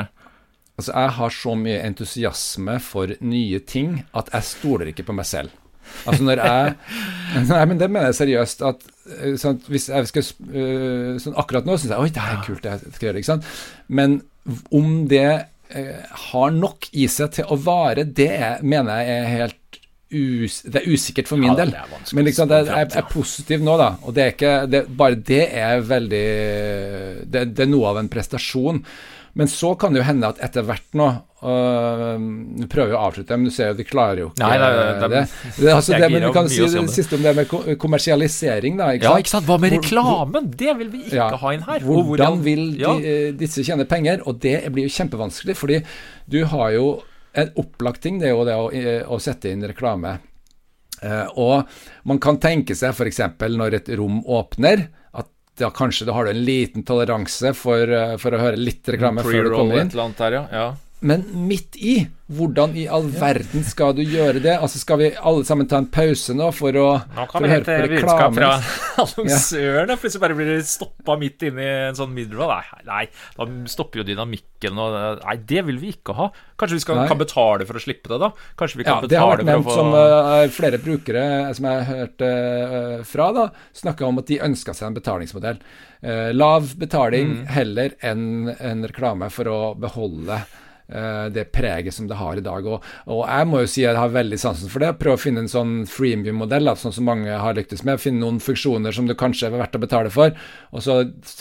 Altså, 0.73 0.89
jeg 0.89 1.09
har 1.19 1.33
så 1.37 1.51
mye 1.53 1.81
entusiasme 1.85 2.79
for 2.81 3.11
nye 3.21 3.59
ting 3.69 3.99
at 4.17 4.31
jeg 4.33 4.47
stoler 4.47 4.89
ikke 4.89 5.05
på 5.05 5.13
meg 5.13 5.27
selv. 5.29 5.53
Altså 6.07 6.25
når 6.25 6.41
jeg 6.41 6.73
Nei, 7.51 7.63
men 7.69 7.79
det 7.79 7.89
mener 7.91 8.09
jeg 8.09 8.19
seriøst. 8.21 8.63
At 8.65 8.85
eh, 9.19 9.35
sånn, 9.39 9.59
hvis 9.69 9.89
jeg 9.91 10.09
skal 10.09 10.29
uh, 10.55 11.15
sånn 11.21 11.37
Akkurat 11.39 11.67
nå 11.67 11.77
syns 11.77 11.93
jeg 11.93 12.05
oi, 12.05 12.11
det 12.13 12.23
er 12.23 12.45
kult, 12.45 12.63
det 12.65 12.75
jeg 12.75 12.95
skal 12.95 13.09
gjøre. 13.09 13.21
ikke 13.21 13.31
sant? 13.31 13.49
Men 13.87 14.21
om 14.75 15.03
det 15.11 15.27
eh, 15.29 16.15
har 16.29 16.55
nok 16.55 16.89
i 16.91 17.07
seg 17.11 17.35
til 17.37 17.51
å 17.51 17.59
vare, 17.59 18.05
det 18.05 18.31
mener 18.65 19.03
jeg 19.03 19.19
er 19.19 19.29
helt 19.37 19.59
us, 20.13 20.61
det 20.67 20.83
er 20.83 20.91
usikkert 20.93 21.31
for 21.31 21.41
min 21.41 21.51
ja, 21.51 21.57
del. 21.63 21.73
Men 22.13 22.27
liksom, 22.29 22.51
det 22.51 22.61
er, 22.67 22.85
er, 22.85 23.09
positiv 23.09 23.65
nå, 23.65 23.75
da. 23.81 23.93
Og 24.03 24.15
det 24.15 24.23
er 24.23 24.31
ikke, 24.35 24.53
det, 24.69 24.85
bare 24.99 25.19
det 25.19 25.43
er 25.49 25.83
veldig 25.89 26.23
det, 27.25 27.49
det 27.57 27.65
er 27.65 27.71
noe 27.71 27.91
av 27.91 28.01
en 28.03 28.11
prestasjon. 28.11 28.83
Men 29.33 29.49
så 29.49 29.71
kan 29.75 29.93
det 29.93 30.03
jo 30.03 30.05
hende 30.05 30.29
at 30.29 30.41
etter 30.45 30.65
hvert 30.67 30.91
nå 30.97 31.07
Du 31.41 31.47
Nå 31.49 32.67
prøver 32.71 32.93
jo 32.93 32.97
å 32.99 33.05
avslutte, 33.07 33.35
men 33.35 33.49
du 33.49 33.53
ser 33.53 33.71
jo 33.71 33.77
de 33.79 33.85
klarer 33.87 34.21
jo 34.21 34.27
ikke 34.29 34.45
nei, 34.45 34.57
nei, 34.61 34.67
nei, 35.01 35.07
det. 35.11 35.23
det, 35.57 35.71
altså 35.73 35.97
det 35.97 36.09
men 36.13 36.23
du 36.23 36.29
kan 36.35 36.49
si 36.51 36.61
det 36.61 36.83
siste 36.93 37.17
om 37.17 37.25
det 37.25 37.33
med 37.35 37.49
kommersialisering, 37.81 38.77
da. 38.79 38.91
Ikke 38.95 39.09
ja, 39.09 39.23
ikke 39.23 39.33
sant? 39.33 39.49
Hva 39.49 39.57
med 39.59 39.73
reklamen? 39.75 40.51
Det 40.53 40.77
vil 40.79 40.91
vi 40.93 41.01
ikke 41.07 41.17
ja, 41.17 41.31
ha 41.41 41.53
inn 41.57 41.65
her. 41.65 41.83
Hvordan, 41.83 42.05
hvordan 42.11 42.39
vil 42.45 42.63
de, 42.77 42.83
ja. 42.85 42.93
Eh, 42.95 43.31
disse 43.39 43.65
tjene 43.65 43.87
penger? 43.89 44.23
Og 44.29 44.37
det 44.45 44.55
blir 44.71 44.87
jo 44.87 44.93
kjempevanskelig, 44.95 45.57
fordi 45.59 45.81
du 46.31 46.39
har 46.53 46.77
jo 46.77 46.87
en 47.33 47.49
opplagt 47.55 48.01
ting, 48.03 48.19
det 48.21 48.29
er 48.29 48.35
jo 48.35 48.45
det 48.47 48.55
å, 48.57 48.67
eh, 48.73 49.01
å 49.09 49.19
sette 49.21 49.51
inn 49.51 49.65
reklame. 49.65 50.17
Eh, 51.03 51.25
og 51.41 51.67
man 52.07 52.19
kan 52.23 52.37
tenke 52.41 52.75
seg 52.77 52.93
f.eks. 52.93 53.19
når 53.57 53.79
et 53.79 53.89
rom 53.99 54.21
åpner 54.23 54.87
at 55.17 55.29
da 55.59 55.69
kanskje 55.73 56.07
da 56.07 56.15
har 56.15 56.25
du 56.25 56.33
en 56.33 56.45
liten 56.45 56.85
toleranse 56.87 57.53
for, 57.57 57.89
eh, 57.89 58.15
for 58.21 58.35
å 58.35 58.41
høre 58.41 58.59
litt 58.59 58.87
reklame 58.87 59.25
før 59.25 59.49
du 59.49 59.55
kommer 59.57 59.81
inn. 59.81 59.91
Der, 60.19 60.39
ja. 60.39 60.43
Ja. 60.51 60.67
Men 61.03 61.23
midt 61.47 61.75
i, 61.83 61.97
hvordan 62.31 62.77
i 62.79 62.85
all 62.87 63.09
verden 63.11 63.65
skal 63.67 63.91
du 63.97 64.01
gjøre 64.05 64.39
det? 64.43 64.53
Altså 64.55 64.79
Skal 64.79 65.01
vi 65.01 65.09
alle 65.19 65.43
sammen 65.43 65.67
ta 65.69 65.81
en 65.81 65.89
pause 65.91 66.31
nå 66.37 66.47
for 66.55 66.77
å, 66.79 66.85
nå 67.17 67.25
kan 67.29 67.43
vi 67.43 67.49
hente 67.51 67.75
høre 67.75 67.89
på 67.91 67.97
reklame? 67.97 68.37
Fra 68.37 68.51
annonsøren, 69.03 69.91
ja. 69.91 69.97
plutselig 69.99 70.23
bare 70.23 70.37
blir 70.37 70.51
det 70.53 70.61
stoppa 70.69 71.17
midt 71.19 71.43
inni 71.49 71.67
en 71.89 71.99
sånn 71.99 72.15
middelroll. 72.15 72.53
Nei, 72.53 72.85
nei, 72.87 73.03
da 73.35 73.49
stopper 73.73 74.01
jo 74.01 74.07
dynamikken 74.07 74.79
og 74.79 74.95
Nei, 75.25 75.35
det 75.49 75.65
vil 75.67 75.81
vi 75.81 75.91
ikke 75.97 76.15
ha. 76.15 76.29
Kanskje 76.59 76.79
vi 76.79 76.85
skal, 76.85 77.03
kan 77.11 77.19
betale 77.19 77.67
for 77.67 77.75
å 77.75 77.83
slippe 77.83 78.13
det, 78.13 78.21
da? 78.23 78.31
Kanskje 78.59 78.79
vi 78.79 78.87
kan 78.87 79.01
ja, 79.01 79.03
betale 79.03 79.11
det 79.11 79.21
har 79.21 79.33
vært 79.33 79.47
nevnt 79.51 79.67
få... 79.67 79.77
som 79.81 79.91
uh, 79.99 80.47
flere 80.55 80.79
brukere 80.79 81.27
som 81.57 81.67
jeg 81.67 81.83
har 81.83 81.99
hørt 81.99 82.23
uh, 82.23 82.97
fra, 83.11 83.29
da, 83.35 83.47
snakka 83.83 84.07
om 84.07 84.23
at 84.23 84.31
de 84.31 84.39
ønska 84.47 84.77
seg 84.77 84.87
en 84.87 84.99
betalingsmodell. 85.01 85.59
Uh, 85.99 86.31
lav 86.31 86.71
betaling 86.79 87.41
mm. 87.41 87.47
heller 87.59 87.95
enn 87.99 88.53
en 88.55 88.87
reklame 88.87 89.27
for 89.33 89.51
å 89.51 89.61
beholde 89.75 90.39
Eh, 90.39 90.62
det 91.33 91.45
preget 91.55 91.95
som 91.95 92.09
det 92.09 92.17
har 92.19 92.37
i 92.37 92.43
dag. 92.43 92.65
Og, 92.67 92.83
og, 93.07 93.21
jeg 93.23 93.47
må 93.49 93.61
jo 93.63 93.69
si 93.71 93.85
jeg 93.85 93.97
har 93.97 94.11
veldig 94.13 94.39
sansen 94.41 94.71
for 94.71 94.83
det. 94.83 94.91
Prøve 94.99 95.17
å 95.17 95.21
finne 95.21 95.43
en 95.43 95.51
sånn 95.51 95.71
freemium-modell, 95.89 96.73
sånn 96.79 96.95
som 96.95 97.07
mange 97.07 97.39
har 97.39 97.57
lyktes 97.57 97.85
med. 97.87 98.01
Finne 98.03 98.23
noen 98.23 98.41
funksjoner 98.43 98.95
som 98.95 99.07
det 99.09 99.17
kanskje 99.19 99.49
er 99.49 99.57
verdt 99.57 99.79
å 99.79 99.83
betale 99.83 100.11
for, 100.13 100.35
og 100.73 100.83
så 100.83 100.99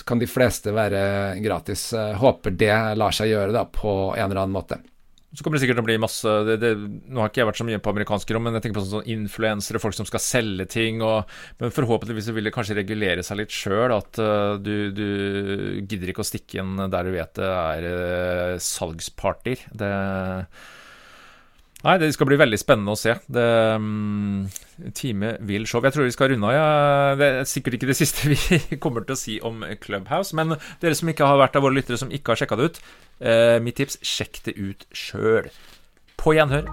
kan 0.09 0.22
de 0.22 0.31
fleste 0.31 0.74
være 0.74 1.02
gratis. 1.42 1.90
Håper 2.22 2.55
det 2.55 2.74
lar 3.00 3.14
seg 3.16 3.33
gjøre 3.35 3.55
da, 3.57 3.66
på 3.66 4.14
en 4.14 4.28
eller 4.31 4.44
annen 4.44 4.57
måte. 4.57 4.83
Så 5.32 5.44
kommer 5.44 5.56
det 5.56 5.62
sikkert 5.62 5.78
til 5.80 5.84
å 5.84 5.88
bli 5.88 5.96
masse 6.00 6.32
det, 6.44 6.58
det, 6.60 6.70
Nå 7.08 7.22
har 7.22 7.30
ikke 7.30 7.40
jeg 7.40 7.48
vært 7.48 7.60
så 7.62 7.64
mye 7.64 7.80
på 7.80 7.92
amerikanske 7.94 8.34
rom, 8.36 8.44
men 8.44 8.58
jeg 8.58 8.66
tenker 8.66 8.82
på 8.82 8.84
sånne 8.90 9.14
influensere, 9.14 9.80
folk 9.80 9.96
som 9.96 10.08
skal 10.08 10.20
selge 10.20 10.66
ting. 10.74 11.00
Og, 11.06 11.30
men 11.62 11.72
forhåpentligvis 11.72 12.28
vil 12.36 12.50
det 12.50 12.52
kanskje 12.54 12.76
regulere 12.76 13.24
seg 13.24 13.40
litt 13.40 13.54
sjøl. 13.56 13.94
At 13.96 14.20
uh, 14.20 14.60
du, 14.60 14.92
du, 14.92 15.06
gidder 15.88 16.12
ikke 16.12 16.24
å 16.24 16.28
stikke 16.28 16.60
inn 16.60 16.76
der 16.92 17.08
du 17.08 17.16
vet 17.16 17.32
det 17.40 17.48
er 17.48 17.88
uh, 17.88 18.60
salgspartyer. 18.60 19.64
Det 19.72 19.92
Nei, 21.82 21.96
det 21.98 22.12
skal 22.14 22.28
bli 22.30 22.38
veldig 22.38 22.58
spennende 22.60 22.94
å 22.94 22.98
se. 22.98 23.16
Det, 23.26 23.46
um, 23.74 24.44
time 24.94 25.34
vil 25.48 25.66
show. 25.66 25.82
Jeg 25.82 25.96
tror 25.96 26.06
vi 26.06 26.14
skal 26.14 26.30
runde 26.30 26.52
av. 26.52 26.54
Ja. 26.54 26.68
Det 27.18 27.30
er 27.40 27.50
sikkert 27.50 27.78
ikke 27.78 27.90
det 27.90 27.98
siste 27.98 28.30
vi 28.32 28.78
kommer 28.82 29.06
til 29.06 29.16
å 29.16 29.18
si 29.18 29.40
om 29.42 29.64
Clubhouse. 29.82 30.36
Men 30.38 30.56
dere 30.82 30.98
som 30.98 31.10
ikke 31.10 31.26
har 31.26 31.42
vært 31.42 31.58
av 31.58 31.66
våre 31.66 31.80
lyttere 31.80 31.98
som 32.00 32.14
ikke 32.14 32.34
har 32.34 32.42
sjekka 32.44 32.60
det 32.60 32.70
ut, 32.70 32.80
eh, 33.18 33.58
mitt 33.64 33.80
tips 33.82 33.98
sjekk 34.06 34.44
det 34.46 34.56
ut 34.60 34.86
sjøl. 34.94 35.50
På 36.22 36.36
gjenhør. 36.38 36.70